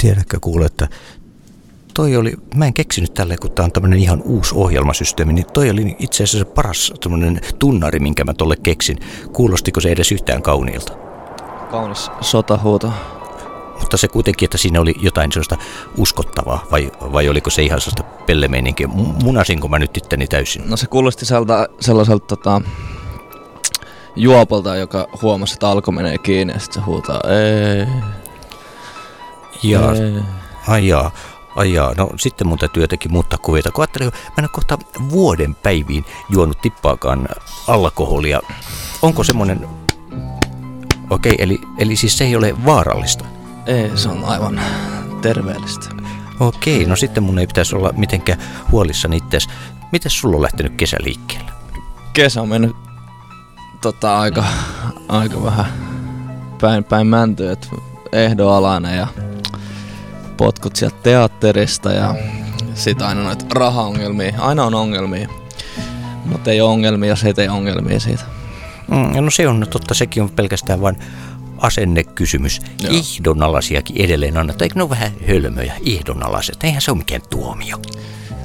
Tiedätkö 0.00 0.38
kuule, 0.40 0.66
että 0.66 0.88
toi 1.94 2.16
oli, 2.16 2.32
mä 2.54 2.66
en 2.66 2.74
keksinyt 2.74 3.14
tälle, 3.14 3.36
kun 3.36 3.52
tää 3.52 3.64
on 3.64 3.72
tämmönen 3.72 3.98
ihan 3.98 4.22
uusi 4.22 4.54
ohjelmasysteemi, 4.54 5.32
niin 5.32 5.46
toi 5.52 5.70
oli 5.70 5.96
itse 5.98 6.24
asiassa 6.24 6.52
paras 6.54 6.92
tämmönen 7.00 7.40
tunnari, 7.58 7.98
minkä 7.98 8.24
mä 8.24 8.34
tolle 8.34 8.56
keksin. 8.62 8.98
Kuulostiko 9.32 9.80
se 9.80 9.88
edes 9.88 10.12
yhtään 10.12 10.42
kauniilta? 10.42 10.92
Kaunis 11.70 12.10
sotahuuto. 12.20 12.92
Mutta 13.80 13.96
se 13.96 14.08
kuitenkin, 14.08 14.46
että 14.46 14.58
siinä 14.58 14.80
oli 14.80 14.94
jotain 15.00 15.32
sellaista 15.32 15.56
uskottavaa, 15.96 16.66
vai, 16.70 16.92
vai 17.00 17.28
oliko 17.28 17.50
se 17.50 17.62
ihan 17.62 17.80
sellaista 17.80 18.02
pellemeininkiä? 18.26 18.86
Munasinko 19.24 19.68
mä 19.68 19.78
nyt 19.78 19.96
itteni 19.96 20.26
täysin? 20.26 20.70
No 20.70 20.76
se 20.76 20.86
kuulosti 20.86 21.26
sellaiselta, 21.26 21.68
sellaiselta 21.80 22.26
tota, 22.26 22.62
juopolta, 24.16 24.76
joka 24.76 25.08
huomasi, 25.22 25.54
että 25.54 25.68
alko 25.68 25.92
menee 25.92 26.18
kiinni 26.18 26.52
ja 26.52 26.60
sitten 26.60 26.82
se 26.82 26.86
huutaa 26.86 27.20
ei. 27.28 27.86
Ja, 29.62 29.80
ai 30.68 30.88
jaa, 30.88 31.10
ai 31.56 31.72
jaa, 31.72 31.94
no 31.96 32.10
sitten 32.16 32.46
mun 32.46 32.58
täytyy 32.58 32.82
jotenkin 32.82 33.12
muuttaa 33.12 33.38
kuvia. 33.38 33.62
Kun 33.74 33.82
ajattelin, 33.82 34.06
mä 34.08 34.34
en 34.38 34.44
ole 34.44 34.48
kohta 34.48 34.78
vuoden 35.10 35.54
päiviin 35.54 36.04
juonut 36.28 36.60
tippaakaan 36.60 37.28
alkoholia. 37.66 38.40
Onko 39.02 39.24
semmonen... 39.24 39.68
Okei, 41.10 41.34
eli, 41.38 41.60
eli 41.78 41.96
siis 41.96 42.18
se 42.18 42.24
ei 42.24 42.36
ole 42.36 42.54
vaarallista? 42.64 43.24
Ei, 43.66 43.90
se 43.94 44.08
on 44.08 44.24
aivan 44.24 44.60
terveellistä. 45.22 45.86
Okei, 46.40 46.84
no 46.84 46.96
sitten 46.96 47.22
mun 47.22 47.38
ei 47.38 47.46
pitäisi 47.46 47.76
olla 47.76 47.92
mitenkään 47.96 48.38
huolissani 48.70 49.16
itseäsi. 49.16 49.48
Miten 49.92 50.10
sulla 50.10 50.36
on 50.36 50.42
lähtenyt 50.42 50.72
kesä 50.76 50.96
liikkeelle? 51.00 51.50
Kesä 52.12 52.42
on 52.42 52.48
mennyt 52.48 52.76
tota, 53.80 54.18
aika, 54.18 54.44
aika 55.08 55.44
vähän 55.44 55.66
päin, 56.60 56.84
päin 56.84 57.06
mäntyä, 57.06 57.56
ehdoalainen 58.12 58.96
ja 58.96 59.06
potkut 60.40 60.76
sieltä 60.76 60.96
teatterista 61.02 61.92
ja 61.92 62.14
sitten 62.74 63.06
aina 63.06 63.22
noita 63.22 63.44
rahaongelmia. 63.50 64.34
Aina 64.38 64.64
on 64.64 64.74
ongelmia, 64.74 65.28
mutta 66.24 66.50
ei 66.50 66.60
ole 66.60 66.70
ongelmia, 66.70 67.08
jos 67.08 67.24
ei 67.24 67.34
tee 67.34 67.50
ongelmia 67.50 68.00
siitä. 68.00 68.22
Mm, 68.88 69.24
no 69.24 69.30
se 69.30 69.48
on 69.48 69.66
totta, 69.70 69.94
sekin 69.94 70.22
on 70.22 70.30
pelkästään 70.30 70.80
vain 70.80 70.96
asennekysymys. 71.58 72.60
Joo. 72.82 72.92
Ihdonalaisiakin 72.92 73.96
edelleen 74.04 74.36
annetaan. 74.36 74.62
Eikö 74.62 74.74
ne 74.74 74.82
ole 74.82 74.90
vähän 74.90 75.12
hölmöjä, 75.28 75.74
ihdonalaiset? 75.82 76.64
Eihän 76.64 76.82
se 76.82 76.90
ole 76.90 76.98
mikään 76.98 77.22
tuomio. 77.30 77.76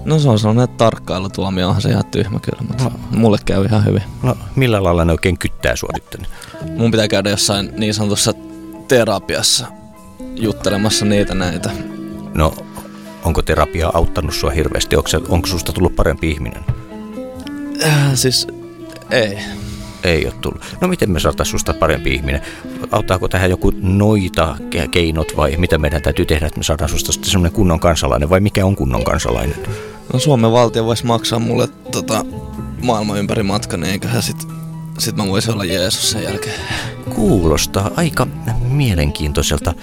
No 0.06 0.20
se 0.20 0.30
on 0.30 0.40
sellainen 0.40 0.70
tarkkailutuomio, 0.70 1.68
onhan 1.68 1.82
se 1.82 1.90
ihan 1.90 2.06
tyhmä 2.06 2.40
kyllä, 2.40 2.62
mutta 2.68 2.84
no. 2.84 2.92
mulle 3.12 3.38
käy 3.46 3.66
ihan 3.66 3.86
hyvin. 3.86 4.04
No 4.24 4.38
millä 4.56 4.84
lailla 4.84 5.06
ne 5.06 5.12
oikein 5.12 5.38
kyttää 5.38 5.76
suorittaneet? 5.76 6.32
Mun 6.78 6.92
pitää 6.92 7.08
käydä 7.08 7.30
jossain 7.30 7.72
niin 7.78 7.94
sanotussa 7.94 8.34
terapiassa 8.88 9.68
juttelemassa 10.36 11.06
niitä 11.06 11.34
näitä. 11.34 11.70
No, 12.34 12.54
onko 13.24 13.42
terapia 13.42 13.92
auttanut 13.94 14.34
sua 14.36 14.50
hirveästi? 14.50 14.96
Onko, 14.96 15.10
onko 15.30 15.48
susta 15.48 15.74
tullut 15.74 15.96
parempi 15.96 16.32
ihminen? 16.32 16.66
Äh, 17.84 18.12
siis 18.14 18.48
ei. 19.12 19.38
Ei 20.04 20.26
ole 20.26 20.34
tullut. 20.42 20.62
No 20.82 20.88
miten 20.88 21.12
me 21.12 21.20
saataisiin 21.20 21.52
susta 21.52 21.74
parempi 21.74 22.14
ihminen? 22.14 22.42
Auttaako 22.92 23.28
tähän 23.28 23.50
joku 23.50 23.74
noita 23.82 24.58
keinot 24.92 25.38
vai 25.38 25.56
mitä 25.58 25.78
meidän 25.78 26.02
täytyy 26.02 26.26
tehdä, 26.26 26.48
että 26.48 26.60
me 26.60 26.64
saadaan 26.64 26.90
susta 26.90 27.12
sitten 27.12 27.32
semmoinen 27.32 27.56
kunnon 27.56 27.80
kansalainen 27.80 28.30
vai 28.30 28.40
mikä 28.40 28.66
on 28.66 28.76
kunnon 28.76 29.04
kansalainen? 29.04 29.56
No 30.14 30.20
Suomen 30.20 30.52
valtio 30.52 30.86
voisi 30.86 31.06
maksaa 31.06 31.40
mulle 31.40 31.68
tota, 31.92 32.26
maailman 32.84 33.20
ympäri 33.20 33.44
matkan, 33.44 33.80
niin 33.80 33.92
eiköhän 33.92 34.24
sit, 34.24 34.48
sit 35.00 35.16
mä 35.16 35.28
voisin 35.28 35.54
olla 35.54 35.66
Jeesus 35.66 36.12
sen 36.12 36.24
jälkeen. 36.24 36.60
Kuulostaa 37.16 37.92
aika 37.96 38.28
mielenkiintoiselta. 38.68 39.74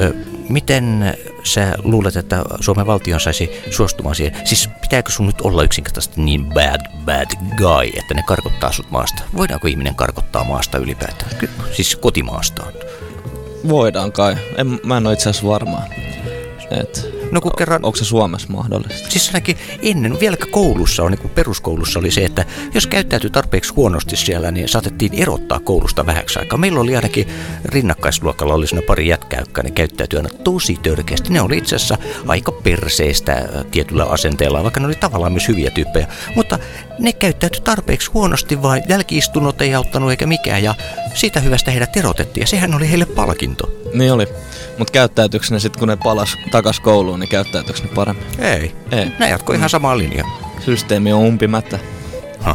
Ö, 0.00 0.14
miten 0.48 1.16
sä 1.44 1.74
luulet, 1.84 2.16
että 2.16 2.42
Suomen 2.60 2.86
valtio 2.86 3.18
saisi 3.18 3.50
suostumaan 3.70 4.14
siihen? 4.14 4.46
Siis 4.46 4.68
pitääkö 4.82 5.12
sun 5.12 5.26
nyt 5.26 5.40
olla 5.40 5.62
yksinkertaisesti 5.62 6.22
niin 6.22 6.44
bad, 6.44 6.80
bad 7.04 7.30
guy, 7.56 7.90
että 8.00 8.14
ne 8.14 8.22
karkottaa 8.26 8.72
sut 8.72 8.90
maasta? 8.90 9.22
Voidaanko 9.36 9.68
ihminen 9.68 9.94
karkottaa 9.94 10.44
maasta 10.44 10.78
ylipäätään? 10.78 11.30
Siis 11.72 11.96
kotimaastaan? 11.96 12.72
Voidaan 13.68 14.12
kai. 14.12 14.36
En, 14.56 14.80
mä 14.84 14.96
en 14.96 15.06
ole 15.06 15.14
itse 15.14 15.30
asiassa 15.30 15.48
varma. 15.48 15.82
Et 16.80 17.22
No 17.32 17.40
kun 17.40 17.52
kerran... 17.58 17.84
Onko 17.84 17.96
se 17.96 18.04
Suomessa 18.04 18.48
mahdollista? 18.50 19.10
Siis 19.10 19.28
ainakin 19.28 19.58
ennen, 19.82 20.20
vielä 20.20 20.36
koulussa, 20.50 21.02
on, 21.02 21.10
niin 21.10 21.20
kuin 21.20 21.30
peruskoulussa 21.30 21.98
oli 21.98 22.10
se, 22.10 22.24
että 22.24 22.44
jos 22.74 22.86
käyttäytyi 22.86 23.30
tarpeeksi 23.30 23.72
huonosti 23.76 24.16
siellä, 24.16 24.50
niin 24.50 24.68
saatettiin 24.68 25.14
erottaa 25.14 25.60
koulusta 25.60 26.06
vähäksi 26.06 26.38
aikaa. 26.38 26.58
Meillä 26.58 26.80
oli 26.80 26.96
ainakin 26.96 27.28
rinnakkaisluokalla 27.64 28.54
oli 28.54 28.66
siinä 28.66 28.86
pari 28.86 29.08
jätkää, 29.08 29.40
jotka 29.40 29.62
ne 29.62 29.70
käyttäytyi 29.70 30.16
aina 30.16 30.28
tosi 30.44 30.78
törkeästi. 30.82 31.32
Ne 31.32 31.40
oli 31.40 31.58
itse 31.58 31.76
asiassa 31.76 31.98
aika 32.28 32.52
perseistä 32.52 33.48
tietyllä 33.70 34.04
asenteella, 34.04 34.62
vaikka 34.62 34.80
ne 34.80 34.86
oli 34.86 34.94
tavallaan 34.94 35.32
myös 35.32 35.48
hyviä 35.48 35.70
tyyppejä. 35.70 36.06
Mutta 36.36 36.58
ne 36.98 37.12
käyttäytyi 37.12 37.60
tarpeeksi 37.60 38.10
huonosti, 38.14 38.62
vai 38.62 38.82
jälkiistunnot 38.88 39.62
ei 39.62 39.74
auttanut 39.74 40.10
eikä 40.10 40.26
mikään, 40.26 40.62
ja 40.62 40.74
siitä 41.14 41.40
hyvästä 41.40 41.70
heidät 41.70 41.96
erotettiin, 41.96 42.42
ja 42.42 42.46
sehän 42.46 42.74
oli 42.74 42.90
heille 42.90 43.06
palkinto. 43.06 43.70
Niin 43.94 44.12
oli. 44.12 44.28
Mutta 44.78 44.92
käyttäytyykö 44.92 45.46
ne 45.50 45.60
sitten, 45.60 45.78
kun 45.78 45.88
ne 45.88 45.96
palas 45.96 46.36
takas 46.62 46.80
kouluun, 46.80 47.20
niin 47.20 47.28
käyttäytyykö 47.28 47.80
ne 47.82 47.88
paremmin? 47.94 48.24
Ei. 48.38 48.72
Ei. 48.90 49.12
Ne 49.18 49.28
jatkoi 49.28 49.56
ihan 49.56 49.70
samaa 49.70 49.98
linjaa. 49.98 50.52
Systeemi 50.60 51.12
on 51.12 51.20
umpimättä. 51.20 51.78
Ha. 52.40 52.54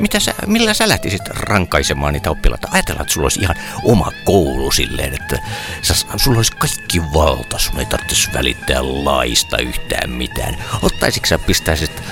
Mitä 0.00 0.20
sä, 0.20 0.34
millä 0.46 0.74
sä 0.74 0.88
lähtisit 0.88 1.28
rankaisemaan 1.28 2.12
niitä 2.12 2.30
oppilaita? 2.30 2.68
Ajatellaan, 2.70 3.02
että 3.02 3.14
sulla 3.14 3.24
olisi 3.24 3.40
ihan 3.40 3.56
oma 3.84 4.12
koulu 4.24 4.70
silleen, 4.70 5.14
että 5.14 5.38
sä, 5.82 5.94
sulla 6.16 6.36
olisi 6.36 6.52
kaikki 6.52 7.02
valta, 7.14 7.58
sun 7.58 7.78
ei 7.78 7.86
tarvitsisi 7.86 8.32
välittää 8.34 9.04
laista 9.04 9.58
yhtään 9.58 10.10
mitään. 10.10 10.56
Ottaisitko 10.82 11.26
sä 11.26 11.38
pistäisit 11.38 12.02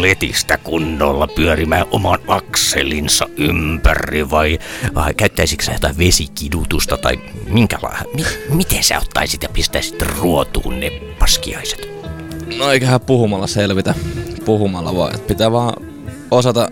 letistä 0.00 0.58
kunnolla 0.58 1.26
pyörimään 1.26 1.86
oman 1.90 2.18
akselinsa 2.28 3.28
ympäri 3.36 4.30
vai, 4.30 4.58
vai 4.94 5.14
käyttäisikö 5.14 5.64
sä 5.64 5.72
jotain 5.72 5.98
vesikidutusta 5.98 6.96
tai 6.96 7.18
minkälaista? 7.48 8.04
Mi, 8.14 8.24
miten 8.48 8.84
sä 8.84 8.98
ottaisit 8.98 9.42
ja 9.42 9.48
pistäisit 9.48 10.02
ruotuun 10.02 10.80
ne 10.80 10.90
paskiaiset? 11.18 11.88
No 12.58 12.70
eiköhän 12.70 13.00
puhumalla 13.00 13.46
selvitä. 13.46 13.94
Puhumalla 14.44 14.94
vaan. 14.94 15.20
Pitää 15.20 15.52
vaan 15.52 15.74
osata 16.30 16.68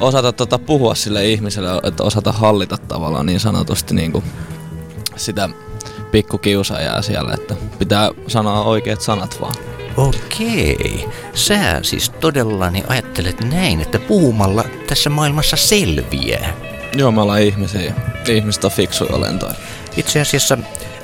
osata 0.00 0.32
tota 0.32 0.58
puhua 0.58 0.94
sille 0.94 1.28
ihmiselle, 1.28 1.70
että 1.82 2.02
osata 2.02 2.32
hallita 2.32 2.78
tavallaan 2.78 3.26
niin 3.26 3.40
sanotusti 3.40 3.94
niin 3.94 4.12
kuin 4.12 4.24
sitä 5.16 5.48
pikkukiusaajaa 6.10 7.02
siellä, 7.02 7.34
että 7.34 7.54
pitää 7.78 8.10
sanoa 8.26 8.64
oikeat 8.64 9.00
sanat 9.00 9.40
vaan. 9.40 9.54
Okei. 9.96 11.08
Sä 11.34 11.80
siis 11.82 12.10
todellani 12.10 12.84
ajattelet 12.88 13.44
näin, 13.44 13.80
että 13.80 13.98
puhumalla 13.98 14.64
tässä 14.86 15.10
maailmassa 15.10 15.56
selviää. 15.56 16.52
Joo, 16.96 17.10
me 17.10 17.20
ollaan 17.20 17.42
ihmisiä. 17.42 17.94
Ihmiset 18.28 18.64
on 18.64 18.70
fiksuja 18.70 19.16
olentoja. 19.16 19.54
Itse 19.96 20.20
asiassa 20.20 20.58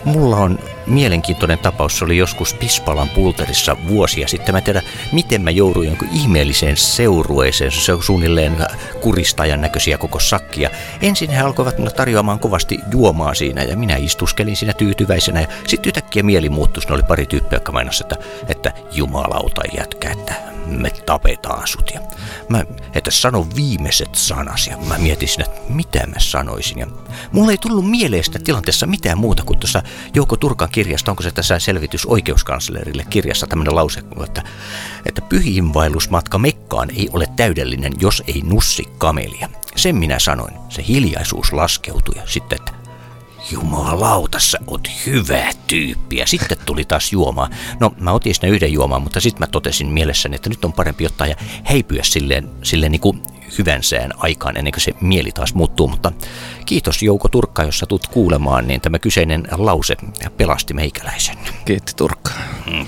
mulla 0.04 0.36
on 0.36 0.58
mielenkiintoinen 0.86 1.58
tapaus. 1.58 1.98
Se 1.98 2.04
oli 2.04 2.16
joskus 2.16 2.54
Pispalan 2.54 3.08
pulterissa 3.08 3.76
vuosia 3.88 4.28
sitten. 4.28 4.54
Mä 4.54 4.60
tiedä, 4.60 4.82
miten 5.12 5.42
mä 5.42 5.50
jouduin 5.50 5.88
jonkun 5.88 6.08
ihmeelliseen 6.12 6.76
seurueeseen. 6.76 7.70
Se 7.70 7.92
on 7.92 8.02
suunnilleen 8.02 8.56
kuristajan 9.00 9.60
näköisiä 9.60 9.98
koko 9.98 10.20
sakkia. 10.20 10.70
Ensin 11.02 11.30
he 11.30 11.40
alkoivat 11.40 11.76
tarjoamaan 11.96 12.38
kovasti 12.38 12.78
juomaa 12.92 13.34
siinä 13.34 13.62
ja 13.62 13.76
minä 13.76 13.96
istuskelin 13.96 14.56
siinä 14.56 14.72
tyytyväisenä. 14.72 15.40
Ja 15.40 15.46
sitten 15.66 15.88
yhtäkkiä 15.88 16.22
mieli 16.22 16.48
muuttui. 16.48 16.82
Ne 16.88 16.94
oli 16.94 17.02
pari 17.02 17.26
tyyppiä, 17.26 17.56
jotka 17.56 17.72
mainosti, 17.72 18.04
että, 18.04 18.16
että 18.48 18.72
jumalauta 18.92 19.62
jätkä, 19.76 20.10
että 20.10 20.53
me 20.66 20.90
tapetaan 20.90 21.66
sut. 21.66 21.90
Ja 21.94 22.00
mä, 22.48 22.64
että 22.94 23.10
sano 23.10 23.46
viimeiset 23.56 24.14
sanas 24.14 24.66
ja 24.66 24.76
mä 24.76 24.98
mietin 24.98 25.28
että 25.40 25.60
mitä 25.68 26.06
mä 26.06 26.18
sanoisin. 26.18 26.78
Ja 26.78 26.86
mulla 27.32 27.50
ei 27.50 27.58
tullut 27.58 27.90
mieleen 27.90 28.24
sitä 28.24 28.38
tilanteessa 28.38 28.86
mitään 28.86 29.18
muuta 29.18 29.42
kuin 29.42 29.58
tuossa 29.58 29.82
Jouko 30.14 30.36
Turkan 30.36 30.68
kirjasta, 30.72 31.10
onko 31.10 31.22
se 31.22 31.30
tässä 31.30 31.58
selvitys 31.58 32.06
oikeuskanslerille 32.06 33.04
kirjassa 33.10 33.46
tämmöinen 33.46 33.74
lause, 33.74 34.02
että, 34.24 34.42
että 35.06 35.22
pyhiinvaellusmatka 35.22 36.38
Mekkaan 36.38 36.90
ei 36.90 37.08
ole 37.12 37.26
täydellinen, 37.36 37.92
jos 38.00 38.22
ei 38.26 38.42
nussi 38.44 38.84
kamelia. 38.98 39.48
Sen 39.76 39.96
minä 39.96 40.18
sanoin. 40.18 40.54
Se 40.68 40.84
hiljaisuus 40.88 41.52
laskeutui 41.52 42.14
ja 42.16 42.22
sitten, 42.26 42.58
että 42.58 42.73
Jumalauta, 43.50 44.38
sä 44.38 44.58
oot 44.66 44.88
hyvä 45.06 45.50
tyyppi. 45.66 46.16
Ja 46.16 46.26
sitten 46.26 46.58
tuli 46.66 46.84
taas 46.84 47.12
juomaa. 47.12 47.48
No, 47.80 47.94
mä 48.00 48.12
otin 48.12 48.34
sinne 48.34 48.48
yhden 48.48 48.72
juomaan, 48.72 49.02
mutta 49.02 49.20
sitten 49.20 49.40
mä 49.40 49.46
totesin 49.46 49.86
mielessäni, 49.86 50.36
että 50.36 50.48
nyt 50.48 50.64
on 50.64 50.72
parempi 50.72 51.06
ottaa 51.06 51.26
ja 51.26 51.36
heipyä 51.70 52.02
silleen, 52.02 52.50
silleen 52.62 52.92
niin 52.92 53.00
kuin 53.00 53.22
hyvän 53.58 53.82
sään 53.82 54.10
aikaan 54.16 54.56
ennen 54.56 54.72
kuin 54.72 54.80
se 54.80 54.92
mieli 55.00 55.32
taas 55.32 55.54
muuttuu. 55.54 55.88
Mutta 55.88 56.12
kiitos 56.66 57.02
Jouko 57.02 57.28
Turkka, 57.28 57.62
jos 57.62 57.78
sä 57.78 57.86
tulet 57.86 58.06
kuulemaan, 58.06 58.68
niin 58.68 58.80
tämä 58.80 58.98
kyseinen 58.98 59.48
lause 59.50 59.96
pelasti 60.36 60.74
meikäläisen. 60.74 61.36
Kiitti 61.64 61.92
Turkka. 61.96 62.30
Mm. 62.70 62.86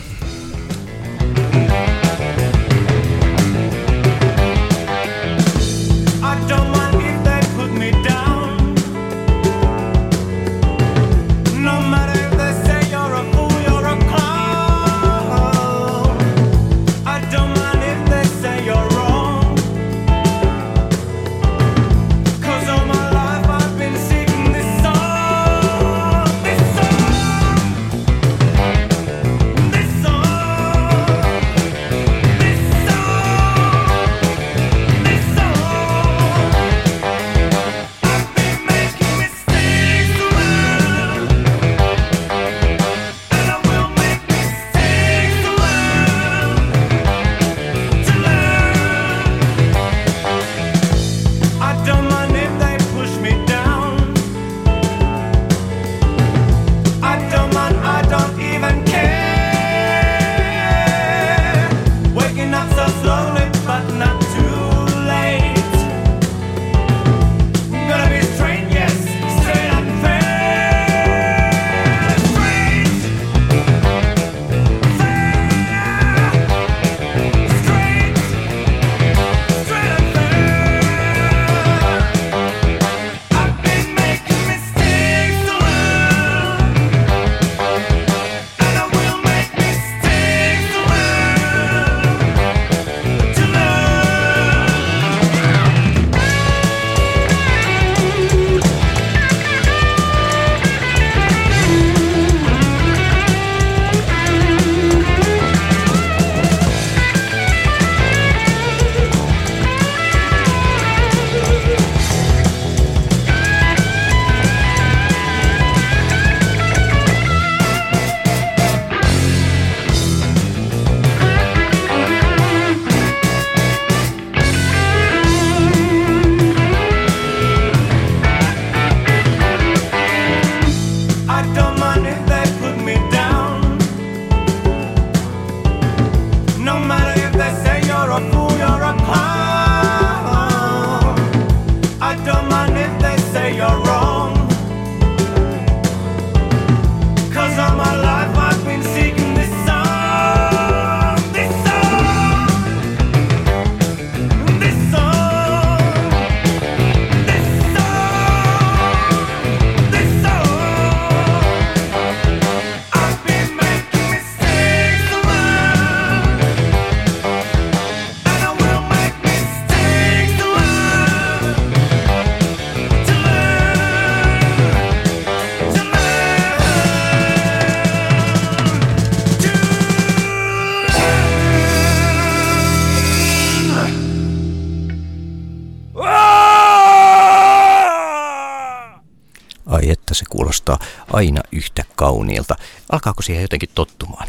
Kauniilta. 192.07 192.57
Alkaako 192.93 193.23
siihen 193.23 193.43
jotenkin 193.43 193.69
tottumaan? 193.75 194.29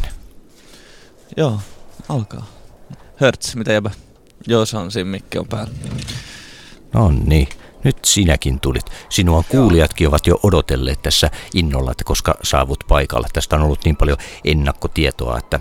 Joo, 1.38 1.60
alkaa. 2.10 2.46
Hörts, 3.16 3.56
mitä 3.56 3.74
jäbä? 3.74 3.92
Joo, 4.48 4.66
se 4.66 4.78
on 4.78 4.92
siinä 4.92 5.10
mikki 5.10 5.38
on 5.38 5.48
päällä. 5.48 5.74
No 6.94 7.14
niin, 7.26 7.48
nyt 7.84 8.06
sinäkin 8.06 8.60
tulit. 8.60 8.86
Sinua 9.10 9.44
kuulijatkin 9.50 10.08
ovat 10.08 10.28
jo 10.28 10.40
odotelleet 10.44 11.02
tässä 11.02 11.32
innolla, 11.54 11.92
että 11.92 12.04
koska 12.04 12.36
saavut 12.44 12.84
paikalle. 12.88 13.28
Tästä 13.34 13.56
on 13.56 13.62
ollut 13.62 13.86
niin 13.86 13.96
paljon 13.96 14.18
ennakkotietoa, 14.44 15.38
että 15.38 15.60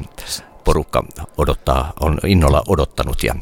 porukka 0.65 1.05
odottaa, 1.37 1.93
on 2.01 2.19
innolla 2.27 2.63
odottanut 2.69 3.23
ja 3.23 3.35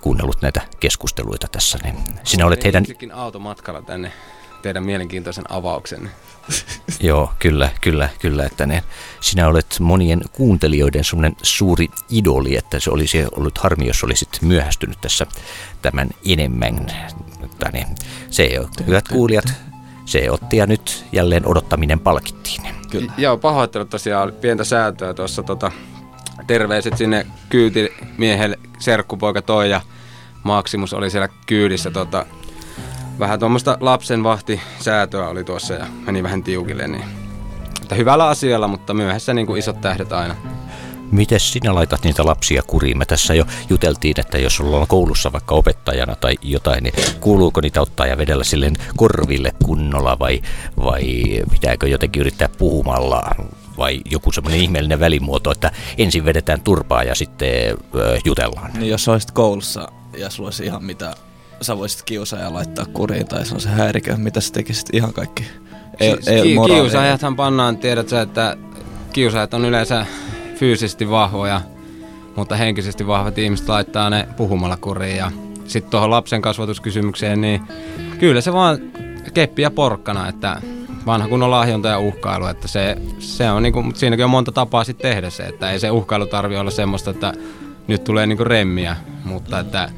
kuunnellut 0.00 0.42
näitä 0.42 0.60
keskusteluita 0.80 1.48
tässä. 1.52 1.78
Niin 1.82 1.96
sinä 2.24 2.46
olet 2.46 2.64
heidän... 2.64 2.82
Itsekin 2.82 3.12
automatkalla 3.12 3.82
tänne 3.82 4.12
teidän 4.62 4.84
mielenkiintoisen 4.84 5.44
avauksen. 5.48 6.10
Joo, 7.00 7.32
kyllä, 7.38 7.70
kyllä, 7.80 8.08
kyllä, 8.20 8.46
että 8.46 8.66
ne, 8.66 8.82
sinä 9.20 9.48
olet 9.48 9.76
monien 9.80 10.20
kuuntelijoiden 10.32 11.04
semmoinen 11.04 11.36
suuri 11.42 11.88
idoli, 12.10 12.56
että 12.56 12.80
se 12.80 12.90
olisi 12.90 13.24
ollut 13.36 13.58
harmi, 13.58 13.86
jos 13.86 14.04
olisit 14.04 14.28
myöhästynyt 14.42 15.00
tässä 15.00 15.26
tämän 15.82 16.10
enemmän. 16.26 16.86
Mutta 17.40 17.68
niin, 17.72 17.86
se, 18.30 18.50
hyvät 18.86 19.08
kuulijat, 19.08 19.52
se 20.04 20.30
otti 20.30 20.56
ja 20.56 20.66
nyt 20.66 21.04
jälleen 21.12 21.46
odottaminen 21.46 22.00
palkittiin. 22.00 22.62
Kyllä. 22.90 23.12
Joo, 23.18 23.36
pahoittelut 23.36 23.90
tosiaan, 23.90 24.24
oli 24.24 24.32
pientä 24.32 24.64
säätöä 24.64 25.14
tuossa. 25.14 25.42
Tota, 25.42 25.72
terveiset 26.46 26.96
sinne 26.96 27.26
kyytimiehelle, 27.48 28.58
serkkupoika 28.78 29.42
toi 29.42 29.70
ja 29.70 29.80
Maximus 30.42 30.92
oli 30.92 31.10
siellä 31.10 31.28
kyydissä. 31.46 31.90
Tota, 31.90 32.26
vähän 33.18 33.38
tuommoista 33.38 33.76
lapsenvahti 33.80 34.60
säätöä 34.80 35.28
oli 35.28 35.44
tuossa 35.44 35.74
ja 35.74 35.86
meni 36.06 36.22
vähän 36.22 36.42
tiukille. 36.42 36.88
Niin. 36.88 37.04
Että 37.82 37.94
hyvällä 37.94 38.28
asialla, 38.28 38.68
mutta 38.68 38.94
myöhässä 38.94 39.34
niin 39.34 39.46
kuin 39.46 39.58
isot 39.58 39.80
tähdet 39.80 40.12
aina. 40.12 40.36
Miten 41.10 41.40
sinä 41.40 41.74
laitat 41.74 42.04
niitä 42.04 42.26
lapsia 42.26 42.62
kuriin? 42.66 42.98
Me 42.98 43.04
tässä 43.04 43.34
jo 43.34 43.44
juteltiin, 43.70 44.20
että 44.20 44.38
jos 44.38 44.56
sulla 44.56 44.76
on 44.76 44.86
koulussa 44.86 45.32
vaikka 45.32 45.54
opettajana 45.54 46.16
tai 46.16 46.34
jotain, 46.42 46.84
niin 46.84 46.94
kuuluuko 47.20 47.60
niitä 47.60 47.80
ottaa 47.80 48.06
ja 48.06 48.18
vedellä 48.18 48.44
silleen 48.44 48.76
korville 48.96 49.52
kunnolla 49.64 50.18
vai, 50.18 50.42
vai 50.84 51.02
pitääkö 51.50 51.88
jotenkin 51.88 52.20
yrittää 52.20 52.48
puhumalla 52.58 53.22
vai 53.78 54.00
joku 54.10 54.32
semmoinen 54.32 54.60
ihmeellinen 54.60 55.00
välimuoto, 55.00 55.50
että 55.50 55.70
ensin 55.98 56.24
vedetään 56.24 56.60
turpaa 56.60 57.02
ja 57.02 57.14
sitten 57.14 57.48
ö, 57.94 58.18
jutellaan. 58.24 58.70
Niin 58.72 58.90
jos 58.90 59.08
olisit 59.08 59.30
koulussa 59.30 59.88
ja 60.16 60.30
sulla 60.30 60.46
olisi 60.46 60.64
ihan 60.64 60.84
mitä 60.84 61.14
sä 61.60 61.78
voisit 61.78 62.02
kiusaa 62.02 62.40
ja 62.40 62.52
laittaa 62.54 62.86
kuriin 62.92 63.26
tai 63.26 63.46
se 63.46 63.54
on 63.54 63.60
se 63.60 63.68
häirikö, 63.68 64.16
mitä 64.16 64.40
sä 64.40 64.52
tekisit 64.52 64.88
ihan 64.92 65.12
kaikki. 65.12 65.44
Ei, 66.00 66.10
Siis 66.10 66.28
ei 66.28 66.42
ki- 66.42 66.56
kiusaajathan 66.66 67.36
pannaan, 67.36 67.78
tiedät 67.78 68.08
sä, 68.08 68.20
että 68.20 68.56
kiusaajat 69.12 69.54
on 69.54 69.64
yleensä 69.64 70.06
fyysisesti 70.56 71.10
vahvoja, 71.10 71.60
mutta 72.36 72.56
henkisesti 72.56 73.06
vahvat 73.06 73.38
ihmiset 73.38 73.68
laittaa 73.68 74.10
ne 74.10 74.28
puhumalla 74.36 74.76
kuriin. 74.76 75.16
Ja 75.16 75.30
sitten 75.66 75.90
tuohon 75.90 76.10
lapsen 76.10 76.42
kasvatuskysymykseen, 76.42 77.40
niin 77.40 77.62
kyllä 78.18 78.40
se 78.40 78.52
vaan 78.52 78.78
keppi 79.34 79.62
ja 79.62 79.70
porkkana, 79.70 80.28
että 80.28 80.62
vanha 81.06 81.28
kunnon 81.28 81.50
lahjonta 81.50 81.88
ja 81.88 81.98
uhkailu, 81.98 82.46
että 82.46 82.68
se, 82.68 82.96
se 83.18 83.50
on 83.50 83.62
niinku, 83.62 83.82
mutta 83.82 84.00
siinäkin 84.00 84.24
on 84.24 84.30
monta 84.30 84.52
tapaa 84.52 84.84
sitten 84.84 85.10
tehdä 85.10 85.30
se, 85.30 85.42
että 85.42 85.70
ei 85.70 85.80
se 85.80 85.90
uhkailu 85.90 86.26
tarvi 86.26 86.56
olla 86.56 86.70
semmoista, 86.70 87.10
että 87.10 87.32
nyt 87.86 88.04
tulee 88.04 88.26
niinku 88.26 88.44
remmiä, 88.44 88.96
mutta 89.24 89.58
että 89.60 89.90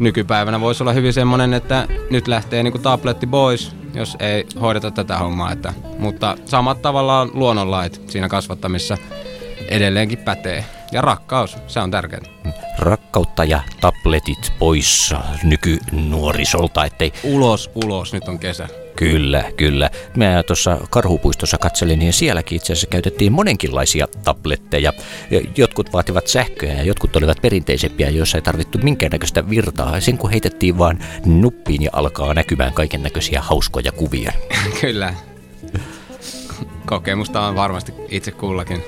nykypäivänä 0.00 0.60
voisi 0.60 0.82
olla 0.82 0.92
hyvin 0.92 1.12
semmoinen, 1.12 1.54
että 1.54 1.88
nyt 2.10 2.28
lähtee 2.28 2.62
niinku 2.62 2.78
tabletti 2.78 3.26
pois, 3.26 3.76
jos 3.94 4.16
ei 4.20 4.46
hoideta 4.60 4.90
tätä 4.90 5.18
hommaa. 5.18 5.52
Että, 5.52 5.74
mutta 5.98 6.36
samat 6.44 6.82
tavallaan 6.82 7.30
luonnonlait 7.34 8.02
siinä 8.06 8.28
kasvattamissa 8.28 8.96
edelleenkin 9.68 10.18
pätee. 10.18 10.64
Ja 10.92 11.02
rakkaus, 11.02 11.56
se 11.66 11.80
on 11.80 11.90
tärkeää. 11.90 12.22
Rakkautta 12.78 13.44
ja 13.44 13.60
tabletit 13.80 14.52
pois 14.58 15.14
nykynuorisolta, 15.42 16.84
ettei 16.84 17.12
Ulos, 17.24 17.70
ulos, 17.74 18.12
nyt 18.12 18.28
on 18.28 18.38
kesä. 18.38 18.68
Kyllä, 19.00 19.44
kyllä. 19.56 19.90
Mä 20.16 20.42
tuossa 20.46 20.78
Karhupuistossa 20.90 21.58
katselin, 21.58 21.98
niin 21.98 22.12
sielläkin 22.12 22.56
itse 22.56 22.72
asiassa 22.72 22.86
käytettiin 22.86 23.32
monenkinlaisia 23.32 24.08
tabletteja. 24.24 24.92
Ja 25.30 25.40
Jotkut 25.56 25.92
vaativat 25.92 26.26
sähköä 26.26 26.72
ja 26.72 26.82
jotkut 26.82 27.16
olivat 27.16 27.42
perinteisempiä, 27.42 28.10
joissa 28.10 28.38
ei 28.38 28.42
tarvittu 28.42 28.78
minkäännäköistä 28.82 29.50
virtaa. 29.50 30.00
Sen 30.00 30.18
kun 30.18 30.30
heitettiin 30.30 30.78
vaan 30.78 30.98
nuppiin 31.24 31.82
ja 31.82 31.90
alkaa 31.92 32.34
näkymään 32.34 32.72
kaiken 32.72 33.02
näköisiä 33.02 33.40
hauskoja 33.42 33.92
kuvia. 33.92 34.32
Kyllä. 34.80 35.14
Kokemusta 36.86 37.40
on 37.40 37.54
varmasti 37.54 37.92
itse 38.08 38.30
kullakin 38.30 38.82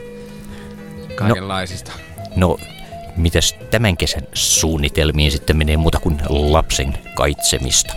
kaikenlaisista. 1.14 1.92
No, 2.37 2.59
mitäs 3.16 3.54
tämän 3.71 3.97
kesän 3.97 4.26
suunnitelmiin 4.35 5.33
sitten 5.33 5.57
menee 5.57 5.76
muuta 5.76 5.99
kuin 5.99 6.19
lapsen 6.28 6.99
kaitsemista? 7.14 7.95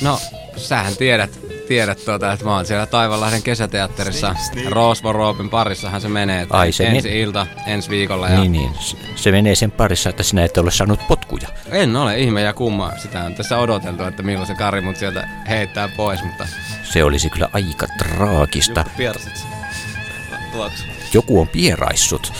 No, 0.00 0.18
sähän 0.56 0.96
tiedät, 0.96 1.38
tiedät 1.68 2.04
tuota, 2.04 2.32
että 2.32 2.44
mä 2.44 2.54
oon 2.54 2.66
siellä 2.66 2.86
Taivanlahden 2.86 3.42
kesäteatterissa 3.42 4.34
Rosvo 4.70 5.12
Roopin 5.12 5.50
parissahan 5.50 6.00
se 6.00 6.08
menee. 6.08 6.46
Ai, 6.50 6.72
se 6.72 6.86
ensi 6.86 7.08
men- 7.08 7.16
ilta, 7.18 7.46
ensi 7.66 7.90
viikolla. 7.90 8.28
Ja 8.28 8.40
Niin, 8.40 8.52
niin. 8.52 8.70
Se 9.16 9.32
menee 9.32 9.54
sen 9.54 9.70
parissa, 9.70 10.10
että 10.10 10.22
sinä 10.22 10.44
et 10.44 10.58
ole 10.58 10.70
saanut 10.70 11.00
potkuja. 11.08 11.48
En 11.70 11.96
ole 11.96 12.18
ihme 12.18 12.42
ja 12.42 12.52
kumma. 12.52 12.92
Sitä 13.02 13.24
on 13.24 13.34
tässä 13.34 13.58
odoteltu, 13.58 14.02
että 14.02 14.22
milloin 14.22 14.46
se 14.46 14.54
Kari 14.54 14.80
mut 14.80 14.96
sieltä 14.96 15.28
heittää 15.48 15.88
pois, 15.88 16.22
mutta 16.24 16.46
Se 16.82 17.04
olisi 17.04 17.30
kyllä 17.30 17.48
aika 17.52 17.86
traagista. 17.98 18.84
Tuoks? 20.52 20.84
Joku 21.12 21.40
on 21.40 21.48
pieraissut. 21.48 22.32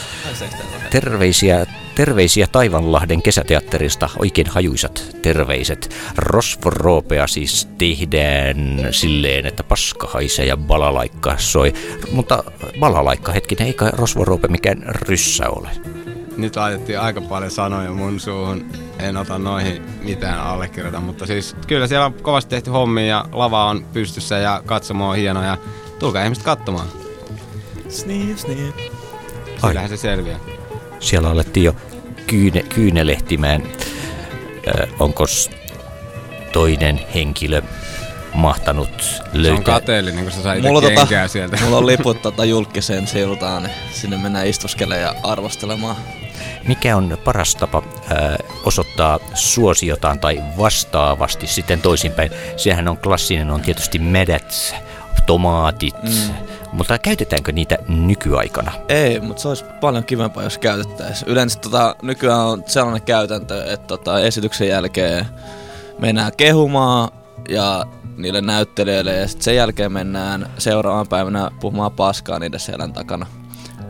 Terveisiä, 0.90 1.66
terveisiä 2.00 2.46
Taivanlahden 2.52 3.22
kesäteatterista, 3.22 4.08
oikein 4.18 4.46
hajuisat 4.46 5.16
terveiset. 5.22 5.94
Rosvoroopea 6.16 7.26
siis 7.26 7.68
tehdään 7.78 8.88
silleen, 8.90 9.46
että 9.46 9.62
paska 9.62 10.06
haisee 10.06 10.46
ja 10.46 10.56
balalaikka 10.56 11.34
soi. 11.38 11.72
Mutta 12.12 12.44
balalaikka 12.78 13.32
hetkinen, 13.32 13.66
eikä 13.66 13.90
rosvoroope 13.92 14.48
mikään 14.48 14.82
ryssä 14.82 15.48
ole. 15.48 15.68
nyt 16.36 16.56
laitettiin 16.56 17.00
aika 17.00 17.20
paljon 17.20 17.50
sanoja 17.50 17.90
mun 17.90 18.20
suuhun. 18.20 18.64
En 18.98 19.16
ota 19.16 19.38
noihin 19.38 19.82
mitään 20.02 20.40
allekirjoita, 20.40 21.00
mutta 21.00 21.26
siis 21.26 21.56
kyllä 21.66 21.86
siellä 21.86 22.06
on 22.06 22.14
kovasti 22.14 22.50
tehty 22.50 22.70
hommia 22.70 23.06
ja 23.06 23.24
lava 23.32 23.64
on 23.64 23.84
pystyssä 23.92 24.38
ja 24.38 24.62
katsomo 24.66 25.10
on 25.10 25.16
hieno 25.16 25.44
ja 25.44 25.58
tulkaa 25.98 26.24
ihmiset 26.24 26.44
katsomaan. 26.44 26.86
Sniip, 27.88 28.38
sniip. 28.38 28.76
Sillähän 29.60 29.88
se 29.88 29.96
selviää. 29.96 30.38
Siellä 31.00 31.30
alettiin 31.30 31.64
jo 31.64 31.74
kyyne, 32.30 32.62
kyynelehtimään. 32.62 33.62
Ö, 34.66 34.86
onko 34.98 35.24
toinen 36.52 37.00
henkilö 37.14 37.62
mahtanut 38.34 39.02
Se 39.02 39.22
on 39.22 39.42
löytää? 39.42 39.64
kateellinen, 39.64 40.24
kun 40.24 40.32
sä 40.32 40.42
sait 40.42 40.62
Mulla, 40.62 40.80
tota, 40.80 41.28
sieltä. 41.28 41.56
mulla 41.64 41.76
on 41.76 41.86
liput 41.86 42.22
tota 42.28 42.44
julkiseen 42.44 43.06
siltaan, 43.06 43.62
niin 43.62 43.74
sinne 43.92 44.16
mennään 44.16 44.46
istuskelemaan 44.46 45.02
ja 45.02 45.14
arvostelemaan. 45.22 45.96
Mikä 46.68 46.96
on 46.96 47.18
paras 47.24 47.56
tapa 47.56 47.82
ää, 48.08 48.36
osoittaa 48.64 49.18
suosiotaan 49.34 50.20
tai 50.20 50.42
vastaavasti 50.58 51.46
sitten 51.46 51.80
toisinpäin? 51.80 52.30
Sehän 52.56 52.88
on 52.88 52.98
klassinen, 52.98 53.50
on 53.50 53.60
tietysti 53.60 53.98
medät, 53.98 54.74
tomaatit, 55.26 56.02
mm. 56.02 56.34
Mutta 56.72 56.98
käytetäänkö 56.98 57.52
niitä 57.52 57.78
nykyaikana? 57.88 58.72
Ei, 58.88 59.20
mutta 59.20 59.42
se 59.42 59.48
olisi 59.48 59.64
paljon 59.80 60.04
kivempaa, 60.04 60.42
jos 60.42 60.58
käytettäisiin. 60.58 61.30
Yleensä 61.30 61.58
tota, 61.58 61.96
nykyään 62.02 62.40
on 62.40 62.64
sellainen 62.66 63.02
käytäntö, 63.02 63.64
että 63.72 63.86
tota, 63.86 64.20
esityksen 64.20 64.68
jälkeen 64.68 65.26
mennään 65.98 66.32
kehumaan 66.36 67.08
ja 67.48 67.86
niille 68.16 68.40
näyttelijöille 68.40 69.16
ja 69.16 69.28
sitten 69.28 69.44
sen 69.44 69.56
jälkeen 69.56 69.92
mennään 69.92 70.50
seuraavan 70.58 71.08
päivänä 71.08 71.50
puhumaan 71.60 71.92
paskaa 71.92 72.38
niiden 72.38 72.60
selän 72.60 72.92
takana. 72.92 73.26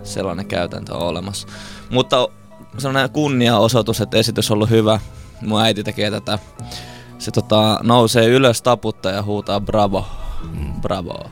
Sellainen 0.02 0.46
käytäntö 0.46 0.94
on 0.94 1.02
olemassa. 1.02 1.48
Mutta 1.90 2.28
sellainen 2.78 3.10
kunniaosoitus, 3.10 4.00
että 4.00 4.18
esitys 4.18 4.50
on 4.50 4.54
ollut 4.54 4.70
hyvä. 4.70 5.00
Mun 5.40 5.60
äiti 5.60 5.84
tekee 5.84 6.10
tätä. 6.10 6.38
Se 7.18 7.30
tota, 7.30 7.80
nousee 7.82 8.26
ylös 8.26 8.62
taputta 8.62 9.10
ja 9.10 9.22
huutaa 9.22 9.60
bravo. 9.60 10.06
Bravo. 10.80 11.30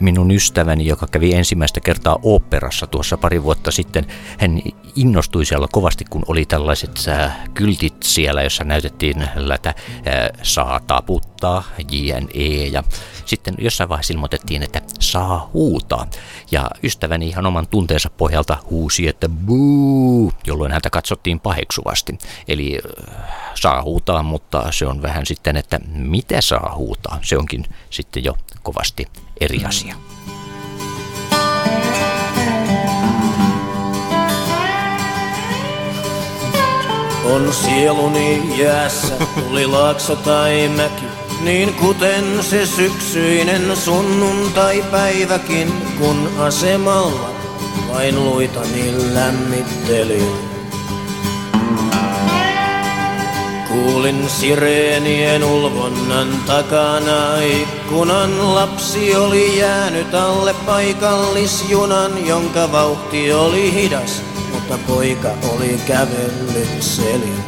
Minun 0.00 0.30
ystäväni, 0.30 0.86
joka 0.86 1.06
kävi 1.06 1.34
ensimmäistä 1.34 1.80
kertaa 1.80 2.18
oopperassa 2.22 2.86
tuossa 2.86 3.16
pari 3.16 3.42
vuotta 3.42 3.70
sitten, 3.70 4.06
hän 4.38 4.62
innostui 4.96 5.44
siellä 5.44 5.66
kovasti, 5.72 6.04
kun 6.10 6.22
oli 6.28 6.46
tällaiset 6.46 6.90
kyltit 7.54 8.02
siellä, 8.02 8.42
jossa 8.42 8.64
näytettiin 8.64 9.28
lätä 9.34 9.74
saa 10.42 10.80
taputtaa, 10.80 11.64
JNE, 11.90 12.66
ja 12.66 12.82
sitten 13.24 13.54
jossain 13.58 13.88
vaiheessa 13.88 14.14
ilmoitettiin, 14.14 14.62
että 14.62 14.82
saa 15.00 15.50
huutaa. 15.52 16.06
Ja 16.50 16.70
ystäväni 16.82 17.28
ihan 17.28 17.46
oman 17.46 17.66
tunteensa 17.66 18.10
pohjalta 18.10 18.56
huusi, 18.70 19.08
että 19.08 19.28
buu, 19.28 20.32
jolloin 20.46 20.72
häntä 20.72 20.90
katsottiin 20.90 21.40
paheksuvasti. 21.40 22.18
Eli 22.48 22.78
saa 23.54 23.82
huutaa, 23.82 24.22
mutta 24.22 24.72
se 24.72 24.86
on 24.86 25.02
vähän 25.02 25.26
sitten, 25.26 25.56
että 25.56 25.80
mitä 25.94 26.40
saa 26.40 26.72
huutaa. 26.76 27.18
Se 27.22 27.38
onkin 27.38 27.64
sitten 27.90 28.24
jo 28.24 28.36
kovasti 28.62 29.06
eri 29.40 29.64
asia. 29.64 29.94
On 37.24 37.52
sieluni 37.52 38.42
jäässä, 38.62 39.14
tuli 39.48 39.66
laakso 39.66 40.16
tai 40.16 40.68
mäki, 40.76 41.04
niin 41.40 41.74
kuten 41.74 42.42
se 42.42 42.66
syksyinen 42.66 43.76
sunnuntai-päiväkin, 43.76 45.72
kun 45.98 46.30
asemalla 46.38 47.30
vain 47.92 48.24
luitani 48.24 49.14
lämmittelin. 49.14 50.49
Kuulin 53.90 54.28
sireenien 54.28 55.44
ulvonnan 55.44 56.28
takana 56.46 57.40
ikkunan 57.42 58.54
lapsi 58.54 59.16
oli 59.16 59.58
jäänyt 59.58 60.14
alle 60.14 60.54
paikallisjunan, 60.66 62.26
jonka 62.26 62.72
vauhti 62.72 63.32
oli 63.32 63.72
hidas, 63.74 64.22
mutta 64.52 64.78
poika 64.86 65.28
oli 65.54 65.80
kävellyt 65.86 66.82
selin. 66.82 67.44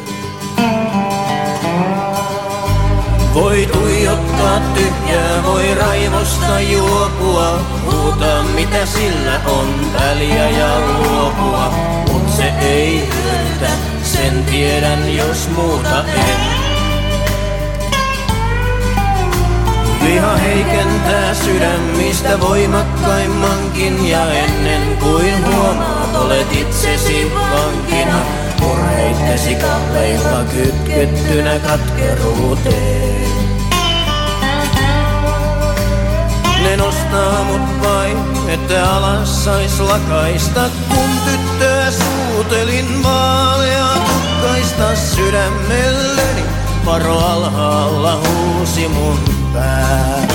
Voi 3.34 3.68
tuijottaa 3.72 4.60
tyhjää, 4.74 5.42
voi 5.44 5.74
raivosta 5.74 6.60
juopua, 6.60 7.58
huutaa 7.84 8.42
mitä 8.42 8.86
sillä 8.86 9.40
on 9.46 9.92
väliä 9.92 10.50
ja 10.50 10.80
luopua, 10.80 11.74
mut 12.12 12.28
se 12.36 12.52
ei 12.60 13.08
hyödytä, 13.14 13.91
sen 14.12 14.44
tiedän 14.44 15.16
jos 15.16 15.48
muuta 15.48 16.04
en. 16.04 16.40
Viha 20.04 20.36
heikentää 20.36 21.34
sydämistä 21.34 22.40
voimakkaimmankin 22.40 24.08
ja 24.08 24.32
ennen 24.32 24.96
kuin 24.96 25.46
huomaat 25.46 26.16
olet 26.16 26.52
itsesi 26.52 27.32
vankina. 27.34 28.20
Murheittesi 28.60 29.54
kalleilla 29.54 30.44
kytkettynä 30.44 31.58
katkeruuteen. 31.58 33.11
Ne 36.72 36.76
nostaa 36.76 37.44
mut 37.44 37.82
vain, 37.82 38.16
että 38.48 38.96
alas 38.96 39.44
sais 39.44 39.80
lakaista, 39.80 40.70
kun 40.88 41.10
tyttöä 41.24 41.90
suutelin 41.90 43.02
vaalea 43.02 43.86
tukkaista 43.86 44.96
sydämelleni. 44.96 46.42
Varo 46.86 47.18
alhaalla 47.18 48.16
huusi 48.16 48.88
mun 48.88 49.18
pää. 49.54 50.28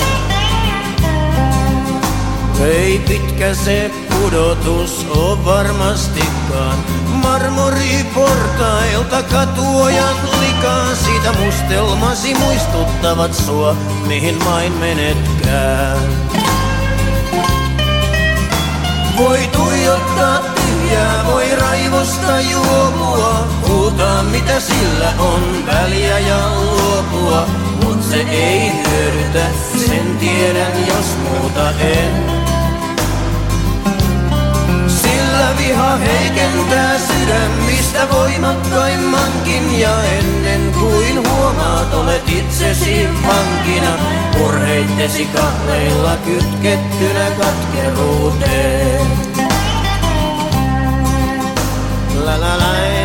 Ei 2.64 2.98
pitkä 2.98 3.54
se 3.54 3.90
pudotus 4.10 5.06
oo 5.16 5.44
varmastikaan. 5.44 6.78
Marmoriportailta 7.06 9.22
katuojan 9.22 10.16
likaa 10.40 10.94
siitä 10.94 11.32
mustelmasi 11.32 12.34
muistuttavat 12.34 13.34
sua, 13.34 13.76
mihin 14.06 14.44
vain 14.44 14.72
menetkään. 14.72 16.27
Voi 19.18 19.38
tuijottaa 19.52 20.38
tyhjää, 20.38 21.24
voi 21.26 21.56
raivosta 21.56 22.40
juomua, 22.40 23.48
huutaa 23.68 24.22
mitä 24.22 24.60
sillä 24.60 25.12
on 25.18 25.66
väliä 25.66 26.18
ja 26.18 26.50
luopua, 26.54 27.46
mut 27.84 28.02
se 28.02 28.20
ei 28.20 28.72
hyödytä, 28.72 29.46
sen 29.86 30.16
tiedän 30.18 30.86
jos 30.88 31.16
muuta 31.22 31.70
en. 31.70 32.47
Viha 35.68 35.96
heikentää 35.96 36.98
sydämistä 36.98 38.08
voimakkaimmankin 38.12 39.80
ja 39.80 40.02
ennen 40.04 40.72
kuin 40.72 41.28
huomaat 41.28 41.94
olet 41.94 42.28
itsesi 42.28 43.08
vankina, 43.26 43.98
murheittesi 44.38 45.24
kahleilla 45.24 46.16
kytkettynä 46.16 47.30
katkeruuteen. 47.38 49.06
La 52.24 52.40
la 52.40 52.58
la 52.58 52.97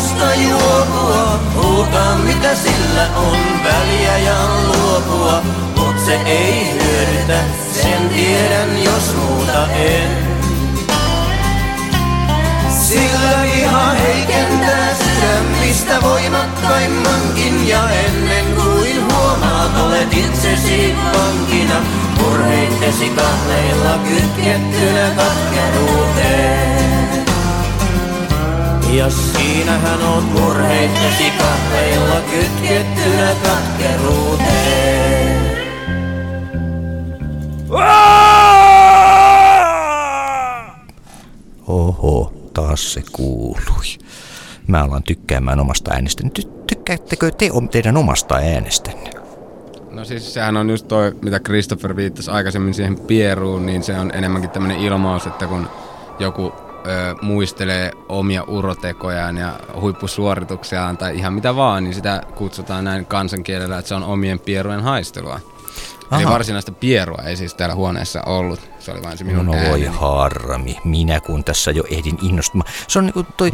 raivosta 0.00 0.34
juopua, 0.34 1.40
huutaa 1.54 2.18
mitä 2.18 2.54
sillä 2.54 3.08
on. 3.16 3.38
Väliä 3.64 4.18
ja 4.18 4.36
luopua, 4.66 5.42
mut 5.76 5.98
se 6.06 6.20
ei 6.26 6.72
hyödytä, 6.72 7.40
sen 7.82 8.08
tiedän 8.08 8.84
jos 8.84 9.14
muuta 9.16 9.66
en. 9.72 10.10
Sillä 12.70 13.42
viha 13.42 13.90
heikentää 13.90 14.94
sydämistä 14.94 16.02
voimakkaimmankin. 16.02 17.68
Ja 17.68 17.90
ennen 17.90 18.44
kuin 18.54 19.12
huomaat 19.12 19.76
olet 19.86 20.12
itsesi 20.12 20.94
vankina, 21.18 21.80
murheittesi 22.18 23.08
kahleilla 23.08 23.98
kytkettynä 24.08 25.10
katkeruuteen. 25.16 26.79
Ja 28.92 29.10
siinähän 29.10 30.02
on 30.02 30.22
murheittesi 30.22 31.30
kahleilla 31.38 32.20
kytkettynä 32.30 33.34
katkeruuteen. 33.42 35.40
Oho, 41.66 42.32
taas 42.54 42.92
se 42.92 43.02
kuului. 43.12 43.84
Mä 44.66 44.84
alan 44.84 45.02
tykkäämään 45.02 45.60
omasta 45.60 45.92
äänestäni. 45.92 46.30
Ty- 46.38 46.48
tykkäättekö 46.66 47.30
te 47.30 47.52
om- 47.52 47.68
teidän 47.68 47.96
omasta 47.96 48.34
äänestänne? 48.34 49.10
No 49.90 50.04
siis 50.04 50.34
sehän 50.34 50.56
on 50.56 50.70
just 50.70 50.88
toi, 50.88 51.14
mitä 51.22 51.40
Christopher 51.40 51.96
viittasi 51.96 52.30
aikaisemmin 52.30 52.74
siihen 52.74 52.98
pieruun, 52.98 53.66
niin 53.66 53.82
se 53.82 53.98
on 53.98 54.10
enemmänkin 54.14 54.50
tämmöinen 54.50 54.78
ilmaus, 54.80 55.26
että 55.26 55.46
kun 55.46 55.68
joku 56.18 56.52
ö, 56.86 57.14
muistelee 57.22 57.90
omia 58.08 58.42
urotekojaan 58.42 59.36
ja 59.36 59.52
huippusuorituksiaan 59.80 60.96
tai 60.96 61.16
ihan 61.16 61.32
mitä 61.32 61.56
vaan, 61.56 61.84
niin 61.84 61.94
sitä 61.94 62.22
kutsutaan 62.34 62.84
näin 62.84 63.06
kansankielellä, 63.06 63.78
että 63.78 63.88
se 63.88 63.94
on 63.94 64.04
omien 64.04 64.38
pierujen 64.38 64.82
haistelua. 64.82 65.40
Eli 66.12 66.24
Aha. 66.24 66.32
varsinaista 66.34 66.72
pierua 66.72 67.22
ei 67.22 67.36
siis 67.36 67.54
täällä 67.54 67.74
huoneessa 67.74 68.22
ollut. 68.22 68.70
Se 68.78 68.90
oli 68.92 69.02
vain 69.02 69.18
se 69.18 69.24
minun 69.24 69.46
No 69.46 69.52
voi 69.52 69.84
harmi, 69.84 70.76
minä 70.84 71.20
kun 71.20 71.44
tässä 71.44 71.70
jo 71.70 71.84
ehdin 71.90 72.18
innostumaan. 72.22 72.72
Se 72.88 72.98
on, 72.98 73.04
niinku 73.04 73.26
toi, 73.36 73.52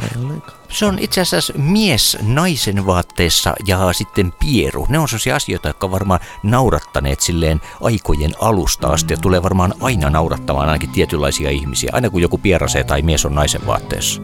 se 0.69 0.87
on 0.87 0.99
itse 0.99 1.21
asiassa 1.21 1.53
mies 1.57 2.19
naisen 2.23 2.87
vaatteessa 2.87 3.55
ja 3.67 3.93
sitten 3.93 4.33
pieru. 4.41 4.87
Ne 4.89 4.99
on 4.99 5.09
sellaisia 5.09 5.37
asioita, 5.37 5.69
jotka 5.69 5.87
on 5.87 5.91
varmaan 5.91 6.21
naurattaneet 6.43 7.21
silleen 7.21 7.61
aikojen 7.81 8.33
alusta 8.41 8.89
asti 8.89 9.13
ja 9.13 9.17
tulee 9.17 9.43
varmaan 9.43 9.75
aina 9.81 10.11
naurattamaan 10.11 10.69
ainakin 10.69 10.91
tietynlaisia 10.91 11.51
ihmisiä, 11.51 11.91
aina 11.93 12.11
kun 12.11 12.23
joku 12.23 12.39
pierasee 12.39 12.85
tai 12.85 13.03
mies 13.03 13.25
on 13.27 13.35
naisen 13.35 13.67
vaatteessa. 13.67 14.23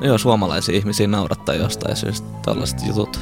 joo, 0.00 0.18
suomalaisia 0.18 0.76
ihmisiä 0.76 1.06
naurattaa 1.06 1.54
jostain 1.54 1.96
syystä 1.96 2.28
tällaiset 2.44 2.86
jutut. 2.86 3.20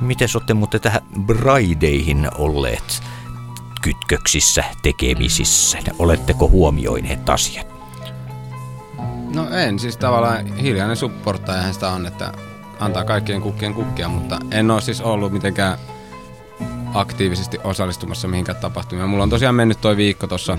Miten 0.00 0.28
olette 0.34 0.54
muuten 0.54 0.80
tähän 0.80 1.02
Brideihin 1.26 2.28
olleet 2.38 3.02
kytköksissä, 3.82 4.64
tekemisissä? 4.82 5.78
Oletteko 5.98 6.48
huomioineet 6.48 7.28
asiat? 7.30 7.66
No 9.34 9.50
en, 9.50 9.78
siis 9.78 9.96
tavallaan 9.96 10.46
hiljainen 10.56 10.96
supporttajahan 10.96 11.74
sitä 11.74 11.88
on, 11.88 12.06
että 12.06 12.32
antaa 12.80 13.04
kaikkien 13.04 13.40
kukkien 13.40 13.74
kukkia, 13.74 14.08
mutta 14.08 14.38
en 14.50 14.70
ole 14.70 14.80
siis 14.80 15.00
ollut 15.00 15.32
mitenkään 15.32 15.78
aktiivisesti 16.94 17.58
osallistumassa 17.64 18.28
mihinkään 18.28 18.58
tapahtumiin. 18.60 19.08
Mulla 19.08 19.22
on 19.22 19.30
tosiaan 19.30 19.54
mennyt 19.54 19.80
toi 19.80 19.96
viikko 19.96 20.26
tuossa 20.26 20.58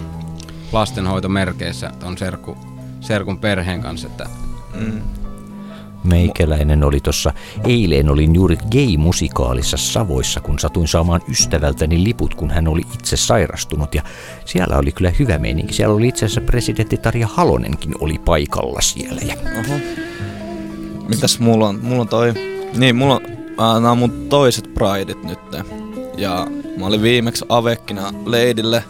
lastenhoitomerkeissä 0.71 1.91
ton 1.99 2.17
serkku, 2.17 2.57
serkun 3.01 3.39
perheen 3.39 3.81
kanssa, 3.81 4.07
että 4.07 4.25
Mm. 4.73 5.01
Meikäläinen 6.03 6.83
oli 6.83 6.99
tuossa, 6.99 7.33
eilen 7.67 8.09
olin 8.09 8.35
juuri 8.35 8.57
gay-musikaalissa 8.71 9.77
Savoissa, 9.77 10.41
kun 10.41 10.59
satuin 10.59 10.87
saamaan 10.87 11.21
ystävältäni 11.29 12.03
liput, 12.03 12.35
kun 12.35 12.51
hän 12.51 12.67
oli 12.67 12.81
itse 12.93 13.17
sairastunut. 13.17 13.95
Ja 13.95 14.03
siellä 14.45 14.77
oli 14.77 14.91
kyllä 14.91 15.11
hyvä 15.19 15.37
meininki. 15.37 15.73
Siellä 15.73 15.95
oli 15.95 16.07
itse 16.07 16.25
asiassa 16.25 16.41
presidentti 16.41 16.97
Tarja 16.97 17.27
Halonenkin 17.27 17.93
oli 17.99 18.19
paikalla 18.25 18.81
siellä. 18.81 19.21
Ja 19.21 19.35
Oho. 19.59 19.79
Mitäs 21.09 21.39
mulla 21.39 21.67
on? 21.67 21.79
Mulla 21.83 22.01
on 22.01 22.07
toi... 22.07 22.33
Niin, 22.77 22.95
mulla 22.95 23.15
on... 23.15 23.21
Äh, 23.25 23.73
nämä 23.73 23.91
on 23.91 23.97
mun 23.97 24.27
toiset 24.29 24.73
prideit 24.73 25.23
nyt. 25.23 25.39
Ja 26.17 26.47
mä 26.77 26.85
olin 26.85 27.01
viimeksi 27.01 27.45
avekkina 27.49 28.13
leidille. 28.25 28.83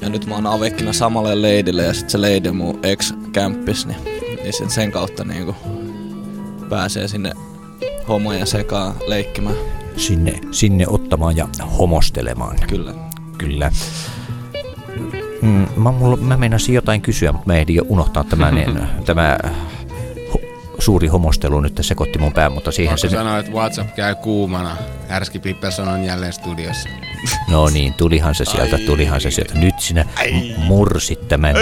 Ja 0.00 0.08
nyt 0.08 0.26
mä 0.26 0.34
oon 0.34 0.46
avekkina 0.46 0.92
samalle 0.92 1.42
leidille 1.42 1.82
ja 1.82 1.94
sit 1.94 2.10
se 2.10 2.20
leidi 2.20 2.50
mun 2.50 2.78
ex-kämppis, 2.82 3.86
niin, 3.86 4.04
niin 4.42 4.52
sen, 4.52 4.70
sen 4.70 4.92
kautta 4.92 5.24
niinku 5.24 5.56
pääsee 6.66 7.08
sinne 7.08 7.32
homoja 8.08 8.46
sekaan 8.46 8.94
leikkimään. 9.06 9.56
sinne, 9.96 10.40
sinne 10.50 10.84
ottamaan 10.88 11.36
ja 11.36 11.48
homostelemaan. 11.78 12.56
Kyllä. 12.68 12.94
Kyllä. 13.38 13.70
Mm, 15.42 15.66
mä, 15.76 15.92
mulla, 15.92 16.16
mä 16.16 16.36
meinasin 16.36 16.74
jotain 16.74 17.00
kysyä, 17.00 17.32
mutta 17.32 17.46
mä 17.46 17.56
ehdin 17.56 17.76
jo 17.76 17.82
unohtaa 17.88 18.24
tämän, 18.24 18.54
niin, 18.54 18.78
tämä 19.06 19.38
ho, 20.34 20.40
suuri 20.78 21.08
homostelu 21.08 21.60
nyt 21.60 21.78
sekoitti 21.80 22.18
mun 22.18 22.32
pään, 22.32 22.52
mutta 22.52 22.72
siihen 22.72 22.92
Pakko 22.94 23.08
se... 23.08 23.16
sanoa, 23.16 23.38
että 23.38 23.52
WhatsApp 23.52 23.94
käy 23.94 24.14
kuumana. 24.14 24.76
Härski 25.08 25.38
Pipperson 25.38 25.88
on 25.88 26.04
jälleen 26.04 26.32
studiossa. 26.32 26.88
No 27.50 27.68
niin, 27.68 27.94
tulihan 27.94 28.34
se 28.34 28.44
sieltä, 28.44 28.78
tulihan 28.78 29.20
se 29.20 29.30
sieltä. 29.30 29.54
Nyt 29.54 29.74
sinä 29.80 30.02
m- 30.04 30.60
mursit 30.62 31.28
tämän 31.28 31.54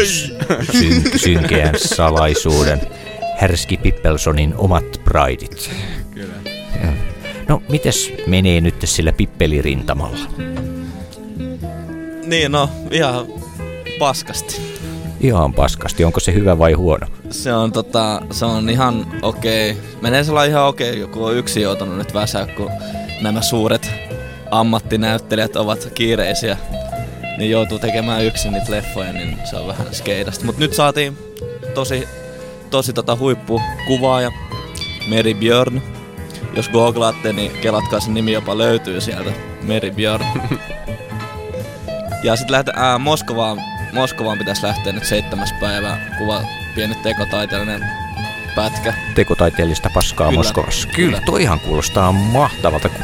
syn, 0.72 1.02
synkeän 1.16 1.74
salaisuuden. 1.76 2.80
Härski 3.44 3.76
Pippelsonin 3.76 4.54
omat 4.56 5.00
prideit. 5.04 5.70
Kyllä. 6.14 6.34
No, 7.48 7.62
mites 7.68 8.12
menee 8.26 8.60
nyt 8.60 8.74
sillä 8.84 9.12
pippelirintamalla? 9.12 10.26
Niin 12.26 12.52
no, 12.52 12.70
ihan 12.90 13.26
paskasti. 13.98 14.60
Ihan 15.20 15.54
paskasti. 15.54 16.04
Onko 16.04 16.20
se 16.20 16.34
hyvä 16.34 16.58
vai 16.58 16.72
huono? 16.72 17.06
Se 17.30 17.54
on, 17.54 17.72
tota, 17.72 18.22
se 18.30 18.44
on 18.44 18.70
ihan 18.70 19.06
okei. 19.22 19.76
Menee 20.00 20.24
sellainen 20.24 20.50
ihan 20.50 20.66
okei, 20.66 21.00
joku 21.00 21.24
on 21.24 21.36
yksin 21.36 21.62
joutunut 21.62 21.98
nyt 21.98 22.14
väsää, 22.14 22.46
kun 22.46 22.70
nämä 23.20 23.42
suuret 23.42 23.90
ammattinäyttelijät 24.50 25.56
ovat 25.56 25.88
kiireisiä. 25.94 26.56
Niin 27.38 27.50
joutuu 27.50 27.78
tekemään 27.78 28.24
yksin 28.24 28.52
niitä 28.52 28.70
leffoja, 28.72 29.12
niin 29.12 29.38
se 29.44 29.56
on 29.56 29.66
vähän 29.66 29.94
skeidasta. 29.94 30.44
Mut 30.44 30.58
nyt 30.58 30.74
saatiin 30.74 31.18
tosi, 31.74 32.08
tosi 32.74 32.92
tota 32.92 33.16
huippukuvaaja 33.16 34.30
Meri 35.08 35.34
Björn. 35.34 35.80
Jos 36.56 36.68
googlaatte, 36.68 37.32
niin 37.32 37.50
kelatkaa 37.52 38.00
sen 38.00 38.14
nimi 38.14 38.32
jopa 38.32 38.58
löytyy 38.58 39.00
sieltä. 39.00 39.30
Meri 39.62 39.90
Björn. 39.90 40.24
Ja 42.24 42.36
sitten 42.36 42.52
lähdetään 42.52 42.84
ää, 42.84 42.98
Moskovaan. 42.98 43.58
Moskovaan 43.92 44.38
pitäisi 44.38 44.62
lähteä 44.62 44.92
nyt 44.92 45.04
seitsemäs 45.04 45.52
päivä. 45.60 45.98
Kuva 46.18 46.40
pieni 46.74 46.94
tekotaiteellinen 46.94 47.86
pätkä. 48.56 48.94
Tekotaiteellista 49.14 49.90
paskaa 49.94 50.26
Kyllä. 50.28 50.38
Moskovassa. 50.38 50.88
Kyllä, 50.88 51.10
Kyllä. 51.10 51.20
toihan 51.26 51.60
kuulostaa 51.60 52.12
mahtavalta. 52.12 52.88
Ku- 52.88 52.98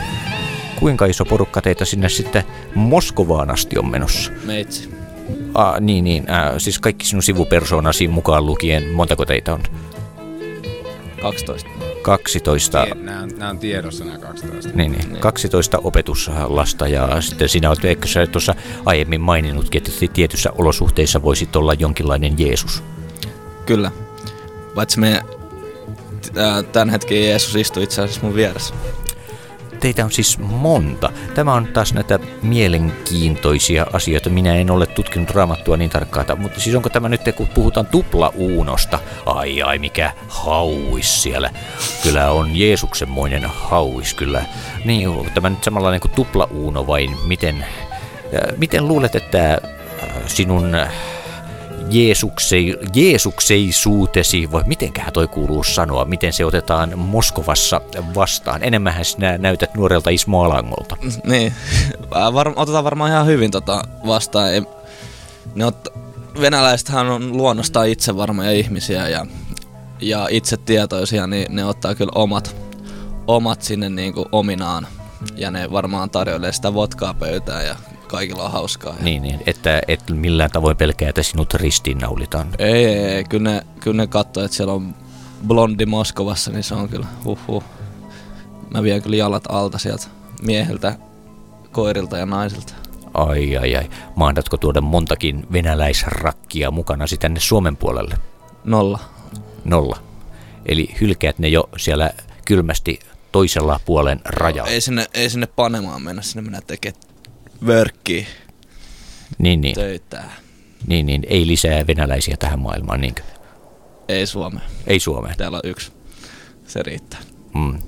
Kuinka 0.81 1.07
iso 1.07 1.25
porukka 1.25 1.63
teitä 1.63 1.85
sinne 1.85 2.09
sitten 2.09 2.45
Moskovaan 2.75 3.51
asti 3.51 3.79
on 3.79 3.91
menossa? 3.91 4.33
Meitsi. 4.45 5.00
Ah, 5.55 5.81
niin, 5.81 6.05
niin. 6.05 6.31
Äh, 6.31 6.53
siis 6.59 6.79
kaikki 6.79 7.07
sinun 7.07 7.23
sivupersoonasi 7.23 8.09
mukaan 8.09 8.47
lukien, 8.47 8.89
montako 8.89 9.27
teitä 9.27 9.55
on? 9.55 9.63
12. 11.23 11.71
12. 12.03 12.87
Nämä 12.95 13.21
on, 13.21 13.31
nämä 13.37 13.51
on 13.51 13.59
tiedossa 13.59 14.05
nämä 14.05 14.19
12. 14.19 14.71
Niin, 14.75 14.93
niin. 14.93 15.17
12 15.17 15.79
opetuslasta 15.79 16.89
ja 16.89 17.21
sitten 17.21 17.49
sinä 17.49 17.69
olet, 17.69 17.85
eikö 17.85 18.09
sä 18.09 18.27
tuossa 18.27 18.55
aiemmin 18.85 19.21
maininnutkin, 19.21 19.79
että 19.79 20.07
tietyissä 20.13 20.51
olosuhteissa 20.59 21.23
voisit 21.23 21.57
olla 21.57 21.75
jonkinlainen 21.75 22.39
Jeesus. 22.39 22.83
Kyllä. 23.67 23.91
Paitsi 24.75 25.01
me 25.01 25.23
tämän 26.73 26.91
hetken 26.91 27.25
Jeesus 27.25 27.57
istui 27.57 27.83
itse 27.83 28.03
asiassa 28.03 28.23
mun 28.23 28.35
vieressä. 28.35 28.75
Teitä 29.81 30.05
on 30.05 30.13
siis 30.13 30.39
monta. 30.39 31.13
Tämä 31.35 31.55
on 31.55 31.67
taas 31.67 31.95
näitä 31.95 32.19
mielenkiintoisia 32.43 33.87
asioita. 33.93 34.31
Minä 34.31 34.55
en 34.55 34.71
ole 34.71 34.87
tutkinut 34.87 35.31
raamattua 35.31 35.77
niin 35.77 35.91
tarkkaan, 35.91 36.41
mutta 36.41 36.61
siis 36.61 36.77
onko 36.77 36.89
tämä 36.89 37.09
nyt, 37.09 37.21
kun 37.37 37.49
puhutaan 37.49 37.87
tupla-uunosta? 37.87 38.99
Ai 39.27 39.63
ai, 39.63 39.79
mikä 39.79 40.13
hauis 40.29 41.23
siellä. 41.23 41.51
Kyllä 42.03 42.31
on 42.31 42.57
Jeesuksenmoinen 42.57 43.45
hauis 43.45 44.15
kyllä. 44.15 44.45
Niin, 44.85 45.09
onko 45.09 45.31
tämä 45.35 45.51
nyt 45.51 45.65
samanlainen 45.65 46.01
kuin 46.01 46.13
tupla-uuno 46.13 46.87
vai 46.87 47.09
miten, 47.27 47.67
äh, 48.35 48.59
miten 48.59 48.89
luulet, 48.89 49.15
että 49.15 49.53
äh, 49.53 49.61
sinun 50.27 50.77
Jeesuksei, 51.91 52.77
Jeesukseisuutesi, 52.95 54.53
vai 54.53 54.63
mitenköhän 54.67 55.13
toi 55.13 55.29
kuuluu 55.29 55.65
sanoa, 55.65 56.05
miten 56.05 56.33
se 56.33 56.45
otetaan 56.45 56.99
Moskovassa 56.99 57.81
vastaan? 58.15 58.63
Enemmänhän 58.65 59.05
sinä 59.05 59.39
näytät 59.39 59.75
nuorelta 59.75 60.11
Ismo 60.11 60.43
Alangolta. 60.43 60.97
Niin. 61.25 61.53
Ää, 62.15 62.35
Var, 62.35 62.53
otetaan 62.57 62.85
varmaan 62.85 63.11
ihan 63.11 63.27
hyvin 63.27 63.51
tota 63.51 63.83
vastaan. 64.07 64.53
Ei, 64.53 64.63
ne 65.55 65.65
ot, 65.65 65.89
venäläisethän 66.41 67.07
on 67.07 67.37
luonnostaan 67.37 67.89
itse 67.89 68.17
varmoja 68.17 68.51
ihmisiä 68.51 69.09
ja, 69.09 69.27
ja 70.01 70.29
itse 70.31 70.57
tietoisia, 70.57 71.27
niin 71.27 71.57
ne 71.57 71.65
ottaa 71.65 71.95
kyllä 71.95 72.13
omat, 72.15 72.57
omat 73.27 73.63
sinne 73.63 73.89
niinku 73.89 74.27
ominaan. 74.33 74.87
Ja 75.37 75.51
ne 75.51 75.71
varmaan 75.71 76.11
tarjoilee 76.11 76.53
sitä 76.53 76.75
vodkaa 76.75 77.15
pöytään 77.15 77.67
ja 77.67 77.77
kaikilla 78.11 78.45
on 78.45 78.53
hauskaa. 78.53 78.95
Ja 78.99 79.05
Niin, 79.05 79.23
niin, 79.23 79.41
että 79.47 79.83
et 79.89 80.11
millään 80.11 80.51
tavoin 80.51 80.77
pelkää, 80.77 81.09
että 81.09 81.23
sinut 81.23 81.55
ristiinnaulitaan. 81.55 82.49
Ei, 82.59 82.85
ei, 82.85 82.99
ei. 82.99 83.25
Kyllä 83.25 83.51
ne, 83.51 83.63
kyllä 83.81 84.03
ne 84.03 84.07
katsoo, 84.07 84.45
että 84.45 84.57
siellä 84.57 84.73
on 84.73 84.95
blondi 85.47 85.87
Moskovassa, 85.87 86.51
niin 86.51 86.63
se 86.63 86.75
on 86.75 86.89
kyllä 86.89 87.07
huhhuh. 87.25 87.65
Mä 88.75 88.83
vien 88.83 89.03
kyllä 89.03 89.17
jalat 89.17 89.45
alta 89.49 89.79
sieltä 89.79 90.07
mieheltä, 90.43 90.95
koirilta 91.73 92.19
ja 92.19 92.27
naisilta. 92.27 92.75
Ai 93.15 93.57
ai 93.57 93.77
ai, 93.77 93.91
mahdatko 94.17 94.57
tuoda 94.57 94.81
montakin 94.81 95.47
venäläisrakkia 95.53 96.71
mukana 96.71 97.05
tänne 97.21 97.41
Suomen 97.41 97.77
puolelle? 97.77 98.15
Nolla. 98.65 98.99
Nolla. 99.65 99.99
Eli 100.67 100.95
hylkäät 101.01 101.39
ne 101.39 101.49
jo 101.49 101.69
siellä 101.77 102.11
kylmästi 102.45 102.99
toisella 103.33 103.81
puolen 103.85 104.21
rajalla. 104.25 104.71
Ei 104.71 104.81
sinne, 104.81 105.07
ei 105.15 105.31
sinne 105.31 105.47
panemaan 105.47 106.03
mennä, 106.03 106.23
sinne 106.23 106.43
mennä 106.43 106.61
tekemään 106.67 107.10
vörkkiä, 107.67 108.27
Niin, 109.39 109.61
niin, 109.61 109.75
töitä. 109.75 110.25
niin, 110.87 111.07
niin, 111.07 111.23
ei 111.29 111.47
lisää 111.47 111.87
venäläisiä 111.87 112.37
tähän 112.39 112.59
maailmaan, 112.59 113.01
niinkö? 113.01 113.23
Ei 114.09 114.27
Suomeen. 114.27 114.67
Ei 114.87 115.01
Suomeen. 115.01 115.37
Täällä 115.37 115.57
on 115.65 115.71
yksi. 115.71 115.93
Se 116.67 116.83
riittää. 116.83 117.21
Mm. 117.55 117.79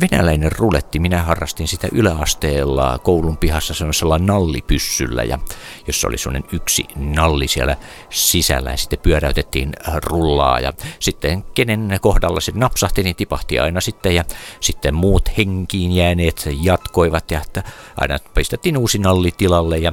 Venäläinen 0.00 0.52
ruletti, 0.52 0.98
minä 0.98 1.22
harrastin 1.22 1.68
sitä 1.68 1.88
yläasteella 1.92 2.98
koulun 2.98 3.36
pihassa 3.36 3.74
semmoisella 3.74 4.18
nallipyssyllä, 4.18 5.22
ja 5.22 5.38
jossa 5.86 6.08
oli 6.08 6.18
semmoinen 6.18 6.50
yksi 6.52 6.84
nalli 6.96 7.48
siellä 7.48 7.76
sisällä, 8.10 8.70
ja 8.70 8.76
sitten 8.76 8.98
pyöräytettiin 8.98 9.72
äh, 9.88 9.94
rullaa, 9.94 10.60
ja 10.60 10.72
sitten 10.98 11.42
kenen 11.42 11.98
kohdalla 12.00 12.40
se 12.40 12.52
napsahti, 12.54 13.02
niin 13.02 13.16
tipahti 13.16 13.58
aina 13.58 13.80
sitten, 13.80 14.14
ja 14.14 14.24
sitten 14.60 14.94
muut 14.94 15.30
henkiin 15.38 15.92
jääneet 15.92 16.48
jatkoivat, 16.62 17.30
ja 17.30 17.40
että 17.46 17.62
aina 17.96 18.18
pistettiin 18.34 18.76
uusi 18.76 18.98
nalli 18.98 19.30
tilalle, 19.36 19.78
ja 19.78 19.92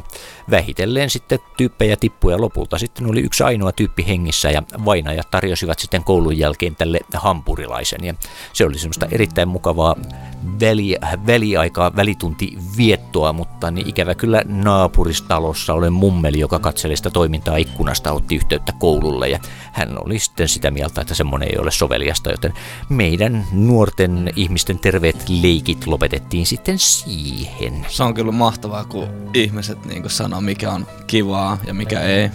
vähitellen 0.51 1.09
sitten 1.09 1.39
tyyppejä 1.57 1.95
tippui, 1.95 2.31
ja 2.31 2.41
lopulta. 2.41 2.77
Sitten 2.77 3.09
oli 3.09 3.19
yksi 3.19 3.43
ainoa 3.43 3.71
tyyppi 3.71 4.07
hengissä, 4.07 4.51
ja 4.51 4.63
vainajat 4.85 5.31
tarjosivat 5.31 5.79
sitten 5.79 6.03
koulun 6.03 6.37
jälkeen 6.37 6.75
tälle 6.75 6.99
hampurilaisen, 7.13 8.03
ja 8.03 8.13
se 8.53 8.65
oli 8.65 8.77
semmoista 8.77 9.07
erittäin 9.11 9.47
mukavaa 9.47 9.90
mukavaa 9.95 10.21
väli, 10.59 10.95
väliaikaa, 11.27 11.95
välitunti 11.95 12.57
viettoa, 12.77 13.33
mutta 13.33 13.71
niin 13.71 13.89
ikävä 13.89 14.15
kyllä 14.15 14.41
naapuristalossa 14.45 15.73
olen 15.73 15.93
mummeli, 15.93 16.39
joka 16.39 16.59
katseli 16.59 16.97
sitä 16.97 17.09
toimintaa 17.09 17.57
ikkunasta, 17.57 18.11
otti 18.11 18.35
yhteyttä 18.35 18.73
koululle 18.79 19.29
ja 19.29 19.39
hän 19.71 20.03
oli 20.05 20.19
sitten 20.19 20.49
sitä 20.49 20.71
mieltä, 20.71 21.01
että 21.01 21.13
semmoinen 21.13 21.49
ei 21.51 21.59
ole 21.59 21.71
soveliasta, 21.71 22.31
joten 22.31 22.53
meidän 22.89 23.45
nuorten 23.51 24.33
ihmisten 24.35 24.79
terveet 24.79 25.29
leikit 25.29 25.87
lopetettiin 25.87 26.45
sitten 26.45 26.79
siihen. 26.79 27.85
Se 27.89 28.03
on 28.03 28.13
kyllä 28.13 28.31
mahtavaa, 28.31 28.85
kun 28.85 29.07
ihmiset 29.33 29.85
niin 29.85 30.09
sanoo, 30.09 30.41
mikä 30.41 30.71
on 30.71 30.87
kivaa 31.07 31.57
ja 31.67 31.73
mikä 31.73 31.99
ei. 31.99 32.29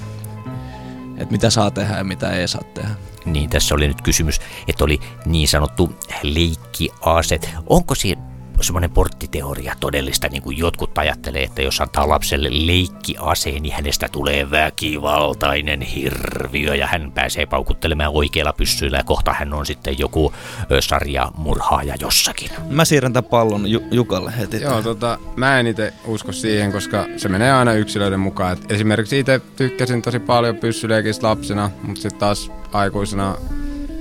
Että 1.16 1.32
mitä 1.32 1.50
saa 1.50 1.70
tehdä 1.70 1.96
ja 1.96 2.04
mitä 2.04 2.30
ei 2.30 2.48
saa 2.48 2.62
tehdä. 2.74 2.90
Niin 3.26 3.50
tässä 3.50 3.74
oli 3.74 3.88
nyt 3.88 4.02
kysymys, 4.02 4.40
että 4.68 4.84
oli 4.84 5.00
niin 5.26 5.48
sanottu 5.48 5.92
leikkiase. 6.22 7.40
Onko 7.66 7.94
siinä 7.94 8.35
semmoinen 8.60 8.90
porttiteoria 8.90 9.74
todellista, 9.80 10.28
niin 10.28 10.42
kuin 10.42 10.58
jotkut 10.58 10.98
ajattelee, 10.98 11.42
että 11.42 11.62
jos 11.62 11.80
antaa 11.80 12.08
lapselle 12.08 12.48
leikkiaseen, 12.50 13.62
niin 13.62 13.74
hänestä 13.74 14.08
tulee 14.12 14.50
väkivaltainen 14.50 15.80
hirviö 15.80 16.74
ja 16.74 16.86
hän 16.86 17.12
pääsee 17.12 17.46
paukuttelemaan 17.46 18.12
oikealla 18.14 18.52
pyssyillä 18.52 18.96
ja 18.96 19.04
kohta 19.04 19.32
hän 19.32 19.54
on 19.54 19.66
sitten 19.66 19.98
joku 19.98 20.32
sarjamurhaaja 20.80 21.94
jossakin. 22.00 22.50
Mä 22.70 22.84
siirrän 22.84 23.12
tämän 23.12 23.30
pallon 23.30 23.70
Ju- 23.70 23.86
Jukalle 23.90 24.38
heti. 24.38 24.60
Joo, 24.62 24.82
tota, 24.82 25.18
mä 25.36 25.60
en 25.60 25.66
itse 25.66 25.92
usko 26.06 26.32
siihen, 26.32 26.72
koska 26.72 27.06
se 27.16 27.28
menee 27.28 27.52
aina 27.52 27.72
yksilöiden 27.72 28.20
mukaan. 28.20 28.52
Et 28.52 28.72
esimerkiksi 28.72 29.18
itse 29.18 29.40
tykkäsin 29.56 30.02
tosi 30.02 30.18
paljon 30.18 30.56
pyssyleikistä 30.56 31.26
lapsena, 31.26 31.70
mutta 31.82 32.02
sitten 32.02 32.20
taas 32.20 32.50
aikuisena 32.72 33.36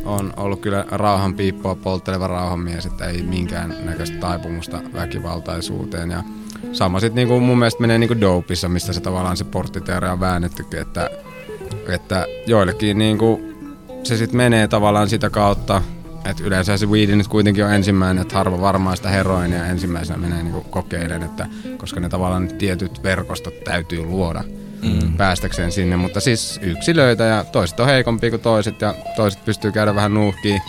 on 0.05 0.33
ollut 0.37 0.59
kyllä 0.59 0.85
rauhan 0.91 1.33
piippua 1.33 1.75
poltteleva 1.75 2.27
rauhanmies, 2.27 2.85
että 2.85 3.05
ei 3.05 3.23
minkään 3.23 3.75
näköistä 3.83 4.17
taipumusta 4.17 4.81
väkivaltaisuuteen. 4.93 6.11
Ja 6.11 6.23
sama 6.71 6.99
sitten 6.99 7.15
niinku 7.15 7.39
mun 7.39 7.59
mielestä 7.59 7.81
menee 7.81 7.97
niinku 7.97 8.21
dopissa, 8.21 8.69
mistä 8.69 8.93
se 8.93 9.01
tavallaan 9.01 9.37
se 9.37 9.43
porttiteoria 9.43 10.11
on 10.11 10.19
väännettykin, 10.19 10.79
että, 10.79 11.09
että 11.87 12.25
joillekin 12.47 12.97
niinku 12.97 13.41
se 14.03 14.17
sitten 14.17 14.37
menee 14.37 14.67
tavallaan 14.67 15.09
sitä 15.09 15.29
kautta, 15.29 15.81
että 16.25 16.43
yleensä 16.43 16.77
se 16.77 16.85
weedi 16.85 17.15
nyt 17.15 17.27
kuitenkin 17.27 17.65
on 17.65 17.73
ensimmäinen, 17.73 18.21
että 18.21 18.35
harva 18.35 18.61
varmaan 18.61 18.97
sitä 18.97 19.09
heroinia 19.09 19.65
ensimmäisenä 19.65 20.19
menee 20.19 20.43
niinku 20.43 20.61
kokeilen, 20.61 21.23
että 21.23 21.47
koska 21.77 21.99
ne 21.99 22.09
tavallaan 22.09 22.47
tietyt 22.47 23.03
verkostot 23.03 23.63
täytyy 23.63 24.05
luoda 24.05 24.43
mm. 24.85 25.17
päästäkseen 25.17 25.71
sinne, 25.71 25.97
mutta 25.97 26.19
siis 26.19 26.59
yksilöitä 26.63 27.23
ja 27.23 27.43
toiset 27.43 27.79
on 27.79 27.87
heikompia 27.87 28.29
kuin 28.29 28.41
toiset 28.41 28.81
ja 28.81 28.95
toiset 29.15 29.45
pystyy 29.45 29.71
käydä 29.71 29.95
vähän 29.95 30.13
nuuhkiin 30.13 30.61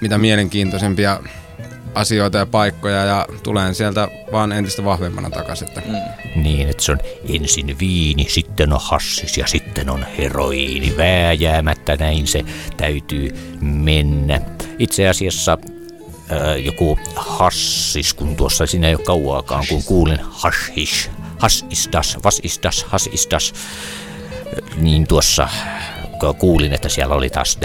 mitä 0.00 0.18
mielenkiintoisempia 0.18 1.20
asioita 1.94 2.38
ja 2.38 2.46
paikkoja 2.46 3.04
ja 3.04 3.26
tulen 3.42 3.74
sieltä 3.74 4.08
vaan 4.32 4.52
entistä 4.52 4.84
vahvemmana 4.84 5.30
takaisin. 5.30 5.68
Että 5.68 5.82
mm. 5.86 6.42
Niin, 6.42 6.68
että 6.68 6.82
se 6.82 6.92
on 6.92 6.98
ensin 7.28 7.78
viini, 7.78 8.26
sitten 8.28 8.72
on 8.72 8.80
hassis 8.82 9.38
ja 9.38 9.46
sitten 9.46 9.90
on 9.90 10.06
heroiini. 10.18 10.96
Vääjäämättä 10.96 11.96
näin 11.96 12.26
se 12.26 12.44
täytyy 12.76 13.56
mennä. 13.60 14.40
Itse 14.78 15.08
asiassa 15.08 15.58
äh, 16.32 16.64
joku 16.64 16.98
hassis, 17.16 18.14
kun 18.14 18.36
tuossa 18.36 18.66
siinä 18.66 18.88
ei 18.88 18.94
ole 18.94 19.04
kauaakaan, 19.04 19.64
kun 19.68 19.84
kuulin 19.84 20.20
hashish, 20.20 21.10
has 21.38 21.64
is 21.70 21.88
das, 21.92 22.18
was 22.24 22.40
is 22.42 22.60
das, 22.62 22.84
has 22.84 23.06
is 23.12 23.28
das, 23.30 23.52
niin 24.76 25.06
tuossa 25.06 25.48
kuulin, 26.38 26.72
että 26.72 26.88
siellä 26.88 27.14
oli 27.14 27.30
taas 27.30 27.58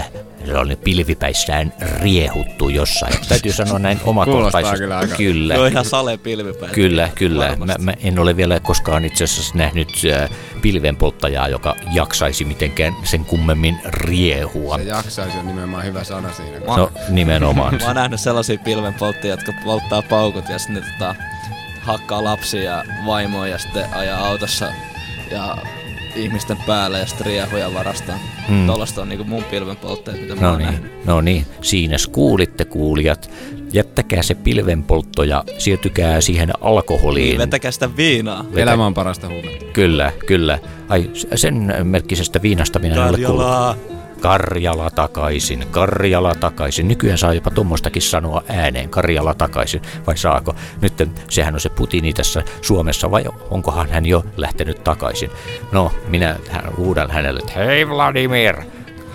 se 0.46 0.56
oli 0.56 0.76
pilvipäissään 0.76 1.72
riehuttu 2.00 2.68
jossain. 2.68 3.14
Täytyy 3.28 3.52
sanoa 3.52 3.78
näin 3.78 4.00
omakohtaisesti. 4.04 4.78
kyllä 4.78 4.98
aika- 4.98 5.16
Kyllä. 5.16 5.54
Joo, 5.54 5.66
ihan 5.66 5.84
sale 5.84 6.16
pilvipäin. 6.16 6.72
Kyllä, 6.72 7.10
kyllä. 7.14 7.56
Mä, 7.56 7.74
mä 7.78 7.94
en 8.02 8.18
ole 8.18 8.36
vielä 8.36 8.60
koskaan 8.60 9.04
itse 9.04 9.24
asiassa 9.24 9.58
nähnyt 9.58 9.88
äh, 10.22 10.30
pilvenpolttajaa, 10.62 11.48
joka 11.48 11.76
jaksaisi 11.92 12.44
mitenkään 12.44 12.92
sen 13.04 13.24
kummemmin 13.24 13.80
riehua. 13.84 14.78
se 14.78 14.84
jaksaisi 14.84 15.38
on 15.38 15.46
nimenomaan 15.46 15.84
hyvä 15.84 16.04
sana 16.04 16.32
siinä. 16.32 16.58
No 16.76 16.92
nimenomaan. 17.08 17.74
Mä 17.80 17.86
oon 17.86 17.94
nähnyt 17.96 18.20
sellaisia 18.20 18.58
pilvenpolttajia, 18.64 19.32
jotka 19.34 19.52
polttaa 19.64 20.02
paukut 20.02 20.48
ja 20.48 20.58
sitten 20.58 20.74
ne 20.84 20.90
tota, 20.92 21.14
hakkaa 21.82 22.24
lapsia 22.24 22.62
ja 22.62 22.84
vaimoa 23.06 23.48
ja 23.48 23.58
sitten 23.58 23.84
ajaa 23.94 24.26
autossa 24.28 24.68
ja 25.30 25.56
ihmisten 26.16 26.56
päälle 26.66 26.98
ja 26.98 27.06
sitten 27.06 27.26
riehuja 27.26 27.74
varastaa. 27.74 28.18
Mm. 28.48 28.54
Mm. 28.54 28.66
Tollasta 28.66 29.02
on 29.02 29.08
niinku 29.08 29.24
mun 29.24 29.44
pilvenpolttajat, 29.44 30.20
mitä 30.20 30.34
mä 30.34 30.40
No 30.40 30.48
oon 30.48 30.58
niin, 30.58 30.70
nähnyt. 30.70 31.04
no 31.06 31.20
niin, 31.20 31.46
siinä 31.62 31.96
kuulitte 32.12 32.64
kuulijat. 32.64 33.30
Jättäkää 33.72 34.22
se 34.22 34.34
pilvenpoltto 34.34 35.22
ja 35.22 35.44
siirtykää 35.58 36.20
siihen 36.20 36.50
alkoholiin. 36.60 37.38
Vetäkää 37.38 37.70
sitä 37.70 37.96
viinaa. 37.96 38.44
Elämä 38.56 38.86
on 38.86 38.94
parasta 38.94 39.28
huumetta. 39.28 39.64
Kyllä, 39.72 40.12
kyllä. 40.26 40.58
Ai, 40.88 41.10
sen 41.34 41.74
merkkisestä 41.84 42.42
viinasta 42.42 42.78
minä 42.78 42.94
en 42.94 43.02
ole 43.02 43.18
kuullut. 43.26 43.46
Karjala 44.22 44.90
takaisin, 44.90 45.66
Karjala 45.70 46.34
takaisin. 46.34 46.88
Nykyään 46.88 47.18
saa 47.18 47.34
jopa 47.34 47.50
tuommoistakin 47.50 48.02
sanoa 48.02 48.42
ääneen, 48.48 48.90
Karjala 48.90 49.34
takaisin, 49.34 49.82
vai 50.06 50.16
saako? 50.16 50.54
Nyt 50.80 51.08
sehän 51.30 51.54
on 51.54 51.60
se 51.60 51.68
Putini 51.68 52.12
tässä 52.12 52.42
Suomessa, 52.60 53.10
vai 53.10 53.24
onkohan 53.50 53.90
hän 53.90 54.06
jo 54.06 54.24
lähtenyt 54.36 54.84
takaisin? 54.84 55.30
No, 55.72 55.92
minä 56.08 56.36
huudan 56.76 57.10
hänelle, 57.10 57.40
että 57.40 57.52
hei 57.64 57.88
Vladimir, 57.88 58.56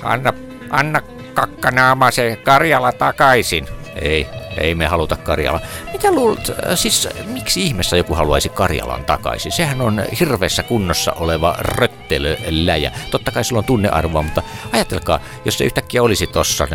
anna, 0.04 0.34
anna 0.70 1.02
kakkanaama 1.34 2.12
se 2.12 2.40
Karjala 2.44 2.92
takaisin. 2.92 3.68
Ei, 4.02 4.28
ei 4.62 4.76
me 4.76 4.86
haluta 4.86 5.16
Karjala. 5.16 5.60
Mitä 5.94 6.12
luulet, 6.12 6.50
äh, 6.50 6.56
siis 6.76 7.10
miksi 7.26 7.62
ihmeessä 7.62 7.98
joku 7.98 8.14
haluaisi 8.14 8.50
Karjalan 8.50 9.06
takaisin? 9.06 9.52
Sehän 9.52 9.82
on 9.82 10.04
hirveässä 10.20 10.64
kunnossa 10.64 11.12
oleva 11.12 11.56
röttelöläjä. 11.60 12.92
Totta 13.12 13.32
kai 13.32 13.44
sillä 13.44 13.60
on 13.60 13.66
tunnearvoa, 13.66 14.22
mutta 14.22 14.44
ajatelkaa, 14.74 15.20
jos 15.46 15.58
se 15.58 15.66
yhtäkkiä 15.66 16.04
olisi 16.04 16.28
tossa, 16.28 16.68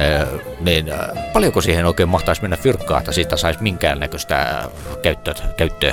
niin 0.61 0.93
äh, 0.93 1.33
paljonko 1.33 1.61
siihen 1.61 1.87
oikein 1.87 2.09
mahtaisi 2.09 2.43
mennä 2.43 2.57
fyrkkaa, 2.57 2.99
että 2.99 3.13
siitä 3.13 3.37
saisi 3.37 3.63
minkäännäköistä 3.63 4.69
käyttö, 5.03 5.93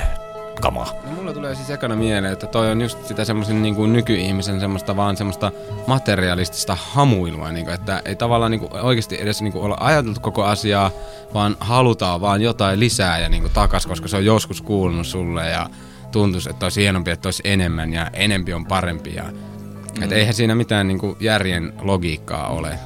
käyttökamaa? 0.60 1.10
No 1.10 1.16
mulla 1.16 1.32
tulee 1.32 1.54
siis 1.54 1.70
ekana 1.70 1.96
mieleen, 1.96 2.32
että 2.32 2.46
toi 2.46 2.70
on 2.70 2.80
just 2.80 3.06
sitä 3.06 3.24
semmoisen 3.24 3.62
niin 3.62 3.74
kuin 3.74 3.92
nykyihmisen 3.92 4.60
semmoista 4.60 4.96
vaan 4.96 5.16
semmoista 5.16 5.52
materialistista 5.86 6.76
hamuilua, 6.92 7.52
niin 7.52 7.64
kuin, 7.64 7.74
että 7.74 8.02
ei 8.04 8.16
tavallaan 8.16 8.50
niin 8.50 8.60
kuin 8.60 8.72
oikeasti 8.72 9.20
edes 9.20 9.42
niin 9.42 9.52
kuin 9.52 9.64
olla 9.64 9.76
ajateltu 9.80 10.20
koko 10.20 10.44
asiaa, 10.44 10.90
vaan 11.34 11.56
halutaan 11.60 12.20
vaan 12.20 12.42
jotain 12.42 12.80
lisää 12.80 13.18
ja 13.18 13.28
niin 13.28 13.42
kuin 13.42 13.52
takas, 13.52 13.86
koska 13.86 14.08
se 14.08 14.16
on 14.16 14.24
joskus 14.24 14.62
kuulunut 14.62 15.06
sulle 15.06 15.48
ja 15.48 15.70
tuntuisi, 16.12 16.50
että 16.50 16.66
olisi 16.66 16.80
hienompi, 16.80 17.10
että 17.10 17.26
olisi 17.26 17.42
enemmän 17.44 17.92
ja 17.92 18.10
enempi 18.12 18.54
on 18.54 18.66
parempi. 18.66 19.14
Ja, 19.14 19.24
mm. 19.24 20.02
et 20.02 20.12
eihän 20.12 20.34
siinä 20.34 20.54
mitään 20.54 20.88
niin 20.88 20.98
kuin 20.98 21.16
järjen 21.20 21.72
logiikkaa 21.82 22.48
ole. 22.48 22.78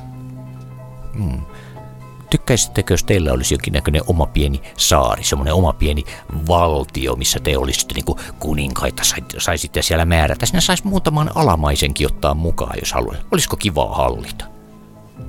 Tykkäisittekö, 2.35 2.95
jos 2.95 3.05
teillä 3.05 3.33
olisi 3.33 3.55
jonkinnäköinen 3.55 4.03
oma 4.07 4.27
pieni 4.27 4.63
saari, 4.77 5.25
semmoinen 5.25 5.55
oma 5.55 5.73
pieni 5.73 6.05
valtio, 6.49 7.17
missä 7.17 7.41
te 7.41 7.59
olisitte 7.59 7.95
niin 7.95 8.17
kuninkaita, 8.39 9.03
saisitte 9.39 9.83
siellä 9.83 10.05
määrätä. 10.05 10.47
Sinne 10.47 10.61
saisi 10.61 10.87
muutaman 10.87 11.31
alamaisenkin 11.35 12.07
ottaa 12.07 12.35
mukaan, 12.35 12.77
jos 12.81 12.93
haluaa. 12.93 13.17
Olisiko 13.31 13.57
kivaa 13.57 13.95
hallita? 13.95 14.45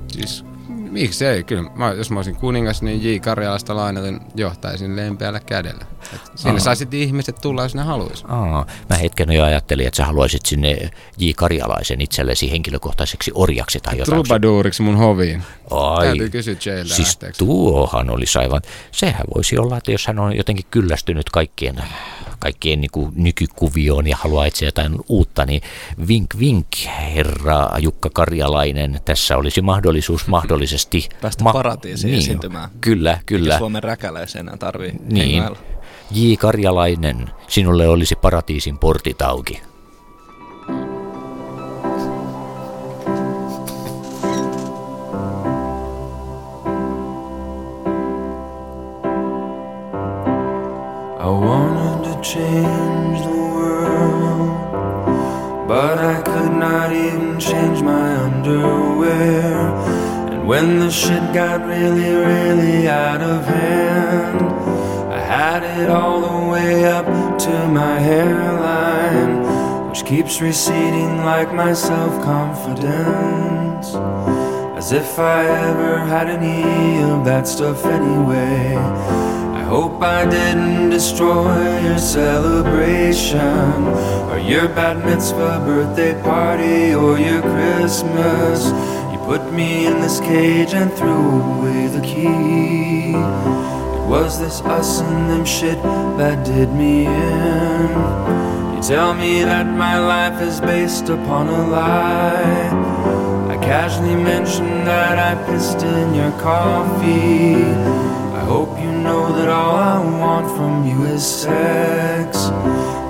Siis 0.08 0.44
miksi 0.68 1.26
ei? 1.26 1.44
Kyllä, 1.44 1.70
mä, 1.74 1.92
jos 1.92 2.10
mä 2.10 2.18
olisin 2.18 2.36
kuningas, 2.36 2.82
niin 2.82 3.04
J. 3.04 3.18
Karjalasta 3.18 3.76
lainaten 3.76 4.20
johtaisin 4.34 4.96
lempeällä 4.96 5.40
kädellä. 5.40 5.84
Sinne 6.34 6.60
saisit 6.60 6.94
ihmiset 6.94 7.36
tulla, 7.42 7.62
jos 7.62 7.74
ne 7.74 7.82
haluaisi. 7.82 8.24
Aa, 8.28 8.66
mä 8.90 8.96
hetken 8.96 9.32
jo 9.32 9.44
ajattelin, 9.44 9.86
että 9.86 9.96
sä 9.96 10.04
haluaisit 10.04 10.46
sinne 10.46 10.90
J. 11.18 11.30
Karjalaisen 11.36 12.00
itsellesi 12.00 12.50
henkilökohtaiseksi 12.50 13.30
orjaksi 13.34 13.80
tai 13.80 13.98
jotain. 13.98 14.14
Trubaduuriksi 14.14 14.82
mun 14.82 14.96
hoviin. 14.96 15.42
Ai, 15.70 16.06
Täytyy 16.06 16.30
kysyä 16.30 16.56
Jailta 16.66 16.94
siis 16.94 17.08
lähteeksi. 17.08 17.38
tuohan 17.44 18.10
olisi 18.10 18.38
aivan, 18.38 18.62
sehän 18.92 19.24
voisi 19.34 19.58
olla, 19.58 19.76
että 19.76 19.92
jos 19.92 20.06
hän 20.06 20.18
on 20.18 20.36
jotenkin 20.36 20.66
kyllästynyt 20.70 21.30
kaikkien, 21.30 21.76
kaikkien 22.38 22.80
niin 22.80 22.90
kuin 22.92 23.12
nykykuvioon 23.16 24.06
ja 24.06 24.16
haluaa 24.16 24.46
etsiä 24.46 24.68
jotain 24.68 24.96
uutta, 25.08 25.46
niin 25.46 25.62
vink 26.08 26.38
vink, 26.38 26.66
herra 27.14 27.68
Jukka 27.78 28.10
Karjalainen, 28.12 29.00
tässä 29.04 29.36
olisi 29.36 29.62
mahdollisuus 29.62 30.26
mahdollisesti... 30.26 31.08
Päästä 31.22 31.44
paratiisiin 31.44 32.10
niin, 32.10 32.18
esiintymään. 32.18 32.70
Kyllä, 32.80 33.18
kyllä. 33.26 33.58
Suomen 33.58 33.82
räkäläisen 33.82 34.40
enää 34.40 34.56
tarvii 34.56 34.92
Niin. 35.08 35.30
hengailla. 35.30 35.58
J. 36.14 36.36
Karjalainen, 36.36 37.30
sinulle 37.48 37.88
olisi 37.88 38.16
paratiisin 38.16 38.78
portit 38.78 39.22
auki. 39.22 39.60
I 51.18 51.28
wanted 51.28 52.04
to 52.04 52.20
change 52.22 53.20
the 53.22 53.36
world, 53.54 54.50
but 55.66 55.98
I 55.98 56.22
could 56.22 56.52
not 56.52 56.92
even 56.92 57.38
change 57.38 57.82
my 57.82 58.14
underwear. 58.24 59.74
And 60.30 60.46
When 60.46 60.78
the 60.78 60.90
shit 60.90 61.32
got 61.34 61.66
really, 61.66 62.14
really 62.14 62.88
out 62.88 63.22
of 63.22 63.44
hand, 63.44 64.55
had 65.36 65.62
it 65.82 65.90
all 65.90 66.20
the 66.22 66.50
way 66.50 66.86
up 66.86 67.04
to 67.38 67.68
my 67.68 67.98
hairline, 67.98 69.34
which 69.90 70.02
keeps 70.06 70.40
receding 70.40 71.18
like 71.30 71.52
my 71.52 71.74
self 71.74 72.14
confidence. 72.24 73.88
As 74.80 74.92
if 74.92 75.18
I 75.18 75.44
ever 75.70 75.98
had 75.98 76.28
any 76.30 77.02
of 77.12 77.26
that 77.26 77.46
stuff 77.46 77.84
anyway. 77.84 78.76
I 79.60 79.62
hope 79.74 80.00
I 80.00 80.24
didn't 80.24 80.88
destroy 80.88 81.82
your 81.86 81.98
celebration, 81.98 83.76
or 84.30 84.38
your 84.38 84.68
bat 84.68 85.04
mitzvah 85.04 85.60
birthday 85.66 86.14
party, 86.22 86.94
or 86.94 87.18
your 87.18 87.42
Christmas. 87.42 88.58
You 89.12 89.18
put 89.32 89.52
me 89.52 89.86
in 89.86 90.00
this 90.00 90.18
cage 90.18 90.72
and 90.72 90.90
threw 90.94 91.42
away 91.56 91.88
the 91.88 92.00
key. 92.00 93.75
Was 94.06 94.38
this 94.38 94.60
us 94.60 95.00
and 95.00 95.28
them 95.30 95.44
shit 95.44 95.82
that 96.16 96.46
did 96.46 96.72
me 96.72 97.06
in. 97.06 97.88
You 98.74 98.80
tell 98.80 99.14
me 99.14 99.42
that 99.42 99.66
my 99.66 99.98
life 99.98 100.40
is 100.40 100.60
based 100.60 101.08
upon 101.08 101.48
a 101.48 101.68
lie. 101.68 103.50
I 103.52 103.56
casually 103.56 104.14
mentioned 104.14 104.86
that 104.86 105.18
I 105.18 105.34
pissed 105.46 105.82
in 105.82 106.14
your 106.14 106.30
coffee. 106.38 107.64
I 108.36 108.44
hope 108.44 108.78
you 108.78 108.92
know 108.92 109.32
that 109.36 109.48
all 109.48 109.74
I 109.74 109.98
want 110.20 110.46
from 110.56 110.86
you 110.86 111.04
is 111.06 111.26
sex. 111.26 112.44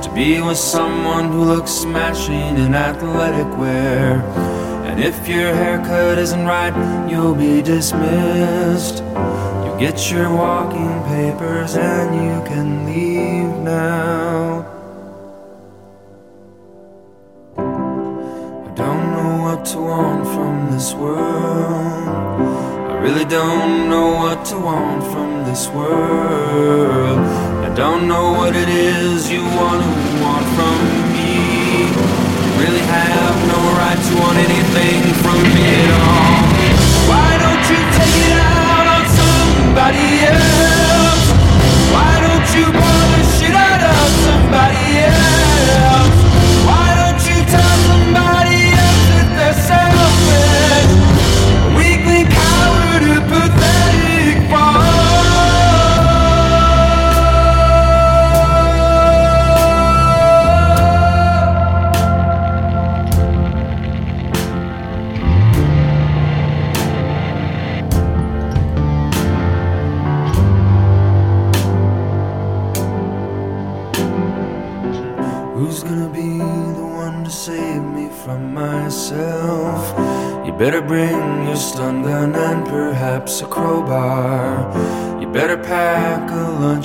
To 0.07 0.11
be 0.15 0.41
with 0.41 0.57
someone 0.57 1.31
who 1.31 1.45
looks 1.45 1.73
smashing 1.73 2.57
in 2.57 2.75
athletic 2.75 3.59
wear. 3.59 4.23
And 4.89 4.99
if 4.99 5.29
your 5.29 5.55
haircut 5.55 6.17
isn't 6.17 6.47
right, 6.47 6.75
you'll 7.07 7.35
be 7.35 7.61
dismissed. 7.61 9.03
Get 9.79 10.11
your 10.11 10.35
walking 10.35 11.03
papers 11.05 11.77
and 11.77 12.15
you 12.15 12.49
can 12.49 12.87
leave 12.87 13.63
now. 13.63 14.65
I 17.59 18.73
don't 18.75 19.05
know 19.13 19.43
what 19.43 19.67
to 19.67 19.79
want 19.79 20.27
from 20.29 20.71
this 20.73 20.95
world. 20.95 22.09
I 22.91 22.95
really 23.03 23.27
don't 23.27 23.91
know 23.91 24.15
what 24.15 24.47
to 24.47 24.59
want 24.59 25.05
from 25.13 25.45
this 25.45 25.69
world. 25.69 27.19
I 27.69 27.75
don't 27.75 28.09
know 28.09 28.33
what 28.33 28.57
it 28.57 28.71
is 28.71 29.31
you 29.31 29.43
want 29.45 29.83
to 29.85 30.23
want 30.25 30.47
from 30.57 30.79
me. 31.13 31.85
You 31.85 32.61
really 32.65 32.87
have 32.97 33.37
no 33.53 33.61
right 33.77 34.01
to 34.09 34.15
want 34.23 34.39
anything 34.39 35.03
from 35.23 35.43
me 35.55 35.67
at 35.85 36.01
all. 36.01 36.16
Somebody 39.87 40.25
else? 40.27 40.46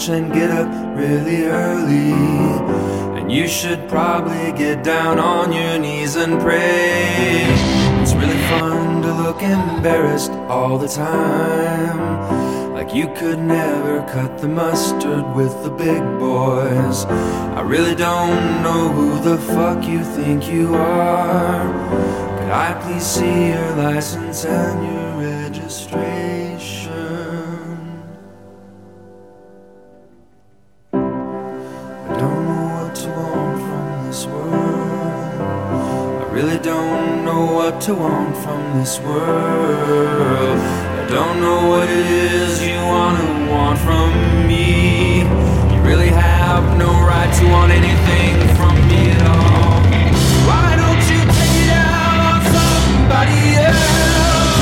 Lunch 0.01 0.09
and 0.09 0.33
get 0.33 0.49
up 0.49 0.97
really 0.97 1.45
early. 1.45 2.13
And 3.19 3.31
you 3.31 3.47
should 3.47 3.87
probably 3.87 4.51
get 4.57 4.83
down 4.83 5.19
on 5.19 5.51
your 5.51 5.77
knees 5.79 6.15
and 6.15 6.39
pray. 6.41 7.43
It's 8.01 8.13
really 8.13 8.41
fun 8.49 9.01
to 9.03 9.13
look 9.13 9.41
embarrassed 9.41 10.31
all 10.49 10.77
the 10.77 10.87
time. 10.87 12.73
Like 12.73 12.93
you 12.95 13.13
could 13.15 13.39
never 13.39 14.01
cut 14.11 14.39
the 14.39 14.47
mustard 14.47 15.35
with 15.35 15.53
the 15.63 15.69
big 15.69 16.01
boys. 16.19 17.05
I 17.05 17.61
really 17.61 17.95
don't 17.95 18.63
know 18.63 18.89
who 18.89 19.21
the 19.21 19.37
fuck 19.37 19.87
you 19.87 20.03
think 20.03 20.47
you 20.47 20.73
are. 20.75 21.63
Could 22.39 22.51
I 22.51 22.79
please 22.83 23.05
see 23.05 23.49
your 23.49 23.75
license 23.75 24.45
and 24.45 24.77
your 24.87 25.29
registration? 25.29 26.00
To 37.91 37.97
want 37.97 38.37
from 38.37 38.79
this 38.79 38.99
world. 38.99 40.59
I 40.59 41.07
don't 41.09 41.41
know 41.41 41.69
what 41.69 41.89
it 41.89 42.05
is 42.05 42.61
you 42.65 42.77
wanna 42.93 43.51
want 43.51 43.77
from 43.79 44.47
me. 44.47 45.21
You 45.71 45.79
really 45.81 46.09
have 46.09 46.77
no 46.77 46.89
right 47.11 47.31
to 47.39 47.45
want 47.55 47.71
anything 47.71 48.35
from 48.55 48.75
me 48.87 49.01
at 49.17 49.23
all. 49.35 49.81
Why 50.47 50.69
don't 50.81 51.03
you 51.11 51.19
take 51.39 51.55
it 51.65 51.71
out 51.89 52.19
on 52.31 52.39
somebody 52.57 53.41
else? 53.67 54.61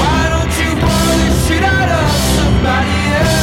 Why 0.00 0.20
don't 0.32 0.54
you 0.62 0.70
blow 0.82 1.06
this 1.20 1.36
shit 1.46 1.64
out 1.64 1.90
of 2.00 2.08
somebody 2.38 2.98
else? 3.18 3.33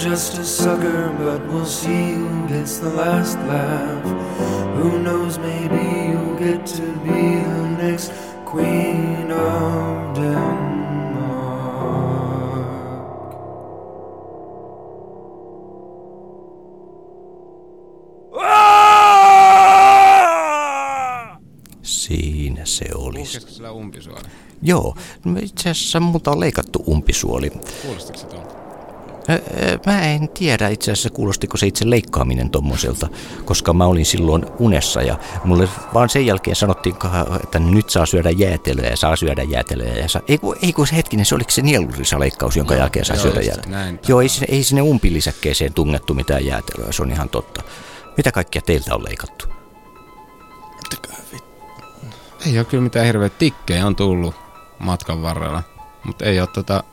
Just 0.00 0.38
a 0.38 0.44
sucker, 0.44 1.10
but 1.18 1.46
we'll 1.52 1.66
see 1.66 2.14
who 2.14 2.48
gets 2.48 2.78
the 2.78 2.88
last 2.88 3.38
laugh. 3.46 4.04
Who 4.76 4.98
knows, 5.02 5.38
maybe 5.38 5.76
you'll 6.10 6.36
get 6.38 6.66
to 6.66 6.82
be 7.04 7.42
the 7.44 7.68
next 7.82 8.12
queen 8.46 9.30
of 9.30 10.14
Denmark. 10.16 10.40
Siinä 21.82 22.64
se 22.66 22.84
olisi. 22.94 23.38
Joo, 24.62 24.94
no 25.24 25.40
itse 25.42 25.70
asiassa 25.70 26.00
multa 26.00 26.30
on 26.30 26.40
leikattu 26.40 26.84
umpisuoli. 26.86 27.50
Kuulostiko 27.82 28.18
se 28.18 28.26
tuolta? 28.26 28.49
Mä 29.86 30.02
en 30.02 30.28
tiedä 30.28 30.68
itse 30.68 30.92
asiassa 30.92 31.10
kuulostiko 31.10 31.56
se 31.56 31.66
itse 31.66 31.90
leikkaaminen 31.90 32.50
tommoselta, 32.50 33.08
koska 33.44 33.72
mä 33.72 33.84
olin 33.84 34.06
silloin 34.06 34.46
unessa 34.58 35.02
ja 35.02 35.18
mulle 35.44 35.68
vaan 35.94 36.08
sen 36.08 36.26
jälkeen 36.26 36.56
sanottiin, 36.56 36.96
että 37.44 37.58
nyt 37.58 37.90
saa 37.90 38.06
syödä 38.06 38.30
jäätelöä 38.30 38.88
ja 38.90 38.96
saa 38.96 39.16
syödä 39.16 39.42
jäätelöä. 39.42 39.94
Ja 39.94 40.08
saa, 40.08 40.22
ei, 40.28 40.38
kun, 40.38 40.56
ei 40.62 40.72
kun 40.72 40.86
se 40.86 40.96
hetkinen, 40.96 41.26
se 41.26 41.34
oliko 41.34 41.50
se 41.50 41.62
nielurisa-leikkaus, 41.62 42.56
jonka 42.56 42.74
Joo, 42.74 42.80
jälkeen 42.80 43.04
saa 43.04 43.16
joo, 43.16 43.22
syödä 43.22 43.40
jäätelöä. 43.40 43.78
näin. 43.78 44.00
Joo, 44.08 44.20
ei, 44.20 44.28
sinne, 44.28 44.46
ei 44.50 44.62
sinne 44.62 44.82
umpilisäkkeeseen 44.82 45.74
tungettu 45.74 46.14
mitään 46.14 46.46
jäätelöä, 46.46 46.92
se 46.92 47.02
on 47.02 47.10
ihan 47.10 47.28
totta. 47.28 47.62
Mitä 48.16 48.32
kaikkia 48.32 48.62
teiltä 48.62 48.94
on 48.94 49.04
leikattu? 49.04 49.46
Ei 52.46 52.58
ole 52.58 52.64
kyllä 52.64 52.82
mitään 52.82 53.06
hirveä 53.06 53.28
tikkejä 53.28 53.86
on 53.86 53.96
tullut 53.96 54.34
matkan 54.78 55.22
varrella. 55.22 55.62
Mutta 56.04 56.24
ei 56.24 56.40
ole 56.40 56.48
tota... 56.54 56.84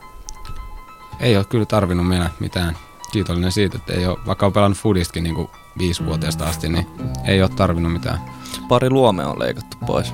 Ei 1.19 1.37
ole 1.37 1.45
kyllä 1.45 1.65
tarvinnut 1.65 2.07
mennä 2.07 2.29
mitään 2.39 2.77
kiitollinen 3.11 3.51
siitä, 3.51 3.77
että 3.77 3.93
ei 3.93 4.05
ole, 4.07 4.17
vaikka 4.25 4.45
on 4.45 4.53
pelannut 4.53 4.77
foodistakin 4.77 5.23
niin 5.23 5.47
viisivuotiaasta 5.77 6.45
asti, 6.49 6.69
niin 6.69 6.87
ei 7.25 7.41
ole 7.41 7.49
tarvinnut 7.49 7.93
mitään. 7.93 8.19
Pari 8.67 8.89
luome 8.89 9.25
on 9.25 9.39
leikattu 9.39 9.77
pois. 9.85 10.13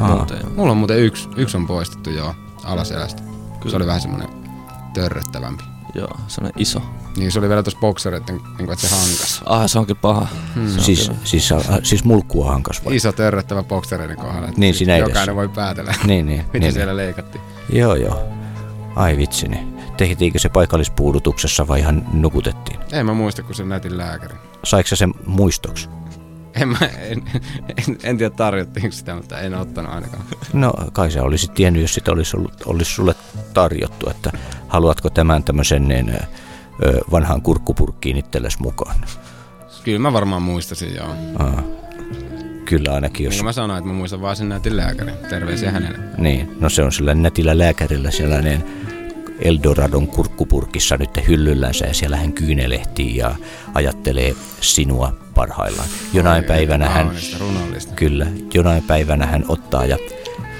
Aa. 0.00 0.26
Mulla 0.56 0.70
on 0.70 0.76
muuten 0.76 0.98
yksi, 0.98 1.28
yksi 1.36 1.56
on 1.56 1.66
poistettu 1.66 2.10
joo 2.10 2.34
alaselästä. 2.64 3.22
Se 3.68 3.76
oli 3.76 3.86
vähän 3.86 4.00
semmoinen 4.00 4.28
törröttävämpi. 4.94 5.64
Joo, 5.94 6.16
sellainen 6.28 6.62
iso. 6.62 6.82
Niin 7.16 7.32
se 7.32 7.38
oli 7.38 7.48
vielä 7.48 7.62
tuossa 7.62 7.80
boksereiden, 7.80 8.36
niin 8.36 8.42
kuin, 8.56 8.72
että 8.72 8.88
se 8.88 8.94
hankas. 8.96 9.42
Ah, 9.46 9.62
se 9.66 9.78
onkin 9.78 9.96
paha. 9.96 10.26
Hmm. 10.54 10.68
Se 10.68 10.74
on 10.78 10.84
Siis, 10.84 11.08
kyllä. 11.08 11.20
siis, 11.24 11.52
äh, 11.52 11.60
siis 11.82 12.04
mulkkua 12.04 12.48
hankas 12.50 12.84
vai? 12.84 12.96
Iso 12.96 13.12
törröttävä 13.12 13.62
boksereiden 13.62 14.16
kohdalla. 14.16 14.48
Niin, 14.56 14.74
siinä 14.74 14.96
Jokainen 14.96 15.16
edessä. 15.16 15.34
voi 15.34 15.48
päätellä, 15.48 15.94
Niin, 16.06 16.26
niin. 16.26 16.44
mitä 16.52 16.58
niin, 16.58 16.72
siellä 16.72 16.96
leikattiin. 16.96 17.42
Joo, 17.72 17.94
joo. 17.94 18.22
Ai 18.96 19.16
vitsini. 19.16 19.71
Tehtiinkö 19.96 20.38
se 20.38 20.48
paikallispuudutuksessa 20.48 21.68
vai 21.68 21.80
ihan 21.80 22.06
nukutettiin? 22.12 22.80
En 22.92 23.06
mä 23.06 23.14
muista, 23.14 23.42
kun 23.42 23.54
se 23.54 23.64
näytin 23.64 23.98
lääkäri. 23.98 24.34
Saiko 24.64 24.88
sä 24.88 24.96
sen 24.96 25.14
muistoksi? 25.26 25.88
En, 26.54 26.68
mä, 26.68 26.78
en, 26.98 27.22
en, 27.88 27.98
en 28.02 28.18
tiedä 28.18 28.34
tarjottiinko 28.36 28.92
sitä, 28.92 29.14
mutta 29.14 29.40
en 29.40 29.54
ottanut 29.54 29.92
ainakaan. 29.92 30.22
No 30.52 30.72
kai 30.92 31.10
sä 31.10 31.22
olisit 31.22 31.54
tiennyt, 31.54 31.82
jos 31.82 31.94
sitä 31.94 32.12
olisi, 32.12 32.36
ollut, 32.36 32.52
olisi 32.66 32.92
sulle 32.94 33.14
tarjottu, 33.54 34.10
että 34.10 34.32
haluatko 34.68 35.10
tämän 35.10 35.44
tämmöisen 35.44 35.88
niin, 35.88 36.12
vanhaan 37.10 37.42
kurkkupurkkiin 37.42 38.16
itsellesi 38.16 38.62
mukaan. 38.62 38.96
Kyllä 39.84 39.98
mä 39.98 40.12
varmaan 40.12 40.42
muistasin, 40.42 40.94
joo. 40.94 41.14
Aa. 41.38 41.62
Kyllä 42.64 42.94
ainakin, 42.94 43.18
Niin 43.18 43.24
jos... 43.24 43.34
kuin 43.36 43.44
mä 43.44 43.52
sanoin, 43.52 43.78
että 43.78 43.88
mä 43.88 43.94
muistan 43.94 44.20
vaan 44.20 44.36
sen 44.36 44.48
näytin 44.48 44.76
lääkärin. 44.76 45.14
Terveisiä 45.30 45.70
hänelle. 45.70 45.98
Niin, 46.18 46.56
no 46.60 46.68
se 46.68 46.82
on 46.82 46.92
sillä 46.92 47.14
nätillä 47.14 47.58
lääkärillä 47.58 48.10
sellainen 48.10 48.64
Eldoradon 49.42 50.06
kurkkupurkissa 50.06 50.96
nyt 50.96 51.10
hyllyllänsä 51.28 51.86
ja 51.86 51.94
siellä 51.94 52.16
hän 52.16 52.32
kyynelehtii 52.32 53.16
ja 53.16 53.34
ajattelee 53.74 54.34
sinua 54.60 55.12
parhaillaan. 55.34 55.88
Jonain 56.12 56.44
päivänä 56.44 56.88
hän, 56.88 57.10
kyllä, 57.96 58.26
jonain 58.54 58.82
päivänä 58.82 59.26
hän 59.26 59.44
ottaa 59.48 59.86
ja 59.86 59.98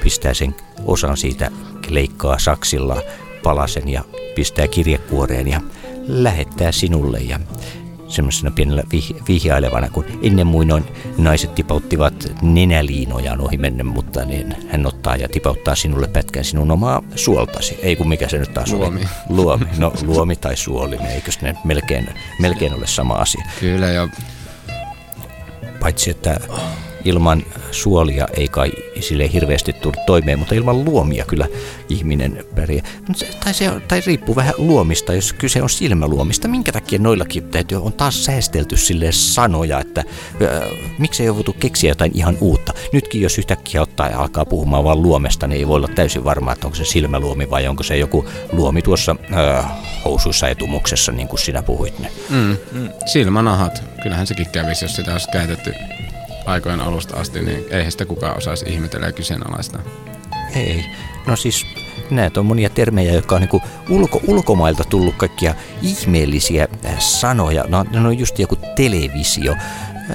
pistää 0.03 0.35
sen 0.35 0.55
osan 0.85 1.16
siitä, 1.16 1.51
leikkaa 1.88 2.38
saksilla 2.38 3.03
palasen 3.42 3.88
ja 3.88 4.05
pistää 4.35 4.68
kirjekuoreen 4.68 5.49
ja 5.49 5.61
lähettää 6.07 6.73
sinulle 6.73 7.18
ja 7.18 7.40
semmoisena 8.12 8.51
pienellä 8.51 8.83
vih- 8.83 9.22
vihjailevana, 9.29 9.90
kun 9.90 10.05
ennen 10.22 10.46
muinoin 10.46 10.85
naiset 11.18 11.55
tipauttivat 11.55 12.33
nenäliinojaan 12.42 13.40
ohi 13.40 13.59
menne, 13.59 13.83
mutta 13.83 14.25
niin 14.25 14.57
hän 14.68 14.87
ottaa 14.87 15.16
ja 15.16 15.29
tipauttaa 15.29 15.75
sinulle 15.75 16.09
pätkän 16.09 16.44
sinun 16.44 16.70
omaa 16.70 17.03
suoltasi. 17.14 17.79
Ei 17.83 17.96
kun 17.96 18.09
mikä 18.09 18.29
se 18.29 18.38
nyt 18.38 18.55
taas 18.55 18.72
Luomi. 18.72 19.01
oli. 19.01 19.09
Luomi. 19.29 19.66
No 19.79 19.92
luomi 20.03 20.37
tai 20.37 20.57
suoli, 20.57 20.96
eikös 21.14 21.40
ne 21.40 21.55
melkein, 21.64 22.09
melkein 22.40 22.75
ole 22.75 22.87
sama 22.87 23.14
asia. 23.14 23.44
Kyllä 23.61 23.88
jo. 23.88 24.09
Paitsi 25.81 26.11
että 26.11 26.40
ilman 27.04 27.42
suolia 27.70 28.28
ei 28.36 28.48
kai 28.48 28.72
sille 29.00 29.32
hirveästi 29.32 29.72
tule 29.72 29.94
toimeen, 30.06 30.38
mutta 30.38 30.54
ilman 30.54 30.84
luomia 30.84 31.24
kyllä 31.24 31.46
ihminen 31.88 32.44
pärjää. 32.54 32.84
Se- 33.14 33.28
Tai, 33.44 33.54
se, 33.54 33.70
tai 33.88 34.02
riippuu 34.06 34.36
vähän 34.36 34.54
luomista, 34.58 35.14
jos 35.14 35.32
kyse 35.32 35.62
on 35.62 35.70
silmäluomista. 35.70 36.48
Minkä 36.48 36.72
takia 36.72 36.98
noillakin 36.98 37.42
täytyy, 37.44 37.82
on 37.82 37.92
taas 37.92 38.24
säästelty 38.24 38.76
sille 38.76 39.12
sanoja, 39.12 39.80
että 39.80 40.04
ö, 40.42 40.60
miksei 40.98 41.28
ole 41.28 41.44
keksiä 41.60 41.90
jotain 41.90 42.10
ihan 42.14 42.36
uutta. 42.40 42.72
Nytkin 42.92 43.20
jos 43.20 43.38
yhtäkkiä 43.38 43.82
ottaa 43.82 44.08
ja 44.08 44.18
alkaa 44.20 44.44
puhumaan 44.44 44.84
vaan 44.84 45.02
luomesta, 45.02 45.46
niin 45.46 45.58
ei 45.58 45.68
voi 45.68 45.76
olla 45.76 45.88
täysin 45.88 46.24
varma, 46.24 46.52
että 46.52 46.66
onko 46.66 46.76
se 46.76 46.84
silmäluomi 46.84 47.50
vai 47.50 47.68
onko 47.68 47.82
se 47.82 47.96
joku 47.96 48.24
luomi 48.52 48.82
tuossa 48.82 49.16
ö, 49.32 49.62
housuissa 50.04 50.48
etumuksessa, 50.48 51.12
niin 51.12 51.28
kuin 51.28 51.40
sinä 51.40 51.62
puhuit. 51.62 51.94
Mm. 52.30 52.56
Mm. 52.72 52.88
Silmänahat. 53.06 53.82
Kyllähän 54.02 54.26
sekin 54.26 54.46
kävisi, 54.52 54.84
jos 54.84 54.96
sitä 54.96 55.12
olisi 55.12 55.28
käytetty 55.30 55.74
aikojen 56.46 56.81
alusta 56.81 57.16
asti, 57.16 57.42
niin 57.42 57.64
eihän 57.70 57.92
sitä 57.92 58.05
kukaan 58.05 58.37
osaisi 58.37 58.64
ihmetellä 58.68 59.07
ja 59.07 59.12
kyseenalaistaa. 59.12 59.81
Ei. 60.55 60.85
No 61.26 61.37
siis 61.37 61.66
näitä 62.11 62.40
on 62.40 62.46
monia 62.46 62.70
termejä, 62.70 63.12
jotka 63.12 63.35
on 63.35 63.40
niin 63.40 63.62
ulko, 63.90 64.20
ulkomailta 64.26 64.85
tullut 64.85 65.14
kaikkia 65.16 65.55
ihmeellisiä 65.83 66.68
äh, 66.84 66.99
sanoja. 66.99 67.64
No, 67.68 67.84
ne 67.90 68.09
on 68.09 68.18
just 68.18 68.38
joku 68.38 68.57
televisio. 68.76 69.55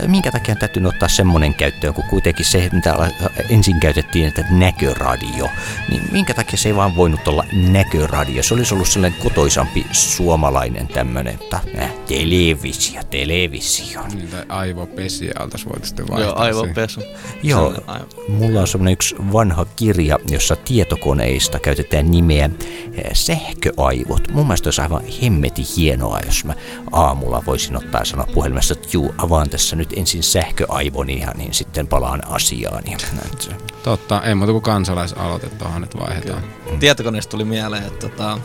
Äh, 0.04 0.08
Minkä 0.08 0.32
takia 0.32 0.52
on 0.54 0.58
täytynyt 0.60 0.94
ottaa 0.94 1.10
semmoinen 1.10 1.54
käyttöön, 1.54 1.94
kun 1.94 2.04
kuitenkin 2.10 2.46
se, 2.46 2.70
mitä 2.72 3.12
ensin 3.50 3.80
käytettiin, 3.80 4.28
että 4.28 4.46
näköradio, 4.52 5.50
niin 5.92 6.02
minkä 6.12 6.34
takia 6.34 6.58
se 6.58 6.70
ei 6.70 6.76
vaan 6.76 6.96
voinut 6.96 7.28
olla 7.28 7.46
näköradio? 7.54 8.44
Se 8.44 8.54
olisi 8.54 8.74
ollut 8.74 8.88
sellainen 8.88 9.20
kotoisampi 9.24 9.86
suomalainen 9.92 10.88
tämmöinen, 10.88 11.34
että 11.34 11.60
äh, 11.82 11.92
televisio, 12.08 13.02
televisio. 13.10 14.02
Niin, 14.14 14.28
tai 14.28 14.46
aivopesiä 14.50 15.32
oltaisiin 15.40 15.70
voitu 15.72 15.86
sitten 15.88 16.08
vaihtaa. 16.08 16.30
Joo, 16.30 16.40
aivopesu. 16.40 17.02
Joo, 17.44 17.74
aivan- 17.88 18.08
mulla 18.30 18.62
on 18.62 18.68
semmoinen 18.68 18.94
yksi 18.94 19.16
vanha 19.34 19.66
kirja, 19.76 20.20
jossa 20.30 20.56
tietokoneista 20.56 21.60
käytetään 21.60 22.12
nimeä 22.12 22.50
eh, 22.94 23.04
sähköaivot. 23.14 24.28
Mun 24.32 24.46
mielestä 24.48 24.68
olisi 24.68 24.82
aivan 24.82 25.02
hemmeti 25.22 25.64
hienoa, 25.78 26.20
jos 26.26 26.46
mä 26.46 26.54
aamulla 26.92 27.44
voisin 27.46 27.78
ottaa 27.78 28.02
ja 28.02 28.06
sanoa 28.06 28.28
puhelimessa, 28.34 28.74
että 28.74 28.88
juu, 28.94 29.16
avaan 29.18 29.50
tässä 29.50 29.76
nyt 29.76 29.87
ensin 29.96 30.24
sähköaivoni 30.24 31.20
ja 31.20 31.32
niin 31.38 31.54
sitten 31.54 31.88
palaan 31.88 32.28
asiaan. 32.28 32.84
Ja 32.92 32.98
näin. 33.14 33.58
Totta, 33.84 34.22
ei 34.24 34.36
muuta 34.36 34.52
kuin 34.52 34.62
kansalaisaloite 34.64 35.50
tuohon 35.50 35.82
nyt 35.82 36.00
vaihdetaan. 36.00 36.44
Tietokoneesta 36.80 37.32
tuli 37.32 37.44
mieleen, 37.46 37.84
että 37.84 38.10
tota, 38.10 38.40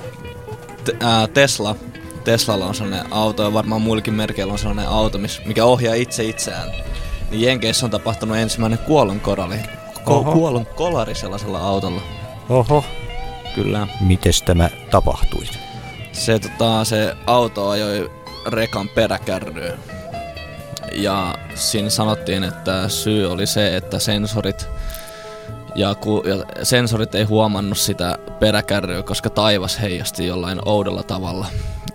te, 0.84 0.97
ää, 1.01 1.26
Tesla, 1.26 1.76
Teslalla 2.24 2.66
on 2.66 2.74
sellainen 2.74 3.12
auto 3.12 3.43
ja 3.43 3.53
varmaan 3.53 3.82
muillakin 3.82 4.14
merkeillä 4.14 4.53
on 4.53 4.59
sellainen 4.59 4.88
auto, 4.88 5.18
mikä 5.47 5.64
ohjaa 5.64 5.95
itse 5.95 6.24
itseään. 6.24 6.70
Niin 7.30 7.43
Jenkeissä 7.43 7.86
on 7.86 7.90
tapahtunut 7.90 8.36
ensimmäinen 8.36 8.78
kuolonkorali. 8.78 9.57
Ko- 9.99 10.01
Oho. 10.07 10.32
kuolon 10.32 10.66
kolari 10.66 11.14
sellaisella 11.14 11.59
autolla. 11.61 12.03
Oho. 12.49 12.84
Kyllä. 13.55 13.88
Mites 14.01 14.43
tämä 14.43 14.70
tapahtui? 14.90 15.45
Se, 16.12 16.38
tota, 16.38 16.84
se 16.84 17.16
auto 17.26 17.68
ajoi 17.68 18.11
rekan 18.47 18.88
peräkärryyn. 18.88 19.78
Ja 20.95 21.34
siinä 21.55 21.90
sanottiin, 21.90 22.45
että 22.45 22.88
syy 22.88 23.32
oli 23.32 23.47
se, 23.47 23.76
että 23.76 23.99
sensorit 23.99 24.68
ja, 25.74 25.95
ku, 25.95 26.22
ja 26.26 26.64
sensorit 26.64 27.14
ei 27.14 27.24
huomannut 27.24 27.78
sitä 27.78 28.18
peräkärryä, 28.40 29.03
koska 29.03 29.30
taivas 29.30 29.80
heijasti 29.80 30.26
jollain 30.26 30.61
oudolla 30.64 31.03
tavalla. 31.03 31.47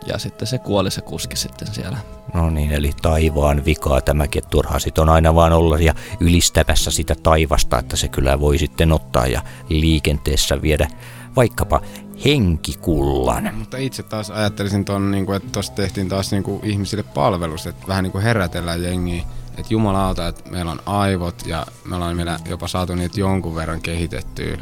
Ja 0.05 0.17
sitten 0.17 0.47
se 0.47 0.57
kuoli 0.57 0.91
se 0.91 1.01
kuski 1.01 1.35
sitten 1.35 1.67
siellä. 1.73 1.97
No 2.33 2.49
niin, 2.49 2.71
eli 2.71 2.91
taivaan 3.01 3.65
vikaa 3.65 4.01
tämäkin, 4.01 4.39
että 4.39 4.49
turhaa 4.49 4.79
sit 4.79 4.97
on 4.97 5.09
aina 5.09 5.35
vaan 5.35 5.53
olla 5.53 5.77
ja 5.79 5.93
ylistämässä 6.19 6.91
sitä 6.91 7.15
taivasta, 7.23 7.79
että 7.79 7.95
se 7.95 8.07
kyllä 8.07 8.39
voi 8.39 8.57
sitten 8.57 8.91
ottaa 8.91 9.27
ja 9.27 9.41
liikenteessä 9.69 10.61
viedä 10.61 10.87
vaikkapa 11.35 11.81
henkikullan. 12.25 13.55
Mutta 13.55 13.77
itse 13.77 14.03
taas 14.03 14.29
ajattelisin 14.29 14.85
ton, 14.85 15.11
niin 15.11 15.33
että 15.33 15.49
tuossa 15.51 15.73
tehtiin 15.73 16.09
taas 16.09 16.31
niin 16.31 16.43
kuin 16.43 16.65
ihmisille 16.65 17.03
palvelus, 17.03 17.67
että 17.67 17.87
vähän 17.87 18.03
niin 18.03 18.11
kuin 18.11 18.23
herätellään 18.23 18.83
jengiä. 18.83 19.23
Että 19.57 19.73
jumalauta, 19.73 20.27
että 20.27 20.49
meillä 20.51 20.71
on 20.71 20.79
aivot 20.85 21.47
ja 21.47 21.65
me 21.85 21.95
ollaan 21.95 22.15
meillä 22.15 22.39
jopa 22.49 22.67
saatu 22.67 22.95
niitä 22.95 23.19
jonkun 23.19 23.55
verran 23.55 23.81
kehitettyä. 23.81 24.57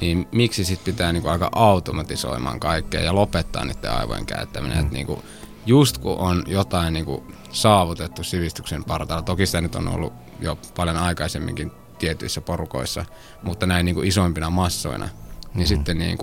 Niin 0.00 0.28
miksi 0.32 0.64
sitten 0.64 0.94
pitää 0.94 1.12
niin 1.12 1.22
kuin 1.22 1.32
alkaa 1.32 1.50
automatisoimaan 1.52 2.60
kaikkea 2.60 3.00
ja 3.00 3.14
lopettaa 3.14 3.64
niiden 3.64 3.92
aivojen 3.92 4.26
käyttäminen. 4.26 4.76
Mm. 4.76 4.82
Että 4.82 4.94
niin 4.94 5.06
kuin, 5.06 5.22
just 5.66 5.98
kun 5.98 6.16
on 6.16 6.44
jotain 6.46 6.92
niin 6.92 7.04
kuin 7.04 7.22
saavutettu 7.52 8.24
sivistyksen 8.24 8.84
partaalla, 8.84 9.22
toki 9.22 9.46
sitä 9.46 9.60
nyt 9.60 9.74
on 9.74 9.88
ollut 9.88 10.12
jo 10.40 10.58
paljon 10.76 10.96
aikaisemminkin 10.96 11.72
tietyissä 11.98 12.40
porukoissa, 12.40 13.04
mutta 13.42 13.66
näin 13.66 13.84
niin 13.86 13.94
kuin 13.94 14.08
isoimpina 14.08 14.50
massoina, 14.50 15.08
niin 15.54 15.64
mm. 15.64 15.68
sitten 15.68 15.98
niin 15.98 16.18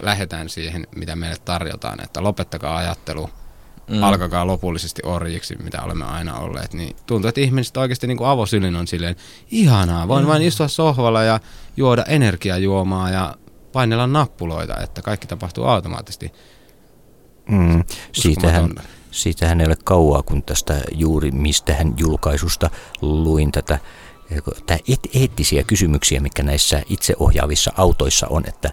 kuin 0.00 0.06
lähdetään 0.06 0.48
siihen, 0.48 0.86
mitä 0.96 1.16
meille 1.16 1.36
tarjotaan, 1.44 2.04
että 2.04 2.22
lopettakaa 2.22 2.76
ajattelu, 2.76 3.30
mm. 3.90 4.02
alkakaa 4.02 4.46
lopullisesti 4.46 5.02
orjiksi, 5.04 5.56
mitä 5.62 5.82
olemme 5.82 6.04
aina 6.04 6.38
olleet, 6.38 6.74
niin 6.74 6.96
tuntuu, 7.06 7.28
että 7.28 7.40
ihmiset 7.40 7.76
oikeasti 7.76 8.06
niin 8.06 8.18
kuin 8.18 8.28
avosylin 8.28 8.76
on 8.76 8.86
silleen, 8.86 9.16
ihanaa, 9.50 10.08
voin 10.08 10.24
mm. 10.24 10.28
vain 10.28 10.42
istua 10.42 10.68
sohvalla 10.68 11.22
ja 11.22 11.40
juoda 11.76 12.04
energiajuomaa 12.04 13.10
ja 13.10 13.34
painella 13.72 14.06
nappuloita, 14.06 14.76
että 14.76 15.02
kaikki 15.02 15.26
tapahtuu 15.26 15.64
automaattisesti. 15.64 16.32
Mm, 17.48 17.84
siitähän, 18.12 18.70
siitähän 19.10 19.60
ei 19.60 19.66
ole 19.66 19.76
kauaa, 19.84 20.22
kun 20.22 20.42
tästä 20.42 20.80
juuri 20.92 21.30
mistähän 21.30 21.94
julkaisusta 21.96 22.70
luin 23.02 23.52
tätä 23.52 23.78
tää 24.66 24.78
et, 24.88 25.00
eettisiä 25.14 25.62
kysymyksiä, 25.62 26.20
mikä 26.20 26.42
näissä 26.42 26.82
itseohjaavissa 26.88 27.72
autoissa 27.76 28.26
on, 28.30 28.44
että 28.48 28.70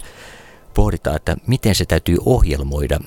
pohditaan, 0.77 1.15
että 1.15 1.35
miten 1.47 1.75
se 1.75 1.85
täytyy 1.85 2.17
ohjelmoida. 2.25 2.99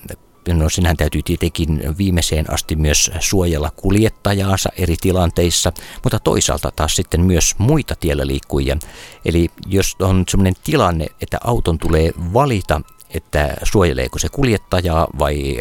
No 0.49 0.69
sinähän 0.69 0.97
täytyy 0.97 1.23
tietenkin 1.23 1.83
viimeiseen 1.99 2.53
asti 2.53 2.77
myös 2.77 3.11
suojella 3.21 3.71
kuljettajaansa 3.77 4.71
eri 4.77 4.97
tilanteissa, 5.01 5.73
mutta 6.03 6.19
toisaalta 6.19 6.73
taas 6.77 6.97
sitten 6.97 7.21
myös 7.21 7.55
muita 7.59 7.95
tiellä 8.01 8.27
liikkujia. 8.27 8.77
Eli 9.25 9.51
jos 9.67 9.97
on 9.99 10.25
sellainen 10.29 10.55
tilanne, 10.65 11.07
että 11.21 11.39
auton 11.45 11.79
tulee 11.79 12.13
valita, 12.33 12.81
että 13.11 13.57
suojeleeko 13.63 14.19
se 14.19 14.29
kuljettajaa 14.29 15.07
vai 15.19 15.57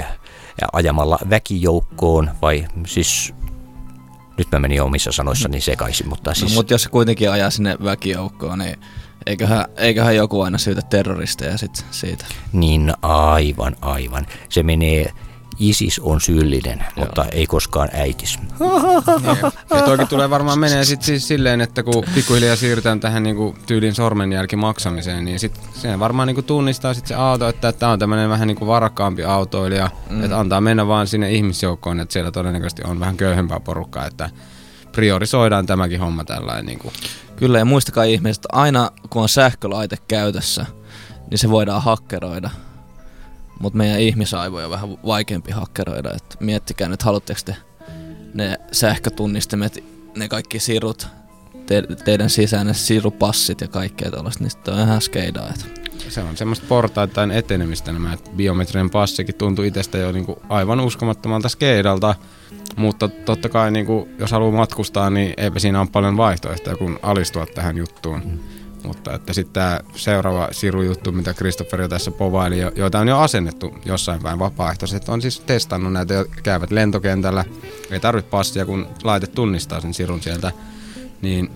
ja 0.62 0.68
ajamalla 0.74 1.20
väkijoukkoon 1.30 2.32
vai 2.41 2.68
siis 2.88 3.34
nyt 4.38 4.47
mä 4.51 4.60
menin 4.60 4.82
omissa 4.82 5.12
sanoissani 5.12 5.62
sekaisin, 5.62 6.10
mutta 6.10 6.34
siis... 6.34 6.51
No, 6.51 6.55
mutta 6.55 6.74
jos 6.74 6.84
se 6.84 6.89
kuitenkin 6.89 7.32
ajaa 7.32 7.49
sinne 7.49 7.78
väkijoukkoon, 7.84 8.60
niin 8.60 8.80
eiköhän, 9.26 9.65
eiköhän 9.78 10.15
joku 10.15 10.41
aina 10.41 10.57
syytä 10.57 10.82
terroristeja 10.82 11.57
sit 11.57 11.86
siitä. 11.91 12.26
Niin 12.53 12.93
aivan, 13.01 13.76
aivan. 13.82 14.28
Se 14.49 14.63
menee 14.63 15.13
ISIS 15.59 15.99
on 15.99 16.22
syyllinen, 16.22 16.80
Joo. 16.80 17.05
mutta 17.05 17.26
ei 17.26 17.47
koskaan 17.47 17.89
äitis. 17.93 18.39
Ja 19.70 19.82
toikin 19.82 20.07
tulee 20.07 20.30
varmaan 20.30 20.59
menee 20.59 20.86
sit 20.86 21.01
siis 21.01 21.28
silleen, 21.28 21.61
että 21.61 21.84
kun 21.84 22.03
pikkuhiljaa 22.15 22.55
siirrytään 22.55 22.99
tähän 22.99 23.24
niinku 23.24 23.55
tyylin 23.67 23.95
sormenjälki 23.95 24.55
maksamiseen, 24.55 25.26
niin 25.26 25.39
sit 25.39 25.59
se 25.74 25.99
varmaan 25.99 26.28
niinku 26.28 26.41
tunnistaa 26.41 26.93
sit 26.93 27.07
se 27.07 27.15
auto, 27.15 27.47
että 27.47 27.72
tämä 27.72 27.91
on 27.91 27.99
tämmöinen 27.99 28.30
vähän 28.30 28.47
niinku 28.47 28.67
varakkaampi 28.67 29.24
autoilija, 29.24 29.89
mm. 30.09 30.24
että 30.24 30.39
antaa 30.39 30.61
mennä 30.61 30.88
vaan 30.88 31.07
sinne 31.07 31.32
ihmisjoukkoon, 31.32 31.99
että 31.99 32.13
siellä 32.13 32.32
todennäköisesti 32.32 32.82
on 32.86 32.99
vähän 32.99 33.17
köyhempää 33.17 33.59
porukkaa, 33.59 34.05
että 34.05 34.30
priorisoidaan 34.92 35.66
tämäkin 35.66 36.00
homma 36.00 36.24
tällainen. 36.24 36.66
Niinku. 36.66 36.94
Kyllä 37.36 37.60
ja 37.60 37.66
muistakaa 37.66 38.04
ihmiset, 38.04 38.44
aina 38.52 38.92
kun 39.10 39.22
on 39.22 39.30
sähkölaite 39.30 39.98
käytössä, 40.08 40.66
niin 41.30 41.38
se 41.38 41.50
voidaan 41.50 41.84
hakkeroida 41.84 42.50
mutta 43.60 43.78
meidän 43.78 44.00
ihmisaivoja 44.00 44.66
on 44.66 44.72
vähän 44.72 44.98
vaikeampi 45.06 45.52
hakkeroida. 45.52 46.14
Et 46.16 46.38
miettikää 46.40 46.90
nyt, 46.90 47.04
haluatteko 47.04 47.40
te 47.46 47.56
ne 48.34 48.58
sähkötunnistimet, 48.72 49.84
ne 50.18 50.28
kaikki 50.28 50.60
sirut, 50.60 51.08
te, 51.66 51.84
teidän 52.06 52.30
sisään 52.30 52.68
ne 52.68 52.74
sirupassit 52.74 53.62
ja 53.62 53.68
kaikkea 53.68 54.12
tällaista, 54.12 54.44
niin 54.44 54.52
sitten 54.52 54.74
on 54.74 54.80
ihan 54.80 55.02
skeidaa. 55.02 55.54
Se 56.10 56.22
on 56.22 56.38
semmoista 56.38 56.66
portaittain 56.70 57.32
etenemistä 57.32 57.92
nämä, 57.92 58.14
että 58.14 58.32
biometrinen 58.36 58.90
passikin 58.90 59.36
tuntuu 59.36 59.66
itsestä 59.66 59.98
jo 59.98 60.12
niinku 60.12 60.42
aivan 60.50 60.80
uskomattomalta 60.80 61.50
skeidalta, 61.50 62.16
mutta 62.78 63.07
totta 63.07 63.49
kai 63.49 63.72
niinku, 63.72 64.07
jos 64.20 64.32
haluaa 64.32 64.51
matkustaa, 64.51 65.09
niin 65.09 65.34
eipä 65.38 65.59
siinä 65.59 65.82
ole 65.82 65.89
paljon 65.91 66.17
vaihtoehtoja 66.17 66.76
kuin 66.76 66.99
alistua 67.01 67.45
tähän 67.45 67.78
juttuun. 67.78 68.22
Mm. 68.26 68.39
Mutta 68.84 69.13
että 69.13 69.34
sitten 69.34 69.53
tämä 69.53 69.80
seuraava 69.95 70.47
sirujuttu, 70.51 71.11
mitä 71.11 71.34
Christopher 71.34 71.82
jo 71.82 71.88
tässä 71.88 72.11
povaili, 72.11 72.59
joita 72.76 72.99
on 72.99 73.07
jo 73.07 73.20
asennettu 73.20 73.76
jossain 73.86 74.22
päin 74.24 74.39
vapaaehtoiset, 74.39 75.09
on 75.09 75.22
siis 75.22 75.39
testannut 75.39 75.93
näitä, 75.93 76.13
jotka 76.13 76.41
käyvät 76.41 76.72
lentokentällä. 76.72 77.45
Ei 77.91 77.99
tarvitse 77.99 78.30
passia, 78.30 78.65
kun 78.65 78.88
laite 79.03 79.28
tunnistaa 79.28 79.82
sen 79.82 79.93
sirun 79.93 80.22
sieltä. 80.22 80.51
Niin 81.22 81.49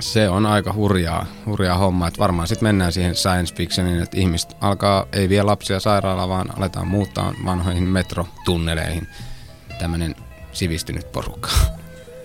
se 0.00 0.28
on 0.28 0.46
aika 0.46 0.72
hurjaa, 0.72 1.26
hurjaa 1.46 1.78
homma, 1.78 2.08
että 2.08 2.18
varmaan 2.18 2.48
sitten 2.48 2.68
mennään 2.68 2.92
siihen 2.92 3.14
science 3.14 3.54
fictioniin, 3.54 4.02
että 4.02 4.20
ihmiset 4.20 4.56
alkaa, 4.60 5.06
ei 5.12 5.28
vie 5.28 5.42
lapsia 5.42 5.80
sairaalaan, 5.80 6.28
vaan 6.28 6.58
aletaan 6.58 6.88
muuttaa 6.88 7.34
vanhoihin 7.44 7.82
metrotunneleihin 7.82 9.08
tämmöinen 9.78 10.14
sivistynyt 10.54 11.12
porukka 11.12 11.50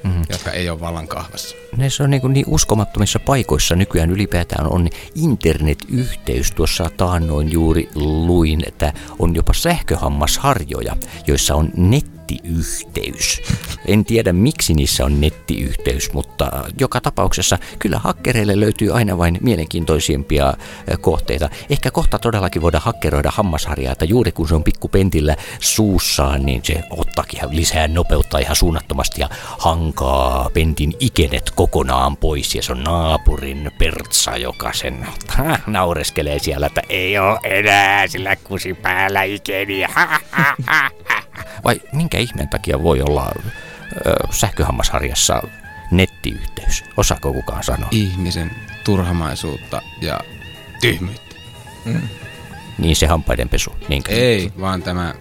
mm-hmm. 0.04 0.24
jotka 0.30 0.52
ei 0.52 0.70
ole 0.70 0.80
vallan 0.80 1.08
kahvassa. 1.08 1.56
Ne 1.78 1.90
se 1.90 2.04
on 2.04 2.10
niin, 2.10 2.22
niin 2.34 2.46
uskomattomissa 2.48 3.20
paikoissa 3.20 3.76
nykyään 3.76 4.12
ylipäätään 4.12 4.68
on 4.68 4.90
internetyhteys. 5.16 6.52
Tuossa 6.52 6.90
taannoin 6.98 7.52
juuri 7.52 7.90
luin, 7.96 8.64
että 8.68 8.94
on 9.20 9.36
jopa 9.36 9.54
sähköhammasharjoja, 9.54 10.98
joissa 11.28 11.56
on 11.56 11.70
net 11.78 12.19
nettiyhteys. 12.32 13.42
En 13.86 14.06
tiedä 14.06 14.34
miksi 14.34 14.74
niissä 14.74 15.06
on 15.06 15.22
nettiyhteys, 15.22 16.14
mutta 16.14 16.52
joka 16.80 17.02
tapauksessa 17.02 17.58
kyllä 17.80 18.00
hakkereille 18.00 18.60
löytyy 18.60 18.94
aina 18.94 19.18
vain 19.18 19.38
mielenkiintoisimpia 19.42 20.54
kohteita. 21.02 21.50
Ehkä 21.70 21.92
kohta 21.92 22.20
todellakin 22.20 22.62
voidaan 22.62 22.84
hakkeroida 22.84 23.32
hammasharjaa, 23.34 23.92
että 23.92 24.06
juuri 24.06 24.32
kun 24.32 24.48
se 24.48 24.56
on 24.56 24.64
pikkupentillä 24.64 25.36
suussaan, 25.60 26.46
niin 26.46 26.62
se 26.64 26.84
ottaakin 26.90 27.40
lisää 27.50 27.88
nopeutta 27.88 28.40
ihan 28.40 28.56
suunnattomasti 28.56 29.22
ja 29.22 29.30
hankaa 29.58 30.50
pentin 30.54 30.94
ikenet 31.00 31.52
kokonaan 31.56 32.18
pois. 32.18 32.56
Ja 32.56 32.64
se 32.64 32.72
on 32.72 32.84
naapurin 32.84 33.72
pertsa, 33.78 34.38
joka 34.38 34.74
sen 34.74 35.08
naureskelee 35.68 36.40
siellä, 36.40 36.68
että 36.68 36.82
ei 36.90 37.20
ole 37.20 37.40
enää 37.44 38.08
sillä 38.08 38.36
kusi 38.36 38.74
päällä 38.74 39.24
ikeniä. 39.24 39.90
Vai 41.64 41.82
minkä 41.94 42.18
ihmeen 42.18 42.50
takia 42.50 42.84
voi 42.84 43.02
olla 43.02 43.32
ö, 43.36 44.14
sähköhammasharjassa 44.32 45.42
nettiyhteys? 45.92 46.84
Osaako 46.98 47.34
kukaan 47.34 47.64
sanoa? 47.64 47.88
Ihmisen 47.92 48.52
turhamaisuutta 48.84 49.82
ja 50.02 50.20
tyhmyyttä. 50.82 51.36
Mm. 51.86 52.02
Niin 52.78 52.96
se 52.96 53.08
hampaidenpesu. 53.08 53.76
Niinkö? 53.90 54.12
Ei, 54.12 54.52
vaan 54.60 54.84
tämä 54.84 55.14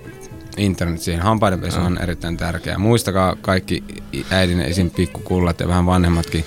internet 0.56 1.00
siihen. 1.00 1.22
Hampaidenpesu 1.22 1.80
mm. 1.80 1.86
on 1.86 1.98
erittäin 1.98 2.36
tärkeää. 2.36 2.78
Muistakaa 2.78 3.36
kaikki 3.40 3.84
äidin 4.30 4.60
esim. 4.60 4.90
pikkukullat 4.90 5.60
ja 5.60 5.68
vähän 5.68 5.86
vanhemmatkin. 5.86 6.44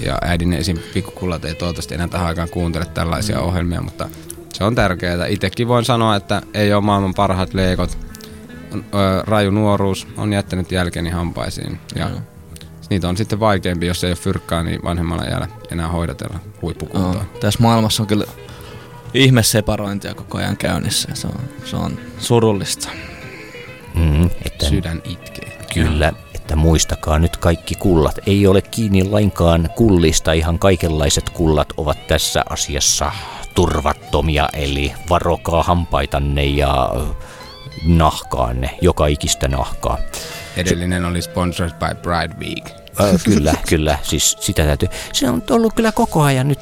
Ja 0.00 0.18
äidin 0.22 0.52
esim. 0.52 0.78
pikkukullat 0.94 1.44
ei 1.44 1.54
toivottavasti 1.54 1.94
enää 1.94 2.08
tähän 2.08 2.26
aikaan 2.26 2.48
kuuntele 2.48 2.86
tällaisia 2.86 3.36
mm. 3.36 3.42
ohjelmia, 3.42 3.80
mutta 3.80 4.08
se 4.52 4.64
on 4.64 4.74
tärkeää. 4.74 5.26
Itsekin 5.26 5.68
voin 5.68 5.84
sanoa, 5.84 6.16
että 6.16 6.42
ei 6.54 6.72
ole 6.72 6.84
maailman 6.84 7.14
parhaat 7.14 7.54
leikot, 7.54 7.98
ö, 8.94 9.22
raju 9.26 9.50
nuoruus 9.50 10.06
on 10.16 10.32
jättänyt 10.32 10.72
jälkeni 10.72 11.10
hampaisiin. 11.10 11.80
Ja 11.94 12.08
mm. 12.08 12.22
niitä 12.90 13.08
on 13.08 13.16
sitten 13.16 13.40
vaikeampi, 13.40 13.86
jos 13.86 14.04
ei 14.04 14.10
ole 14.10 14.16
fyrkkaa, 14.16 14.62
niin 14.62 14.82
vanhemmalla 14.84 15.24
jäällä 15.24 15.48
enää 15.70 15.88
hoidatella 15.88 16.38
huippukuntoa. 16.62 17.12
No, 17.12 17.38
tässä 17.40 17.62
maailmassa 17.62 18.02
on 18.02 18.06
kyllä 18.06 18.24
ihmeseparointia 19.14 20.14
koko 20.14 20.38
ajan 20.38 20.56
käynnissä. 20.56 21.08
Se 21.14 21.26
on, 21.26 21.40
se 21.64 21.76
on 21.76 21.98
surullista. 22.18 22.88
Mm, 23.94 24.30
että, 24.44 24.66
Sydän 24.66 25.02
itkee. 25.04 25.58
Kyllä, 25.74 26.12
että 26.34 26.56
muistakaa 26.56 27.18
nyt 27.18 27.36
kaikki 27.36 27.74
kullat. 27.74 28.18
Ei 28.26 28.46
ole 28.46 28.62
kiinni 28.62 29.04
lainkaan 29.04 29.70
kullista, 29.76 30.32
ihan 30.32 30.58
kaikenlaiset 30.58 31.30
kullat 31.30 31.68
ovat 31.76 32.06
tässä 32.06 32.44
asiassa 32.50 33.12
turvattomia, 33.54 34.48
eli 34.52 34.92
varokaa 35.10 35.62
hampaitanne 35.62 36.44
ja 36.44 36.90
nahkaanne, 37.86 38.78
joka 38.82 39.06
ikistä 39.06 39.48
nahkaa. 39.48 39.98
Edellinen 40.56 41.04
oli 41.04 41.22
sponsored 41.22 41.72
by 41.72 42.02
Bride 42.02 42.34
Week. 42.46 42.86
Äh, 43.00 43.22
kyllä, 43.24 43.54
kyllä, 43.70 43.98
siis 44.02 44.36
sitä 44.40 44.64
täytyy. 44.64 44.88
Se 45.12 45.30
on 45.30 45.42
ollut 45.50 45.74
kyllä 45.74 45.92
koko 45.92 46.22
ajan 46.22 46.48
nyt 46.48 46.60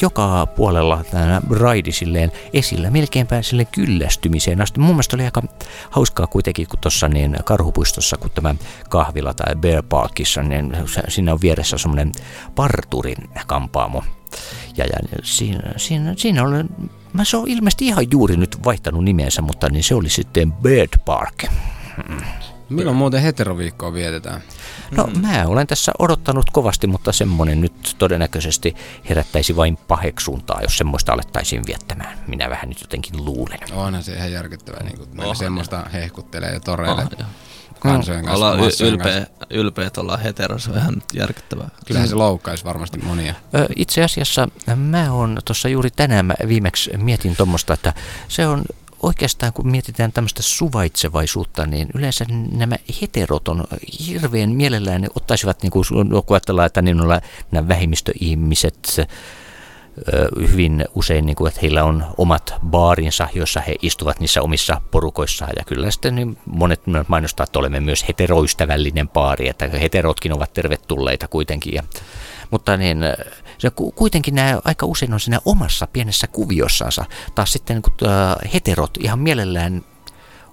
joka 0.00 0.46
puolella 0.46 1.04
tämä 1.10 1.40
raidi 1.50 1.92
silleen 1.92 2.32
esillä, 2.52 2.90
melkeinpä 2.90 3.42
sille 3.42 3.64
kyllästymiseen 3.64 4.60
asti. 4.60 4.80
Mun 4.80 4.94
mielestä 4.94 5.16
oli 5.16 5.24
aika 5.24 5.42
hauskaa 5.90 6.26
kuitenkin, 6.26 6.66
kun 6.66 6.78
tuossa 6.78 7.08
niin 7.08 7.36
karhupuistossa, 7.44 8.16
kun 8.16 8.30
tämä 8.30 8.54
kahvila 8.88 9.34
tai 9.34 9.56
Bear 9.56 9.82
Parkissa, 9.88 10.42
niin 10.42 10.76
siinä 11.08 11.32
on 11.32 11.40
vieressä 11.40 11.78
semmoinen 11.78 12.12
parturin 12.54 13.30
kampaamo. 13.46 14.04
Ja, 14.76 14.84
ja 14.84 14.98
siinä, 15.22 15.72
siinä, 15.76 16.14
siinä 16.16 16.42
oli 16.42 16.64
Mä 17.12 17.24
se 17.24 17.36
on 17.36 17.48
ilmeisesti 17.48 17.86
ihan 17.86 18.06
juuri 18.10 18.36
nyt 18.36 18.64
vaihtanut 18.64 19.04
nimensä, 19.04 19.42
mutta 19.42 19.68
niin 19.68 19.84
se 19.84 19.94
oli 19.94 20.08
sitten 20.08 20.52
Bird 20.52 20.98
Park. 21.04 21.44
Milloin 22.68 22.96
muuten 22.96 23.22
heteroviikkoa 23.22 23.92
vietetään? 23.92 24.40
No 24.90 25.04
mm. 25.06 25.20
mä 25.20 25.44
olen 25.46 25.66
tässä 25.66 25.92
odottanut 25.98 26.50
kovasti, 26.50 26.86
mutta 26.86 27.12
semmonen 27.12 27.60
nyt 27.60 27.96
todennäköisesti 27.98 28.76
herättäisi 29.08 29.56
vain 29.56 29.76
paheksuntaa, 29.76 30.62
jos 30.62 30.78
semmoista 30.78 31.12
alettaisiin 31.12 31.62
viettämään. 31.66 32.18
Minä 32.26 32.50
vähän 32.50 32.68
nyt 32.68 32.80
jotenkin 32.80 33.24
luulen. 33.24 33.58
Onhan 33.72 34.02
se 34.02 34.14
ihan 34.14 34.32
järkyttävää, 34.32 34.82
niin 34.82 34.98
kun 34.98 35.36
semmoista 35.36 35.84
hehkuttelee 35.92 36.52
ja 36.52 36.60
toreille. 36.60 37.02
Oh, 37.02 37.26
kansojen 37.78 38.24
kanssa. 38.24 38.46
Ollaan 38.46 38.70
ylpeä, 38.84 39.26
ylpeät, 39.50 39.98
ollaan 39.98 40.20
heteros, 40.20 40.72
vähän 40.72 41.02
järkyttävää. 41.14 41.68
Kyllähän 41.86 42.08
se 42.08 42.14
loukkaisi 42.14 42.64
varmasti 42.64 42.98
monia. 42.98 43.34
Itse 43.76 44.04
asiassa 44.04 44.48
mä 44.76 45.12
oon 45.12 45.38
tuossa 45.44 45.68
juuri 45.68 45.90
tänään 45.90 46.26
mä 46.26 46.34
viimeksi 46.48 46.90
mietin 46.96 47.36
tuommoista, 47.36 47.74
että 47.74 47.94
se 48.28 48.46
on 48.46 48.64
oikeastaan 49.02 49.52
kun 49.52 49.70
mietitään 49.70 50.12
tämmöistä 50.12 50.42
suvaitsevaisuutta, 50.42 51.66
niin 51.66 51.88
yleensä 51.94 52.24
nämä 52.52 52.76
heterot 53.02 53.48
on 53.48 53.64
hirveän 54.06 54.50
mielellään, 54.50 55.00
ne 55.00 55.08
ottaisivat, 55.14 55.62
niin 55.62 55.70
kuin 55.70 55.84
kun 56.26 56.36
ajatellaan, 56.36 56.66
että 56.66 56.82
niin 56.82 56.96
nämä 57.50 57.68
vähemmistöihmiset, 57.68 58.96
hyvin 60.40 60.84
usein, 60.94 61.26
niin 61.26 61.36
kuin, 61.36 61.48
että 61.48 61.60
heillä 61.62 61.84
on 61.84 62.04
omat 62.16 62.54
baarinsa, 62.66 63.28
joissa 63.34 63.60
he 63.60 63.74
istuvat 63.82 64.20
niissä 64.20 64.42
omissa 64.42 64.80
porukoissaan. 64.90 65.52
Ja 65.56 65.64
kyllä 65.64 65.90
sitten 65.90 66.14
niin 66.14 66.38
monet 66.46 66.80
mainostaa, 67.08 67.44
että 67.44 67.58
olemme 67.58 67.80
myös 67.80 68.08
heteroystävällinen 68.08 69.08
baari, 69.08 69.48
että 69.48 69.68
heterotkin 69.68 70.32
ovat 70.32 70.52
tervetulleita 70.52 71.28
kuitenkin. 71.28 71.74
Ja, 71.74 71.82
mutta 72.50 72.76
niin, 72.76 72.98
se 73.58 73.70
kuitenkin 73.94 74.34
nämä 74.34 74.60
aika 74.64 74.86
usein 74.86 75.12
on 75.12 75.20
siinä 75.20 75.40
omassa 75.44 75.86
pienessä 75.86 76.26
kuviossansa. 76.26 77.04
Taas 77.34 77.52
sitten 77.52 77.76
niin 77.76 77.82
kuin, 77.82 78.10
heterot 78.54 78.90
ihan 79.00 79.18
mielellään 79.18 79.84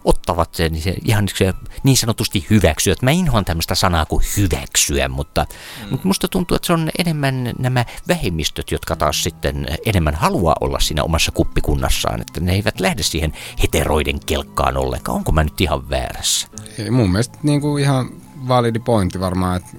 ottavat 0.05 0.53
sen 0.53 0.71
niin, 0.71 0.83
se, 0.83 0.95
ihan 1.05 1.27
se, 1.35 1.53
niin 1.83 1.97
sanotusti 1.97 2.45
hyväksyä. 2.49 2.95
Mä 3.01 3.11
inhoan 3.11 3.45
tämmöistä 3.45 3.75
sanaa 3.75 4.05
kuin 4.05 4.25
hyväksyä, 4.37 5.07
mutta, 5.07 5.45
mm. 5.83 5.89
mutta 5.89 6.07
musta 6.07 6.27
tuntuu, 6.27 6.55
että 6.55 6.67
se 6.67 6.73
on 6.73 6.89
enemmän 6.99 7.53
nämä 7.59 7.85
vähemmistöt, 8.07 8.71
jotka 8.71 8.95
taas 8.95 9.23
sitten 9.23 9.65
enemmän 9.85 10.15
haluaa 10.15 10.55
olla 10.61 10.79
siinä 10.79 11.03
omassa 11.03 11.31
kuppikunnassaan, 11.31 12.21
että 12.21 12.39
ne 12.39 12.53
eivät 12.53 12.79
lähde 12.79 13.03
siihen 13.03 13.33
heteroiden 13.63 14.19
kelkkaan 14.25 14.77
ollenkaan. 14.77 15.15
Onko 15.17 15.31
mä 15.31 15.43
nyt 15.43 15.61
ihan 15.61 15.89
väärässä? 15.89 16.47
Ei, 16.77 16.91
mun 16.91 17.11
mielestä 17.11 17.37
niin 17.43 17.61
kuin 17.61 17.83
ihan 17.83 18.09
validi 18.47 18.79
pointti 18.79 19.19
varmaan, 19.19 19.57
että 19.57 19.77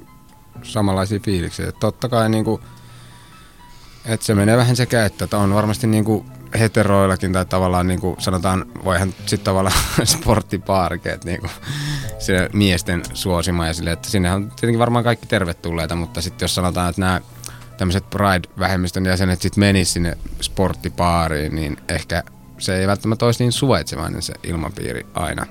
samanlaisia 0.63 1.21
fiiliksiä. 1.21 1.69
Että 1.69 1.81
totta 1.81 2.09
kai 2.09 2.29
niin 2.29 2.45
kuin, 2.45 2.63
että 4.05 4.27
se 4.27 4.35
menee 4.35 4.57
vähän 4.57 4.77
sekä, 4.77 5.05
että 5.05 5.39
on 5.39 5.55
varmasti 5.55 5.87
niin 5.87 6.05
kuin 6.05 6.36
heteroillakin 6.59 7.33
tai 7.33 7.45
tavallaan 7.45 7.87
niin 7.87 8.01
kuin 8.01 8.17
sanotaan, 8.19 8.67
voihan 8.85 9.15
sitten 9.27 9.45
tavallaan 9.45 9.77
sporttipaarkeet 10.05 11.25
niin 11.25 11.41
kuin, 11.41 11.51
miesten 12.53 13.03
suosima 13.15 13.67
ja 13.67 13.75
sille, 13.75 13.93
että 13.93 14.11
sinne 14.11 14.33
on 14.33 14.51
tietenkin 14.51 14.79
varmaan 14.79 15.05
kaikki 15.05 15.27
tervetulleita, 15.27 15.97
mutta 15.97 16.21
sitten 16.21 16.45
jos 16.45 16.55
sanotaan, 16.55 16.91
että 16.91 17.01
nämä 17.01 17.21
tämmöiset 17.77 18.11
Pride-vähemmistön 18.11 19.07
jäsenet 19.07 19.43
sitten 19.43 19.61
menis 19.61 19.93
sinne 19.93 20.19
sporttipaariin, 20.41 21.55
niin 21.55 21.77
ehkä 21.89 22.23
se 22.59 22.77
ei 22.77 22.87
välttämättä 22.87 23.27
olisi 23.27 23.45
niin 23.45 23.53
suvaitsevainen 23.53 24.23
se 24.23 24.35
ilmapiiri 24.43 25.07
aina. 25.15 25.47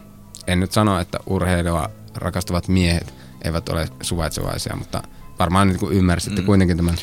En 0.48 0.60
nyt 0.60 0.72
sano, 0.72 1.00
että 1.00 1.20
urheilua 1.26 1.90
rakastavat 2.16 2.68
miehet 2.68 3.14
eivät 3.44 3.70
ole 3.70 3.90
suvaitsevaisia, 4.02 4.76
mutta 4.76 5.04
varmaan 5.40 5.68
niin 5.68 5.92
ymmärsitte 5.92 6.42
mm. 6.42 6.46
kuitenkin 6.46 6.78
tämän 6.78 6.96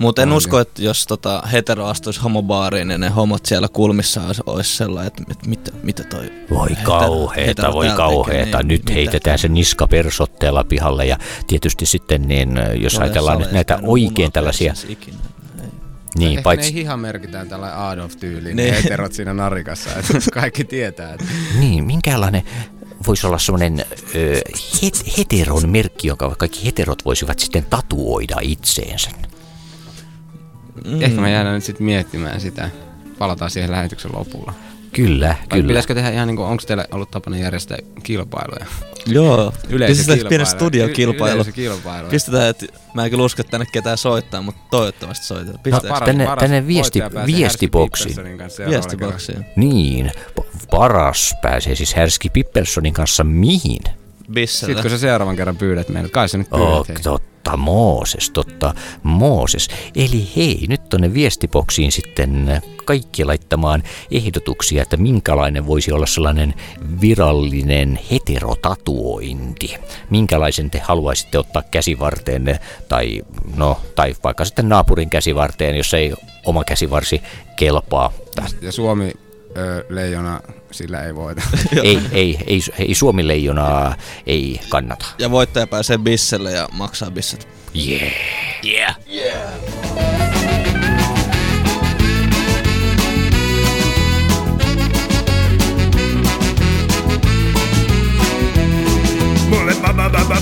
mutta 0.00 0.22
en 0.22 0.32
usko, 0.32 0.58
että 0.58 0.82
jos 0.82 1.06
tota 1.06 1.42
hetero 1.52 1.86
astuisi 1.86 2.20
homobaariin, 2.20 2.88
niin 2.88 3.00
ne 3.00 3.08
homot 3.08 3.46
siellä 3.46 3.68
kulmissa 3.68 4.22
olisi, 4.26 4.42
olisi 4.46 4.76
sellainen, 4.76 5.06
että 5.06 5.22
mit, 5.28 5.46
mitä, 5.46 5.70
mitä 5.82 6.04
toi... 6.04 6.32
Voi 6.50 6.68
kauheeta, 6.82 7.72
voi 7.72 7.88
kauheeta. 7.96 8.58
Niin, 8.58 8.68
Nyt 8.68 8.80
mitä? 8.80 8.92
heitetään 8.92 9.38
se 9.38 9.48
niska 9.48 9.86
persotteella 9.86 10.64
pihalle 10.64 11.06
ja 11.06 11.18
tietysti 11.46 11.86
sitten 11.86 12.28
niin, 12.28 12.58
jos 12.74 12.94
Ole 12.94 13.04
ajatellaan 13.04 13.38
nyt 13.38 13.52
näitä 13.52 13.78
oikein 13.82 14.32
tällaisia... 14.32 14.74
Ikinä. 14.88 15.16
Niin, 16.18 16.30
Ehkä 16.30 16.42
paitsi... 16.42 16.72
ne 16.72 16.80
ihan 16.80 17.00
merkitään 17.00 17.48
tällä 17.48 17.88
Adolf-tyyliin, 17.88 18.56
ne 18.56 18.82
heterot 18.82 19.12
siinä 19.12 19.34
narikassa, 19.34 19.90
että 19.90 20.12
kaikki 20.32 20.64
tietää. 20.64 21.12
Että... 21.12 21.26
Niin, 21.58 21.84
minkälainen 21.84 22.42
voisi 23.06 23.26
olla 23.26 23.38
semmoinen 23.38 23.84
het, 24.82 25.18
heteron 25.18 25.68
merkki, 25.68 26.08
jonka 26.08 26.34
kaikki 26.38 26.66
heterot 26.66 27.04
voisivat 27.04 27.38
sitten 27.38 27.66
tatuoida 27.70 28.36
itseensä. 28.42 29.10
Mm. 30.86 31.02
Ehkä 31.02 31.20
me 31.20 31.32
jäädään 31.32 31.54
nyt 31.54 31.64
sitten 31.64 31.86
miettimään 31.86 32.40
sitä. 32.40 32.70
Palataan 33.18 33.50
siihen 33.50 33.70
lähetyksen 33.70 34.10
lopulla. 34.14 34.52
Kyllä, 34.92 35.28
Vai 35.28 35.36
kyllä. 35.48 35.66
pitäisikö 35.68 35.94
tehdä 35.94 36.10
ihan 36.10 36.28
niin 36.28 36.36
kuin, 36.36 36.48
onko 36.48 36.62
teille 36.66 36.86
ollut 36.90 37.10
tapana 37.10 37.36
järjestää 37.36 37.78
kilpailuja? 38.02 38.66
Joo, 39.06 39.52
pistetään 39.86 40.28
pieni 40.28 40.46
studiokilpailu. 40.46 41.44
kilpailu. 41.44 42.08
Pistetään, 42.08 42.48
että 42.48 42.66
mä 42.94 43.04
en 43.04 43.10
kyllä 43.10 43.24
usko, 43.24 43.42
että 43.42 43.50
tänne 43.50 43.66
ketään 43.72 43.98
soittaa, 43.98 44.42
mutta 44.42 44.60
toivottavasti 44.70 45.26
soitetaan. 45.26 45.58
Pistetään. 45.58 45.88
No, 45.88 45.94
paras, 45.94 46.06
tänne, 46.06 46.24
paras 46.24 46.40
tänne 46.40 46.66
viesti, 46.66 47.00
viestiboksiin. 47.26 48.16
Viestiboksiin. 48.68 49.46
Niin, 49.56 50.12
paras 50.70 51.34
pääsee 51.42 51.74
siis 51.74 51.94
Härski 51.94 52.30
Pippersonin 52.30 52.92
kanssa 52.92 53.24
mihin? 53.24 53.82
Bisselle. 54.32 54.74
Sitten 54.74 54.82
kun 54.82 54.90
sä 54.90 54.98
seuraavan 54.98 55.36
kerran 55.36 55.56
pyydät 55.56 55.88
meille, 55.88 56.08
kai 56.08 56.28
sä 56.28 56.38
nyt 56.38 56.50
pyydät. 56.50 56.68
Oh, 56.68 56.86
totta, 57.02 57.56
Mooses, 57.56 58.30
totta, 58.30 58.74
Mooses. 59.02 59.68
Eli 59.96 60.28
hei, 60.36 60.64
nyt 60.68 60.88
tonne 60.88 61.14
viestipoksiin 61.14 61.92
sitten 61.92 62.62
kaikki 62.84 63.24
laittamaan 63.24 63.82
ehdotuksia, 64.10 64.82
että 64.82 64.96
minkälainen 64.96 65.66
voisi 65.66 65.92
olla 65.92 66.06
sellainen 66.06 66.54
virallinen 67.00 67.98
heterotatuointi. 68.10 69.74
Minkälaisen 70.10 70.70
te 70.70 70.78
haluaisitte 70.78 71.38
ottaa 71.38 71.62
käsivarteen 71.70 72.58
tai, 72.88 73.22
no, 73.56 73.80
tai 73.94 74.14
vaikka 74.24 74.44
sitten 74.44 74.68
naapurin 74.68 75.10
käsivarteen, 75.10 75.76
jos 75.76 75.94
ei 75.94 76.12
oma 76.46 76.64
käsivarsi 76.64 77.22
kelpaa. 77.56 78.12
Ja 78.62 78.72
Suomi 78.72 79.12
ö, 79.56 79.84
leijona 79.88 80.40
sillä 80.70 81.02
ei 81.04 81.14
voita. 81.14 81.42
ei, 81.82 82.00
ei, 82.12 82.38
ei, 82.46 82.60
ei 82.78 82.94
Suomi 82.94 83.28
leijonaa 83.28 83.94
ei 84.26 84.60
kannata. 84.68 85.06
Ja 85.18 85.30
voittaja 85.30 85.66
pääsee 85.66 85.98
bisselle 85.98 86.52
ja 86.52 86.68
maksaa 86.72 87.10
bisset. 87.10 87.48
Yeah. 87.88 88.12
Yeah. 88.64 88.96
Yeah. 89.12 90.19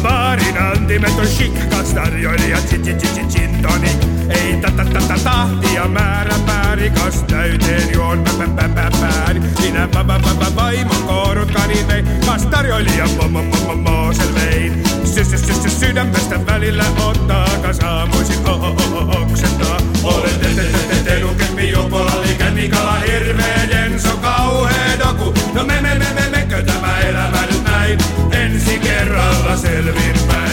Baarin 0.02 0.62
antimet 0.62 1.18
on 1.18 1.26
chic, 1.26 1.70
kaksi 1.70 1.94
tarjoilijat, 1.94 2.68
gin 2.68 2.82
gin 2.82 2.98
gin 3.14 3.28
gin 3.30 3.62
tonic. 3.62 3.96
Ei 4.30 4.56
tätä 4.56 4.84
tätä 4.84 5.14
tahtia 5.24 5.88
määrä 5.88 6.34
päärikas 6.46 7.22
täyteen 7.22 7.92
juon 7.92 8.24
pä 8.24 8.30
pä 8.56 8.68
pä 8.68 8.90
pääri. 9.00 9.40
Minä 9.40 9.88
pä 9.88 10.04
pä 10.04 10.20
pä 10.38 10.56
vaimo 10.56 10.94
koorut 11.06 11.50
kanivei, 11.50 12.04
kas 12.26 12.46
tarjoilija 12.46 13.06
mo 13.16 13.28
mo 13.28 13.42
mo 13.42 13.56
mo 13.66 13.74
moosel 13.74 14.34
vein. 14.34 14.82
Sys 15.04 15.30
sys 15.30 15.62
sys 15.62 15.80
sydämestä 15.80 16.46
välillä 16.46 16.84
ottaa, 17.04 17.48
kas 17.62 17.80
aamuisin 17.80 18.48
o 18.48 18.52
o 18.52 18.76
o 18.92 19.22
oksentaa. 19.22 19.78
Olen 20.02 20.40
te 20.40 20.48
te 20.48 20.62
te 20.62 20.78
te 20.78 20.94
te 21.04 21.24
lukempi 21.24 21.70
jupola 21.70 22.22
liikä 22.22 22.50
nikala 22.50 22.94
hirveen 22.94 23.70
Jenso 23.70 24.16
kauhee 24.16 24.98
doku. 24.98 25.34
No 25.54 25.64
me 25.64 25.80
me 25.80 25.94
me 25.94 26.06
me 26.14 26.28
mekö 26.30 26.62
tämä 26.62 26.98
elämä 26.98 27.46
nyt 27.50 27.64
näin, 27.64 27.98
kerralla 29.48 29.56
selvin 29.56 30.47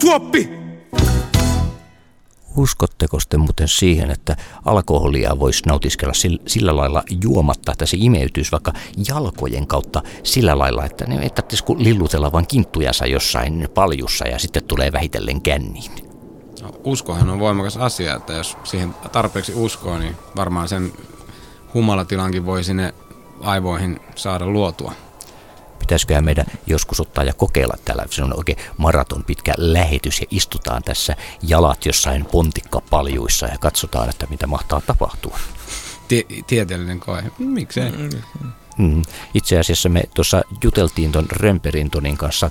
Tuoppi! 0.00 0.60
Uskotteko 2.56 3.20
sitten 3.20 3.40
muuten 3.40 3.68
siihen, 3.68 4.10
että 4.10 4.36
alkoholia 4.64 5.38
voisi 5.38 5.62
nautiskella 5.66 6.14
sillä 6.46 6.76
lailla 6.76 7.02
juomatta, 7.22 7.72
että 7.72 7.86
se 7.86 7.96
imeytyisi 8.00 8.52
vaikka 8.52 8.72
jalkojen 9.08 9.66
kautta 9.66 10.02
sillä 10.22 10.58
lailla, 10.58 10.84
että 10.84 11.06
ne 11.06 11.22
ei 11.22 11.30
tarvitsisi 11.30 11.64
lillutella 11.76 12.32
vain 12.32 12.46
kinttujansa 12.46 13.06
jossain 13.06 13.68
paljussa 13.74 14.28
ja 14.28 14.38
sitten 14.38 14.64
tulee 14.64 14.92
vähitellen 14.92 15.42
känniin? 15.42 15.92
No, 16.62 16.70
uskohan 16.84 17.30
on 17.30 17.38
voimakas 17.38 17.76
asia, 17.76 18.16
että 18.16 18.32
jos 18.32 18.56
siihen 18.64 18.94
tarpeeksi 19.12 19.52
uskoo, 19.54 19.98
niin 19.98 20.16
varmaan 20.36 20.68
sen 20.68 20.92
humalatilankin 21.74 22.46
voi 22.46 22.64
sinne 22.64 22.94
aivoihin 23.40 24.00
saada 24.16 24.46
luotua 24.46 24.92
pitäisiköhän 25.80 26.24
meidän 26.24 26.46
joskus 26.66 27.00
ottaa 27.00 27.24
ja 27.24 27.32
kokeilla 27.32 27.74
täällä. 27.84 28.06
Se 28.10 28.24
on 28.24 28.38
oikein 28.38 28.58
maraton 28.76 29.24
pitkä 29.24 29.54
lähetys 29.56 30.20
ja 30.20 30.26
istutaan 30.30 30.82
tässä 30.82 31.16
jalat 31.42 31.86
jossain 31.86 32.24
pontikkapaljuissa 32.24 33.46
ja 33.46 33.58
katsotaan, 33.58 34.08
että 34.10 34.26
mitä 34.30 34.46
mahtaa 34.46 34.80
tapahtua. 34.80 35.38
Tie- 36.08 36.26
tieteellinen 36.46 37.00
koe. 37.00 37.22
Miksei? 37.38 37.92
Mm. 38.78 39.02
Itse 39.34 39.58
asiassa 39.58 39.88
me 39.88 40.02
tuossa 40.14 40.42
juteltiin 40.64 41.12
ton 41.12 41.26
Römperintonin 41.30 42.16
kanssa 42.16 42.50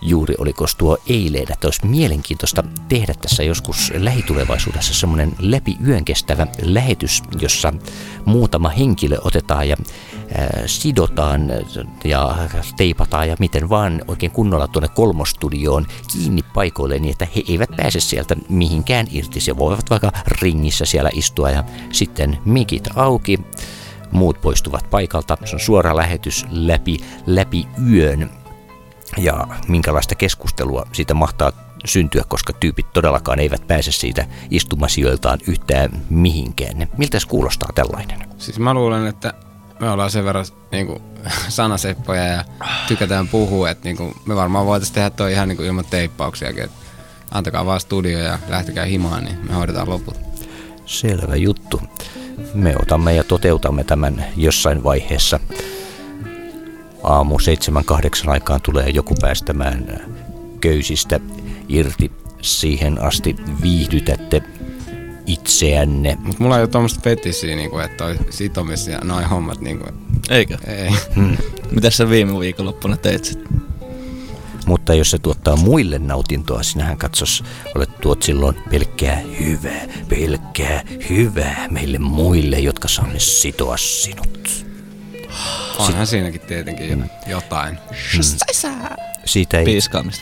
juuri 0.00 0.34
oliko 0.38 0.66
tuo 0.78 0.98
eilen, 1.06 1.52
että 1.52 1.66
olisi 1.66 1.86
mielenkiintoista 1.86 2.64
tehdä 2.88 3.14
tässä 3.14 3.42
joskus 3.42 3.92
lähitulevaisuudessa 3.96 4.94
semmoinen 4.94 5.32
läpi 5.38 5.76
yön 5.86 6.04
kestävä 6.04 6.46
lähetys, 6.62 7.22
jossa 7.40 7.72
muutama 8.24 8.68
henkilö 8.68 9.18
otetaan 9.24 9.68
ja 9.68 9.76
sidotaan 10.66 11.50
ja 12.04 12.36
teipataan 12.76 13.28
ja 13.28 13.36
miten 13.38 13.68
vaan 13.68 14.02
oikein 14.08 14.32
kunnolla 14.32 14.68
tuonne 14.68 14.88
kolmostudioon 14.88 15.86
kiinni 16.12 16.42
paikoille 16.54 16.98
niin, 16.98 17.12
että 17.12 17.26
he 17.36 17.42
eivät 17.48 17.70
pääse 17.76 18.00
sieltä 18.00 18.36
mihinkään 18.48 19.06
irti. 19.10 19.40
Se 19.40 19.56
voivat 19.56 19.90
vaikka 19.90 20.12
ringissä 20.26 20.84
siellä 20.84 21.10
istua 21.12 21.50
ja 21.50 21.64
sitten 21.92 22.38
mikit 22.44 22.88
auki, 22.94 23.40
muut 24.12 24.40
poistuvat 24.40 24.90
paikalta. 24.90 25.36
Se 25.44 25.56
on 25.56 25.60
suora 25.60 25.96
lähetys 25.96 26.46
läpi, 26.50 26.96
läpi 27.26 27.68
yön 27.92 28.30
ja 29.16 29.46
minkälaista 29.68 30.14
keskustelua 30.14 30.86
siitä 30.92 31.14
mahtaa 31.14 31.52
syntyä, 31.84 32.24
koska 32.28 32.52
tyypit 32.52 32.92
todellakaan 32.92 33.40
eivät 33.40 33.66
pääse 33.66 33.92
siitä 33.92 34.26
istumasijoiltaan 34.50 35.38
yhtään 35.48 35.90
mihinkään. 36.10 36.88
Miltä 36.96 37.20
se 37.20 37.28
kuulostaa 37.28 37.68
tällainen? 37.74 38.28
Siis 38.38 38.58
mä 38.58 38.74
luulen, 38.74 39.06
että 39.06 39.34
me 39.80 39.90
ollaan 39.90 40.10
sen 40.10 40.24
verran 40.24 40.46
niin 40.72 40.86
kuin, 40.86 41.02
sanaseppoja 41.48 42.24
ja 42.24 42.44
tykätään 42.88 43.28
puhua, 43.28 43.70
että 43.70 43.84
niin 43.84 43.96
kuin, 43.96 44.14
me 44.26 44.36
varmaan 44.36 44.66
voitaisiin 44.66 44.94
tehdä 44.94 45.10
toi 45.10 45.32
ihan 45.32 45.48
niin 45.48 45.56
kuin, 45.56 45.66
ilman 45.66 45.84
teippauksiakin. 45.84 46.64
Että 46.64 46.76
antakaa 47.30 47.66
vaan 47.66 47.80
studio 47.80 48.18
ja 48.18 48.38
lähtekää 48.48 48.84
himaan, 48.84 49.24
niin 49.24 49.38
me 49.48 49.54
hoidetaan 49.54 49.88
loput. 49.88 50.16
Selvä 50.86 51.36
juttu. 51.36 51.80
Me 52.54 52.74
otamme 52.82 53.14
ja 53.14 53.24
toteutamme 53.24 53.84
tämän 53.84 54.24
jossain 54.36 54.84
vaiheessa 54.84 55.40
aamu 57.02 57.38
7-8 58.26 58.30
aikaan 58.30 58.60
tulee 58.60 58.88
joku 58.88 59.14
päästämään 59.20 60.00
köysistä 60.60 61.20
irti. 61.68 62.12
Siihen 62.42 63.02
asti 63.02 63.36
viihdytätte 63.62 64.42
itseänne. 65.28 66.18
Mut 66.20 66.38
mulla 66.38 66.56
ei 66.56 66.62
ole 66.62 66.68
tuommoista 66.68 67.00
fetissiä, 67.04 67.56
niin 67.56 67.70
kuin, 67.70 67.84
että 67.84 67.96
toi 67.96 68.18
sitomis 68.30 68.86
ja 68.86 68.98
noin 69.04 69.24
hommat. 69.24 69.60
Niin 69.60 69.78
kuin. 69.78 69.94
Eikö? 70.30 70.58
Ei. 70.66 70.90
Hmm. 71.14 71.36
Mitä 71.70 71.90
sä 71.90 72.10
viime 72.10 72.40
viikonloppuna 72.40 72.96
teit 72.96 73.24
sitten? 73.24 73.62
Mutta 74.66 74.94
jos 74.94 75.10
se 75.10 75.18
tuottaa 75.18 75.56
muille 75.56 75.98
nautintoa, 75.98 76.62
sinähän 76.62 76.98
katsos, 76.98 77.44
olet 77.74 78.00
tuot 78.00 78.22
silloin 78.22 78.56
pelkkää 78.70 79.22
hyvää, 79.40 79.86
pelkkää 80.08 80.82
hyvää 81.10 81.68
meille 81.70 81.98
muille, 81.98 82.58
jotka 82.58 82.88
saamme 82.88 83.18
sitoa 83.18 83.76
sinut. 83.76 84.66
Onhan 85.78 86.06
siinäkin 86.06 86.40
tietenkin 86.40 87.04
jotain. 87.26 87.78
Hmm. 88.12 88.22
Siitä, 89.28 89.58
ei, 89.58 89.78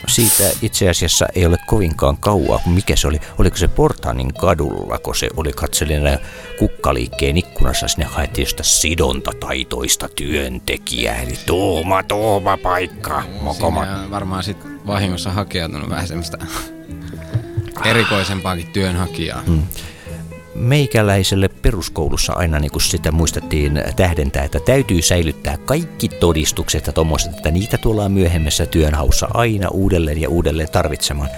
siitä 0.07 0.43
itse 0.61 0.89
asiassa 0.89 1.25
ei 1.35 1.45
ole 1.45 1.57
kovinkaan 1.67 2.17
kauaa, 2.17 2.61
mikä 2.65 2.95
se 2.95 3.07
oli. 3.07 3.19
Oliko 3.37 3.57
se 3.57 3.67
Portaanin 3.67 4.33
kadulla, 4.33 4.97
kun 4.97 5.15
se 5.15 5.29
oli 5.37 5.51
katselina 5.51 6.17
kukkaliikkeen 6.59 7.37
ikkunassa, 7.37 7.87
sinne 7.87 8.05
haettiin 8.05 8.43
josta 8.43 8.63
sidontataitoista 8.63 10.09
työntekijää, 10.15 11.21
eli 11.21 11.33
tuuma, 11.45 12.03
tuuma 12.03 12.57
paikka. 12.57 13.23
Mokoma. 13.41 13.85
Siinä 13.85 14.11
varmaan 14.11 14.43
sitten 14.43 14.87
vahingossa 14.87 15.31
hakeutunut 15.31 15.89
vähän 15.89 16.07
semmoista 16.07 16.37
erikoisempaakin 17.85 18.67
työnhakijaa. 18.67 19.41
Hmm 19.41 19.63
meikäläiselle 20.57 21.47
peruskoulussa 21.47 22.33
aina 22.33 22.59
niin 22.59 22.81
sitä 22.81 23.11
muistettiin 23.11 23.83
tähdentää, 23.95 24.43
että 24.43 24.59
täytyy 24.59 25.01
säilyttää 25.01 25.57
kaikki 25.57 26.09
todistukset 26.09 26.87
ja 26.87 26.93
tuommoiset, 26.93 27.37
että 27.37 27.51
niitä 27.51 27.77
tullaan 27.77 28.11
myöhemmässä 28.11 28.65
työnhaussa 28.65 29.27
aina 29.33 29.69
uudelleen 29.69 30.21
ja 30.21 30.29
uudelleen 30.29 30.71
tarvitsemaan. 30.71 31.29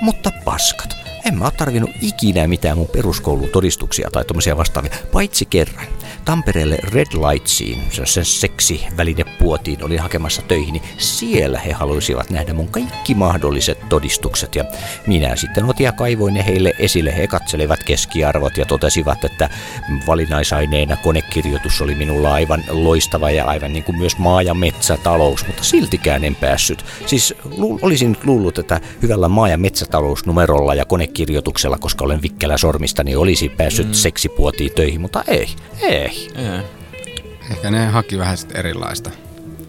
Mutta 0.00 0.30
paskat, 0.44 1.05
en 1.26 1.38
mä 1.38 1.44
ole 1.44 1.52
tarvinnut 1.56 1.90
ikinä 2.00 2.46
mitään 2.46 2.78
mun 2.78 2.88
peruskoulutodistuksia 2.88 4.10
tai 4.10 4.24
tuommoisia 4.24 4.56
vastaavia, 4.56 4.90
paitsi 5.12 5.46
kerran. 5.46 5.86
Tampereelle 6.24 6.78
Red 6.82 7.06
Lightsiin, 7.12 7.82
se 8.04 8.24
seksi 8.24 8.86
puotiin, 9.38 9.84
oli 9.84 9.96
hakemassa 9.96 10.42
töihin, 10.42 10.72
niin 10.72 10.82
siellä 10.98 11.58
he 11.58 11.72
halusivat 11.72 12.30
nähdä 12.30 12.54
mun 12.54 12.68
kaikki 12.68 13.14
mahdolliset 13.14 13.88
todistukset. 13.88 14.54
Ja 14.54 14.64
minä 15.06 15.36
sitten 15.36 15.64
otin 15.64 15.84
ja 15.84 15.92
kaivoin 15.92 16.34
ne 16.34 16.46
heille 16.46 16.72
esille. 16.78 17.16
He 17.16 17.26
katselivat 17.26 17.84
keskiarvot 17.84 18.56
ja 18.56 18.66
totesivat, 18.66 19.24
että 19.24 19.50
valinaisaineena 20.06 20.96
konekirjoitus 20.96 21.80
oli 21.80 21.94
minulla 21.94 22.34
aivan 22.34 22.64
loistava 22.68 23.30
ja 23.30 23.44
aivan 23.44 23.72
niin 23.72 23.84
kuin 23.84 23.98
myös 23.98 24.18
maa- 24.18 24.42
ja 24.42 24.54
metsätalous, 24.54 25.46
mutta 25.46 25.64
siltikään 25.64 26.24
en 26.24 26.36
päässyt. 26.36 26.84
Siis 27.06 27.34
lu- 27.56 27.78
olisin 27.82 28.16
luullut, 28.24 28.58
että 28.58 28.80
hyvällä 29.02 29.28
maa- 29.28 29.48
ja 29.48 29.58
metsätalousnumerolla 29.58 30.74
ja 30.74 30.84
konekirjoituksella, 30.84 31.15
koska 31.80 32.04
olen 32.04 32.22
vikkelä 32.22 32.58
sormista, 32.58 33.04
niin 33.04 33.18
olisi 33.18 33.48
päässyt 33.48 33.86
mm. 33.86 33.92
seksipuotiin 33.92 34.72
töihin, 34.74 35.00
mutta 35.00 35.24
ei, 35.28 35.48
ei. 35.82 36.28
Ei. 36.34 36.62
Ehkä 37.50 37.70
ne 37.70 37.86
haki 37.86 38.18
vähän 38.18 38.38
erilaista 38.54 39.10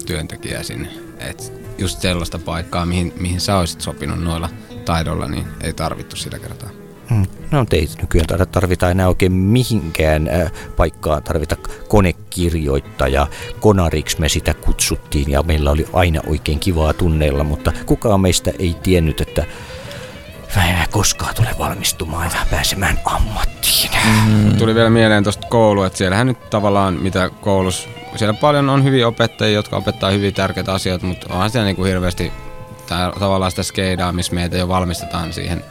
työntekijää 0.05 0.63
sinne. 0.63 0.89
Et 1.19 1.53
just 1.77 2.01
sellaista 2.01 2.39
paikkaa, 2.39 2.85
mihin, 2.85 3.13
mihin 3.19 3.41
sä 3.41 3.57
olisit 3.57 3.81
sopinut 3.81 4.23
noilla 4.23 4.49
taidolla, 4.85 5.27
niin 5.27 5.47
ei 5.61 5.73
tarvittu 5.73 6.15
sitä 6.15 6.39
kertaa. 6.39 6.69
Hmm. 7.09 7.25
No 7.51 7.65
ei 7.71 7.87
nykyään 8.01 8.47
tarvita 8.51 8.91
enää 8.91 9.07
oikein 9.07 9.31
mihinkään 9.31 10.29
äh, 10.29 10.51
paikkaan 10.77 11.23
tarvita 11.23 11.55
konekirjoittaja. 11.87 13.27
Konariksi 13.59 14.19
me 14.19 14.29
sitä 14.29 14.53
kutsuttiin 14.53 15.31
ja 15.31 15.43
meillä 15.43 15.71
oli 15.71 15.87
aina 15.93 16.21
oikein 16.27 16.59
kivaa 16.59 16.93
tunneilla, 16.93 17.43
mutta 17.43 17.73
kukaan 17.85 18.21
meistä 18.21 18.51
ei 18.59 18.75
tiennyt, 18.83 19.21
että 19.21 19.45
mä 20.55 20.83
en 20.83 20.89
koskaan 20.91 21.35
tule 21.35 21.49
valmistumaan 21.59 22.31
ja 22.33 22.45
pääsemään 22.51 22.99
ammattiin. 23.05 23.89
Mm. 24.05 24.57
Tuli 24.57 24.75
vielä 24.75 24.89
mieleen 24.89 25.23
tuosta 25.23 25.47
koulu, 25.47 25.83
että 25.83 25.97
siellähän 25.97 26.27
nyt 26.27 26.49
tavallaan 26.49 26.93
mitä 26.93 27.29
koulussa, 27.29 27.89
siellä 28.15 28.33
paljon 28.33 28.69
on 28.69 28.83
hyviä 28.83 29.07
opettajia, 29.07 29.55
jotka 29.55 29.77
opettaa 29.77 30.11
hyvin 30.11 30.33
tärkeitä 30.33 30.73
asioita, 30.73 31.05
mutta 31.05 31.33
onhan 31.33 31.49
siellä 31.49 31.65
niinku 31.65 31.83
hirveästi 31.83 32.31
tää, 32.87 33.11
tavallaan 33.19 33.51
sitä 33.51 33.63
skeidaa, 33.63 34.11
missä 34.11 34.35
meitä 34.35 34.57
jo 34.57 34.67
valmistetaan 34.67 35.33
siihen 35.33 35.63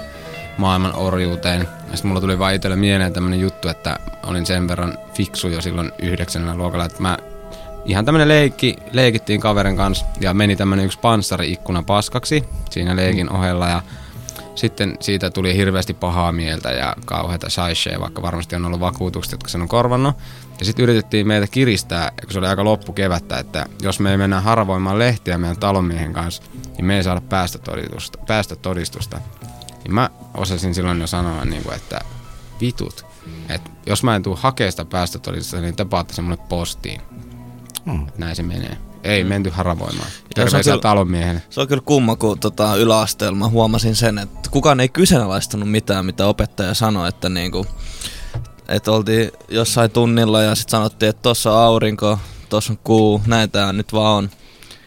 maailman 0.58 0.96
orjuuteen. 0.96 1.60
Ja 1.60 1.96
sitten 1.96 2.08
mulla 2.08 2.20
tuli 2.20 2.38
vaan 2.38 2.54
itselle 2.54 2.76
mieleen 2.76 3.12
tämmönen 3.12 3.40
juttu, 3.40 3.68
että 3.68 3.98
olin 4.26 4.46
sen 4.46 4.68
verran 4.68 4.98
fiksu 5.14 5.48
jo 5.48 5.60
silloin 5.60 5.92
yhdeksännellä 6.02 6.56
luokalla, 6.56 6.84
että 6.84 7.02
mä 7.02 7.18
ihan 7.84 8.04
tämmönen 8.04 8.28
leikki, 8.28 8.76
leikittiin 8.92 9.40
kaverin 9.40 9.76
kanssa 9.76 10.06
ja 10.20 10.34
meni 10.34 10.56
tämmönen 10.56 10.84
yksi 10.84 10.98
panssari-ikkuna 10.98 11.82
paskaksi 11.82 12.44
siinä 12.70 12.96
leikin 12.96 13.32
ohella 13.32 13.68
ja 13.68 13.82
sitten 14.56 14.96
siitä 15.00 15.30
tuli 15.30 15.56
hirveästi 15.56 15.94
pahaa 15.94 16.32
mieltä 16.32 16.70
ja 16.70 16.96
kauheita 17.04 17.50
shaisheja, 17.50 18.00
vaikka 18.00 18.22
varmasti 18.22 18.56
on 18.56 18.64
ollut 18.64 18.80
vakuutukset, 18.80 19.32
jotka 19.32 19.48
sen 19.48 19.62
on 19.62 19.68
korvannut. 19.68 20.16
Ja 20.58 20.64
sitten 20.64 20.82
yritettiin 20.82 21.26
meitä 21.26 21.46
kiristää, 21.46 22.12
kun 22.20 22.32
se 22.32 22.38
oli 22.38 22.46
aika 22.46 22.64
loppukevättä, 22.64 23.38
että 23.38 23.66
jos 23.82 24.00
me 24.00 24.10
ei 24.10 24.16
mennä 24.16 24.40
haravoimaan 24.40 24.98
lehtiä 24.98 25.38
meidän 25.38 25.60
talonmiehen 25.60 26.12
kanssa, 26.12 26.42
niin 26.76 26.84
me 26.84 26.96
ei 26.96 27.04
saada 27.04 27.20
päästötodistusta. 27.20 28.18
päästötodistusta. 28.26 29.20
Niin 29.84 29.94
mä 29.94 30.10
osasin 30.34 30.74
silloin 30.74 31.00
jo 31.00 31.06
sanoa, 31.06 31.44
niin 31.44 31.62
kuin, 31.62 31.76
että 31.76 32.00
vitut, 32.60 33.06
että 33.48 33.70
jos 33.86 34.02
mä 34.02 34.16
en 34.16 34.22
tuu 34.22 34.38
hakemaan 34.40 34.72
sitä 34.72 34.84
päästötodistusta, 34.84 35.60
niin 35.60 35.76
te 35.76 35.84
paatte 35.84 36.14
se 36.14 36.22
mulle 36.22 36.38
postiin. 36.48 37.00
Mm. 37.84 38.06
Näin 38.18 38.36
se 38.36 38.42
menee. 38.42 38.85
Ei 39.06 39.24
menty 39.24 39.50
haravoimaan. 39.50 40.10
se 40.10 40.16
on 40.16 40.24
Terveisiä 40.34 40.72
kyllä- 40.72 40.82
talonmiehelle. 40.82 41.42
Se 41.50 41.60
on 41.60 41.68
kyllä 41.68 41.82
kumma, 41.84 42.16
kun 42.16 42.38
tota, 42.38 42.76
yläasteella 42.76 43.38
mä 43.38 43.48
huomasin 43.48 43.96
sen, 43.96 44.18
että 44.18 44.50
kukaan 44.50 44.80
ei 44.80 44.88
kyseenalaistanut 44.88 45.70
mitään, 45.70 46.06
mitä 46.06 46.26
opettaja 46.26 46.74
sanoi, 46.74 47.08
että 47.08 47.28
niinku, 47.28 47.66
että 48.68 48.92
oltiin 48.92 49.30
jossain 49.48 49.90
tunnilla 49.90 50.42
ja 50.42 50.54
sitten 50.54 50.70
sanottiin, 50.70 51.10
että 51.10 51.22
tossa 51.22 51.52
on 51.52 51.58
aurinko, 51.58 52.18
tossa 52.48 52.72
on 52.72 52.78
kuu, 52.84 53.22
näin 53.26 53.50
tää 53.50 53.72
nyt 53.72 53.92
vaan 53.92 54.14
on. 54.16 54.30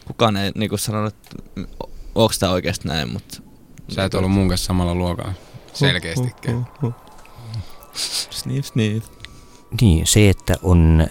Kukaan 0.07 0.37
ei 0.37 0.51
niinku 0.55 0.77
sanonut, 0.77 1.15
että 1.15 1.35
onko 2.15 2.33
tää 2.39 2.51
oikeasti 2.51 2.87
näin, 2.87 3.13
mutta... 3.13 3.41
Sä 3.89 4.03
et 4.05 4.13
ollut 4.13 4.31
mun 4.31 4.49
kanssa 4.49 4.65
samalla 4.65 4.95
luokalla. 4.95 5.33
Selkeästikään. 5.73 6.67
Sniff, 8.29 8.67
sniff. 8.67 9.07
Niin, 9.81 10.07
se, 10.07 10.29
että 10.29 10.55
on 10.63 11.07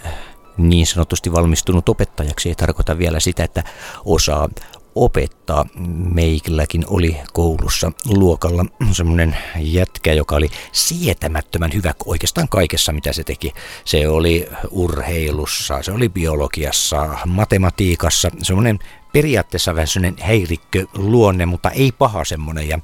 niin 0.59 0.87
sanotusti 0.87 1.31
valmistunut 1.31 1.89
opettajaksi, 1.89 2.49
ei 2.49 2.55
tarkoita 2.55 2.97
vielä 2.97 3.19
sitä, 3.19 3.43
että 3.43 3.63
osaa 4.05 4.49
opettaa. 4.95 5.65
Meikilläkin 6.13 6.85
oli 6.87 7.17
koulussa 7.33 7.91
luokalla 8.05 8.65
semmoinen 8.91 9.37
jätkä, 9.59 10.13
joka 10.13 10.35
oli 10.35 10.49
sietämättömän 10.71 11.73
hyvä 11.73 11.93
oikeastaan 12.05 12.49
kaikessa, 12.49 12.91
mitä 12.91 13.13
se 13.13 13.23
teki. 13.23 13.53
Se 13.85 14.07
oli 14.07 14.49
urheilussa, 14.71 15.83
se 15.83 15.91
oli 15.91 16.09
biologiassa, 16.09 17.17
matematiikassa, 17.25 18.31
semmoinen 18.43 18.79
periaatteessa 19.13 19.75
vähän 19.75 19.87
semmoinen 19.87 20.25
häirikkö 20.25 20.85
luonne, 20.93 21.45
mutta 21.45 21.69
ei 21.69 21.91
paha 21.91 22.25
semmoinen. 22.25 22.69
Ja 22.69 22.79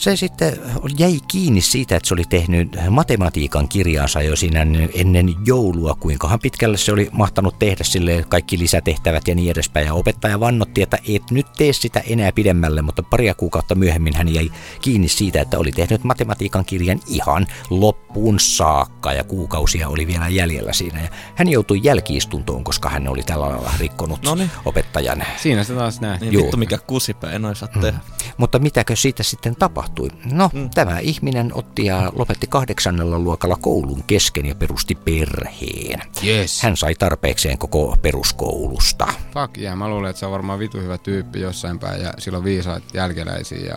se 0.00 0.16
sitten 0.16 0.60
jäi 0.98 1.18
kiinni 1.28 1.60
siitä, 1.60 1.96
että 1.96 2.08
se 2.08 2.14
oli 2.14 2.24
tehnyt 2.28 2.76
matematiikan 2.90 3.68
kirjaansa 3.68 4.22
jo 4.22 4.36
siinä 4.36 4.66
ennen 4.94 5.34
joulua, 5.46 5.94
kuinkahan 5.94 6.40
pitkälle 6.40 6.76
se 6.76 6.92
oli 6.92 7.08
mahtanut 7.12 7.58
tehdä 7.58 7.84
sille 7.84 8.24
kaikki 8.28 8.58
lisätehtävät 8.58 9.28
ja 9.28 9.34
niin 9.34 9.50
edespäin. 9.50 9.86
Ja 9.86 9.94
opettaja 9.94 10.40
vannotti, 10.40 10.82
että 10.82 10.98
et 11.08 11.30
nyt 11.30 11.46
tee 11.56 11.72
sitä 11.72 12.00
enää 12.00 12.32
pidemmälle, 12.32 12.82
mutta 12.82 13.02
paria 13.02 13.34
kuukautta 13.34 13.74
myöhemmin 13.74 14.16
hän 14.16 14.34
jäi 14.34 14.50
kiinni 14.80 15.08
siitä, 15.08 15.40
että 15.40 15.58
oli 15.58 15.72
tehnyt 15.72 16.04
matematiikan 16.04 16.64
kirjan 16.64 17.00
ihan 17.06 17.46
loppuun 17.70 18.40
saakka 18.40 19.12
ja 19.12 19.24
kuukausia 19.24 19.88
oli 19.88 20.06
vielä 20.06 20.28
jäljellä 20.28 20.72
siinä. 20.72 21.02
Ja 21.02 21.08
hän 21.34 21.48
joutui 21.48 21.80
jälkiistuntoon, 21.82 22.64
koska 22.64 22.88
hän 22.88 23.08
oli 23.08 23.22
tällä 23.22 23.48
lailla 23.48 23.72
rikkonut 23.78 24.22
Noniin. 24.22 24.50
opettajan 24.64 25.24
Siinä 25.36 25.64
se 25.64 25.74
taas 25.74 26.00
näin. 26.00 26.20
Niin 26.20 26.32
vittu 26.32 26.56
mikä 26.56 26.78
kusipää, 26.78 27.32
en 27.32 27.42
tehdä. 27.80 27.98
mutta 28.36 28.58
mitäkö 28.58 28.96
siitä 28.96 29.22
sitten 29.22 29.56
tapahtui? 29.56 29.89
No, 30.32 30.50
mm. 30.52 30.70
tämä 30.70 30.98
ihminen 30.98 31.50
otti 31.54 31.84
ja 31.84 32.12
lopetti 32.16 32.46
kahdeksannella 32.46 33.18
luokalla 33.18 33.56
koulun 33.56 34.02
kesken 34.06 34.46
ja 34.46 34.54
perusti 34.54 34.94
perheen. 34.94 36.00
Yes. 36.26 36.62
Hän 36.62 36.76
sai 36.76 36.94
tarpeekseen 36.94 37.58
koko 37.58 37.96
peruskoulusta. 38.02 39.06
Fuck 39.34 39.58
yeah, 39.58 39.76
mä 39.76 39.88
luulen, 39.88 40.10
että 40.10 40.20
se 40.20 40.26
on 40.26 40.32
varmaan 40.32 40.58
vitu 40.58 40.78
hyvä 40.78 40.98
tyyppi 40.98 41.40
jossain 41.40 41.78
päin 41.78 42.02
ja 42.02 42.12
sillä 42.18 42.38
on 42.38 42.44
viisaat 42.44 42.82
jälkeläisiä 42.94 43.58
ja 43.58 43.76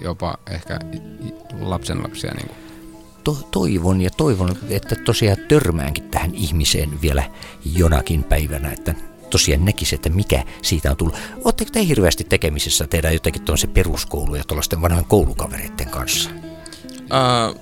jopa 0.00 0.34
ehkä 0.50 0.78
lapsenlapsia. 1.60 2.34
Niin 2.34 2.50
To- 3.24 3.48
toivon 3.50 4.00
ja 4.00 4.10
toivon, 4.16 4.56
että 4.68 4.96
tosiaan 5.04 5.38
törmäänkin 5.48 6.04
tähän 6.10 6.34
ihmiseen 6.34 7.00
vielä 7.02 7.22
jonakin 7.74 8.24
päivänä, 8.24 8.72
että 8.72 8.94
tosiaan 9.30 9.64
näkisi, 9.64 9.94
että 9.94 10.08
mikä 10.08 10.44
siitä 10.62 10.90
on 10.90 10.96
tullut. 10.96 11.16
Oletteko 11.44 11.70
te 11.72 11.86
hirveästi 11.86 12.24
tekemisissä 12.24 12.86
tehdä 12.86 13.10
jotenkin 13.10 13.42
tuollaisen 13.42 13.70
peruskoulu 13.70 14.34
ja 14.34 14.44
tuollaisten 14.44 14.82
vanhojen 14.82 15.04
koulukavereiden 15.04 15.88
kanssa? 15.90 16.30
Ää, 17.10 17.52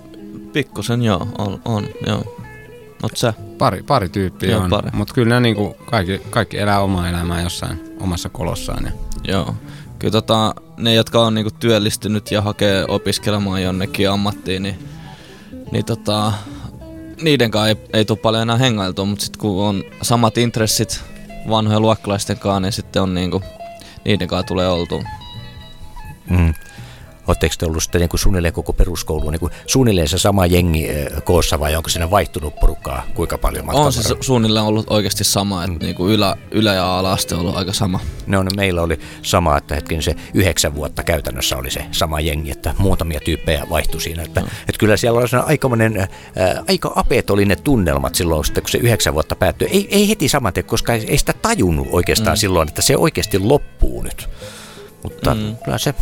pikkusen 0.53 1.03
joo, 1.03 1.29
on, 1.39 1.61
on 1.65 1.89
joo. 2.07 2.37
Oot 3.03 3.17
sä? 3.17 3.35
pari, 3.59 3.83
pari 3.83 4.09
tyyppiä 4.09 4.51
Joo, 4.51 4.63
on, 4.63 4.71
pari. 4.71 4.91
mutta 4.93 5.15
kyllä 5.15 5.35
ne 5.35 5.41
niinku 5.41 5.77
kaikki, 5.85 6.21
kaikki 6.31 6.59
elää 6.59 6.81
omaa 6.81 7.09
elämää 7.09 7.43
jossain 7.43 7.81
omassa 8.01 8.29
kolossaan. 8.29 8.85
Ja 8.85 8.93
Joo. 9.29 9.55
Kyllä 9.99 10.13
tota, 10.13 10.55
ne, 10.77 10.95
jotka 10.95 11.21
on 11.21 11.35
niinku 11.35 11.51
työllistynyt 11.61 12.31
ja 12.31 12.43
hakee 12.43 12.85
opiskelemaan 12.89 13.63
jonnekin 13.63 14.11
ammattiin, 14.11 14.63
niin, 14.63 14.79
niin 15.73 15.85
tota, 15.85 16.33
niiden 17.23 17.51
kanssa 17.51 17.69
ei, 17.69 17.77
ei 17.93 18.05
tule 18.05 18.19
paljon 18.19 18.43
enää 18.43 18.57
hengailtua, 18.57 19.05
mutta 19.05 19.25
sitten 19.25 19.41
kun 19.41 19.65
on 19.65 19.85
samat 20.03 20.39
intressit 20.39 21.05
vanhojen 21.49 21.83
luokkalaisten 21.83 22.39
kanssa, 22.39 22.61
niin 22.61 22.73
sitten 22.73 23.03
on 23.03 23.15
niinku, 23.15 23.43
niiden 24.05 24.29
kanssa 24.29 24.47
tulee 24.47 24.69
oltua. 24.69 25.03
Mm. 26.31 26.55
Oletteko 27.29 27.55
te 27.59 27.67
ollut 27.67 27.83
sitten 27.83 28.01
niin 28.01 28.09
kuin 28.09 28.21
suunnilleen 28.21 28.55
koko 28.55 28.73
peruskoulu, 28.73 29.31
niin 29.31 29.41
kuin 29.41 29.53
suunnilleen 29.67 30.09
se 30.09 30.19
sama 30.19 30.47
jengi 30.47 30.89
eh, 30.89 31.07
koossa 31.25 31.61
vai 31.61 31.77
onko 31.77 31.89
siinä 31.89 32.11
vaihtunut 32.11 32.61
porukkaa 32.61 33.03
kuinka 33.15 33.39
paljon 33.39 33.67
matkan 33.67 33.85
On 33.85 33.93
se 33.93 34.17
suunnilleen 34.21 34.65
ollut 34.65 34.87
oikeasti 34.91 35.25
sama, 35.25 35.65
että 35.65 35.87
niinku 35.87 36.09
ylä, 36.09 36.37
ylä- 36.51 36.75
ja 36.75 36.99
ala-aste 36.99 37.35
on 37.35 37.41
ollut 37.41 37.57
aika 37.57 37.73
sama. 37.73 38.01
No, 38.27 38.43
no 38.43 38.51
meillä 38.57 38.83
oli 38.83 39.01
sama, 39.23 39.57
että 39.57 39.75
hetken 39.75 40.03
se 40.03 40.15
yhdeksän 40.35 40.75
vuotta 40.75 41.03
käytännössä 41.03 41.57
oli 41.57 41.71
se 41.71 41.85
sama 41.93 42.21
jengi, 42.21 42.51
että 42.51 42.75
muutamia 42.79 43.21
tyyppejä 43.25 43.67
vaihtui 43.71 44.01
siinä. 44.01 44.23
Että, 44.23 44.41
että 44.41 44.79
kyllä 44.79 44.97
siellä 44.97 45.21
oli 45.21 45.29
aikamoinen, 45.47 45.97
ää, 45.99 46.65
aika 46.69 46.93
apeet 46.97 47.31
oli 47.31 47.45
ne 47.45 47.57
tunnelmat 47.57 48.15
silloin, 48.15 48.45
sitten, 48.45 48.63
kun 48.63 48.71
se 48.71 48.79
yhdeksän 48.79 49.15
vuotta 49.15 49.37
päättyi. 49.37 49.69
Ei, 49.71 49.89
ei 49.91 50.09
heti 50.09 50.29
saman 50.29 50.53
tien, 50.53 50.67
koska 50.67 50.95
ei, 50.95 51.05
ei 51.09 51.19
sitä 51.19 51.33
tajunnut 51.43 51.89
oikeastaan 51.93 52.37
mm. 52.37 52.39
silloin, 52.39 52.69
että 52.69 52.83
se 52.83 52.97
oikeasti 52.97 53.39
loppuu 53.39 54.03
nyt. 54.03 54.29
Mutta 55.03 55.35
mm. 55.35 55.57
kyllä 55.65 55.79
se 55.79 55.95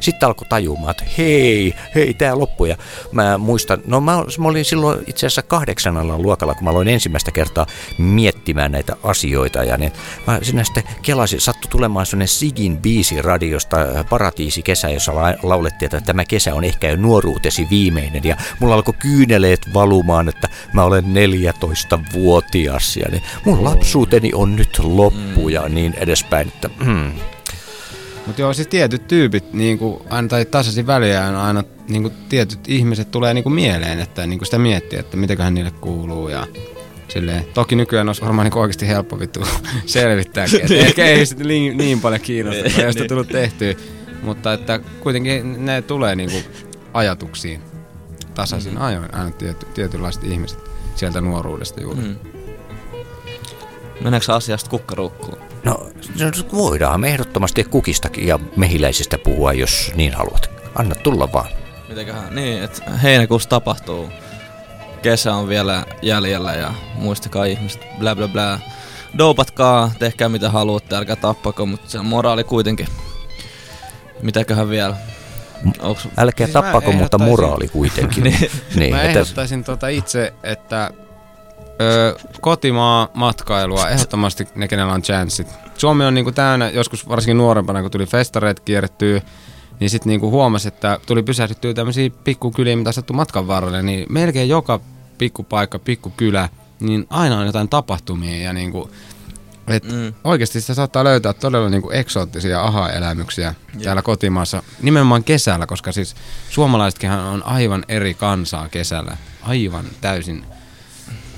sitten 0.00 0.26
alkoi 0.26 0.48
tajumaan, 0.48 0.90
että 0.90 1.04
hei, 1.18 1.74
hei, 1.94 2.14
tämä 2.14 2.38
loppui. 2.38 2.68
Ja 2.68 2.76
mä 3.12 3.38
muistan, 3.38 3.82
no 3.86 4.00
mä, 4.00 4.12
mä 4.38 4.48
olin 4.48 4.64
silloin 4.64 5.00
itse 5.06 5.26
asiassa 5.26 5.42
kahdeksannella 5.42 6.18
luokalla, 6.18 6.54
kun 6.54 6.64
mä 6.64 6.70
aloin 6.70 6.88
ensimmäistä 6.88 7.30
kertaa 7.32 7.66
miettimään 7.98 8.72
näitä 8.72 8.96
asioita. 9.02 9.64
Ja 9.64 9.76
ne, 9.76 9.92
mä 10.26 10.38
sinne 10.42 10.64
sitten 10.64 10.84
kelasin, 11.02 11.40
sattui 11.40 11.70
tulemaan 11.70 12.06
sellainen 12.06 12.28
Sigin 12.28 12.78
biisi 12.78 13.22
radiosta, 13.22 13.76
Paratiisi 14.10 14.62
kesä, 14.62 14.88
jossa 14.88 15.14
la, 15.14 15.34
laulettiin, 15.42 15.86
että 15.86 16.00
tämä 16.00 16.24
kesä 16.24 16.54
on 16.54 16.64
ehkä 16.64 16.88
jo 16.88 16.96
nuoruutesi 16.96 17.66
viimeinen. 17.70 18.24
Ja 18.24 18.36
mulla 18.60 18.74
alkoi 18.74 18.94
kyyneleet 18.98 19.74
valumaan, 19.74 20.28
että 20.28 20.48
mä 20.72 20.84
olen 20.84 21.04
14-vuotias. 21.04 22.96
Ja 22.96 23.08
niin, 23.10 23.22
mun 23.44 23.64
lapsuuteni 23.64 24.30
on 24.34 24.56
nyt 24.56 24.78
loppu 24.78 25.48
ja 25.48 25.68
niin 25.68 25.94
edespäin. 25.96 26.48
Että, 26.48 26.70
mm, 26.84 27.12
Mutta 28.26 28.42
joo, 28.42 28.52
siis 28.52 28.68
tietyt 28.68 29.08
tyypit, 29.08 29.52
niinku, 29.52 30.06
aina, 30.10 30.28
tai 30.28 30.44
tasaisin 30.44 30.86
väliään 30.86 31.34
aina 31.34 31.64
niinku, 31.88 32.12
tietyt 32.28 32.60
ihmiset 32.68 33.10
tulee 33.10 33.34
niinku, 33.34 33.50
mieleen, 33.50 34.00
että 34.00 34.26
niinku, 34.26 34.44
sitä 34.44 34.58
miettii, 34.58 34.98
että 34.98 35.16
mitäköhän 35.16 35.54
niille 35.54 35.70
kuuluu 35.70 36.28
ja 36.28 36.46
silleen. 37.08 37.44
Toki 37.54 37.76
nykyään 37.76 38.08
olisi 38.08 38.22
varmaan 38.22 38.44
niinku, 38.44 38.58
oikeasti 38.58 38.88
helppo 38.88 39.18
vittu 39.18 39.40
selvittääkin. 39.86 40.60
Et 40.62 40.70
ehkä 40.70 41.06
ei 41.06 41.26
sitten 41.26 41.48
niin, 41.48 41.76
niin 41.76 42.00
paljon 42.00 42.20
kiinnosta, 42.20 42.70
kun 42.74 42.84
ei 42.84 42.92
sitä 42.92 43.04
tullut 43.08 43.28
tehtyä. 43.28 43.74
Mutta 44.22 44.52
että 44.52 44.80
kuitenkin 45.00 45.66
ne 45.66 45.82
tulee 45.82 46.16
niinku, 46.16 46.36
ajatuksiin 46.94 47.60
tasaisin 48.34 48.74
mm. 48.74 48.80
ajoin 48.80 49.14
aina 49.14 49.30
tiety, 49.30 49.66
tietynlaiset 49.74 50.24
ihmiset 50.24 50.58
sieltä 50.94 51.20
nuoruudesta 51.20 51.80
juuri. 51.80 52.00
Mm. 52.00 52.16
Meneekö 54.00 54.34
asiasta 54.34 54.70
kukkaruukkuun? 54.70 55.49
No, 55.64 55.86
voidaan 56.52 57.00
me 57.00 57.08
ehdottomasti 57.08 57.64
kukistakin 57.64 58.26
ja 58.26 58.38
mehiläisistä 58.56 59.18
puhua, 59.18 59.52
jos 59.52 59.92
niin 59.94 60.14
haluat. 60.14 60.50
Anna 60.74 60.94
tulla 60.94 61.32
vaan. 61.32 61.48
Mitäköhän? 61.88 62.34
Niin, 62.34 62.62
että 62.62 62.90
heinäkuussa 62.90 63.48
tapahtuu. 63.48 64.08
Kesä 65.02 65.34
on 65.34 65.48
vielä 65.48 65.84
jäljellä 66.02 66.52
ja 66.52 66.74
muistakaa 66.94 67.44
ihmiset, 67.44 67.86
bla 67.98 68.16
bla 68.16 68.28
bla. 68.28 68.58
Doupatkaa, 69.18 69.92
tehkää 69.98 70.28
mitä 70.28 70.50
haluatte, 70.50 70.96
älkää 70.96 71.16
tappako, 71.16 71.66
mutta 71.66 71.90
se 71.90 71.98
on 71.98 72.06
moraali 72.06 72.44
kuitenkin. 72.44 72.86
Mitäköhän 74.22 74.68
vielä? 74.70 74.96
Onks... 75.80 76.08
Älkää 76.16 76.46
Siis 76.46 76.52
tappako, 76.52 76.92
mutta 76.92 77.18
moraali 77.18 77.68
kuitenkin. 77.68 78.24
Niin. 78.24 78.50
niin, 78.74 78.94
Mä 78.94 79.02
että, 79.02 79.10
ehdottaisin 79.10 79.64
tota 79.64 79.88
itse, 79.88 80.32
että 80.42 80.90
ö, 81.80 82.16
kotimaa 82.40 83.08
matkailua, 83.14 83.88
ehdottomasti 83.88 84.48
ne, 84.54 84.68
kenellä 84.68 84.92
on 84.92 85.02
chanssit. 85.02 85.48
Suomi 85.74 86.04
on 86.04 86.14
niinku 86.14 86.32
täynnä, 86.32 86.68
joskus 86.68 87.08
varsinkin 87.08 87.38
nuorempana, 87.38 87.82
kun 87.82 87.90
tuli 87.90 88.06
festareet 88.06 88.60
kierrettyä, 88.60 89.22
niin 89.80 89.90
sitten 89.90 90.10
niinku 90.10 90.30
huomasi, 90.30 90.68
että 90.68 90.98
tuli 91.06 91.22
pysähdyttyä 91.22 91.74
tämmöisiä 91.74 92.10
pikkukyliä, 92.24 92.76
mitä 92.76 92.92
sattuu 92.92 93.16
matkan 93.16 93.46
varrelle, 93.46 93.82
niin 93.82 94.06
melkein 94.08 94.48
joka 94.48 94.80
pikkupaikka, 95.18 95.78
pikkukylä, 95.78 96.48
niin 96.80 97.06
aina 97.10 97.38
on 97.38 97.46
jotain 97.46 97.68
tapahtumia 97.68 98.42
ja 98.42 98.52
niinku, 98.52 98.90
et 99.68 99.84
Mm. 99.92 100.12
oikeasti 100.24 100.60
sitä 100.60 100.74
saattaa 100.74 101.04
löytää 101.04 101.32
todella 101.32 101.68
niinku 101.68 101.90
eksoottisia 101.90 102.62
aha-elämyksiä 102.62 103.54
täällä 103.82 104.02
kotimaassa, 104.02 104.62
nimenomaan 104.82 105.24
kesällä, 105.24 105.66
koska 105.66 105.92
siis 105.92 106.16
suomalaisetkin 106.50 107.10
on 107.10 107.42
aivan 107.46 107.84
eri 107.88 108.14
kansaa 108.14 108.68
kesällä, 108.68 109.16
aivan 109.42 109.84
täysin 110.00 110.44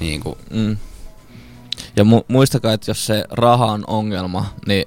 niinku, 0.03 0.39
Mm. 0.51 0.77
Ja 1.97 2.05
mu- 2.05 2.25
muistakaa, 2.29 2.73
että 2.73 2.91
jos 2.91 3.07
se 3.07 3.25
raha 3.31 3.67
on 3.67 3.85
ongelma, 3.87 4.47
niin, 4.67 4.85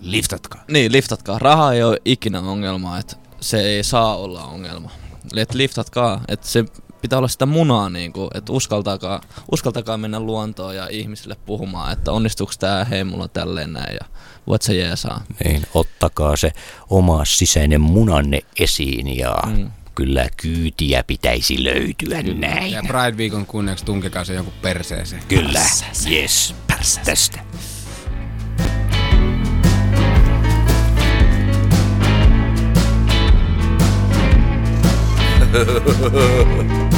liftatkaa. 0.00 0.64
niin 0.70 0.92
liftatkaa. 0.92 1.38
Raha 1.38 1.72
ei 1.72 1.82
ole 1.82 2.00
ikinä 2.04 2.40
ongelma, 2.40 2.98
että 2.98 3.16
se 3.40 3.60
ei 3.60 3.84
saa 3.84 4.16
olla 4.16 4.44
ongelma. 4.44 4.90
Eli 5.32 5.40
että 5.40 5.58
liftatkaa, 5.58 6.20
että 6.28 6.48
se 6.48 6.64
pitää 7.02 7.18
olla 7.18 7.28
sitä 7.28 7.46
munaa, 7.46 7.88
niin 7.90 8.12
kuin, 8.12 8.28
että 8.34 8.52
uskaltakaa, 8.52 9.20
uskaltakaa 9.52 9.96
mennä 9.96 10.20
luontoon 10.20 10.76
ja 10.76 10.88
ihmisille 10.90 11.36
puhumaan, 11.46 11.92
että 11.92 12.12
onnistuuko 12.12 12.52
tämä, 12.58 12.84
hei 12.84 13.04
mulla 13.04 13.24
on 13.24 13.30
tälleen 13.30 13.72
näin 13.72 13.94
ja 14.00 14.06
voit 14.46 14.62
sä 14.62 14.72
jeesaa. 14.72 15.22
Niin, 15.44 15.66
ottakaa 15.74 16.36
se 16.36 16.52
oma 16.90 17.24
sisäinen 17.24 17.80
munanne 17.80 18.40
esiin 18.60 19.18
ja 19.18 19.36
mm. 19.46 19.70
Kyllä 19.96 20.28
kyytiä 20.36 21.04
pitäisi 21.06 21.64
löytyä 21.64 22.22
näin. 22.22 22.72
Ja 22.72 22.82
Pride-viikon 22.82 23.46
kunniaksi 23.46 23.84
tunkekaa 23.84 24.24
se 24.24 24.34
joku 24.34 24.52
perseeseen. 24.62 25.22
Kyllä, 25.28 25.62
yes, 26.10 26.54
tästä. 27.04 27.40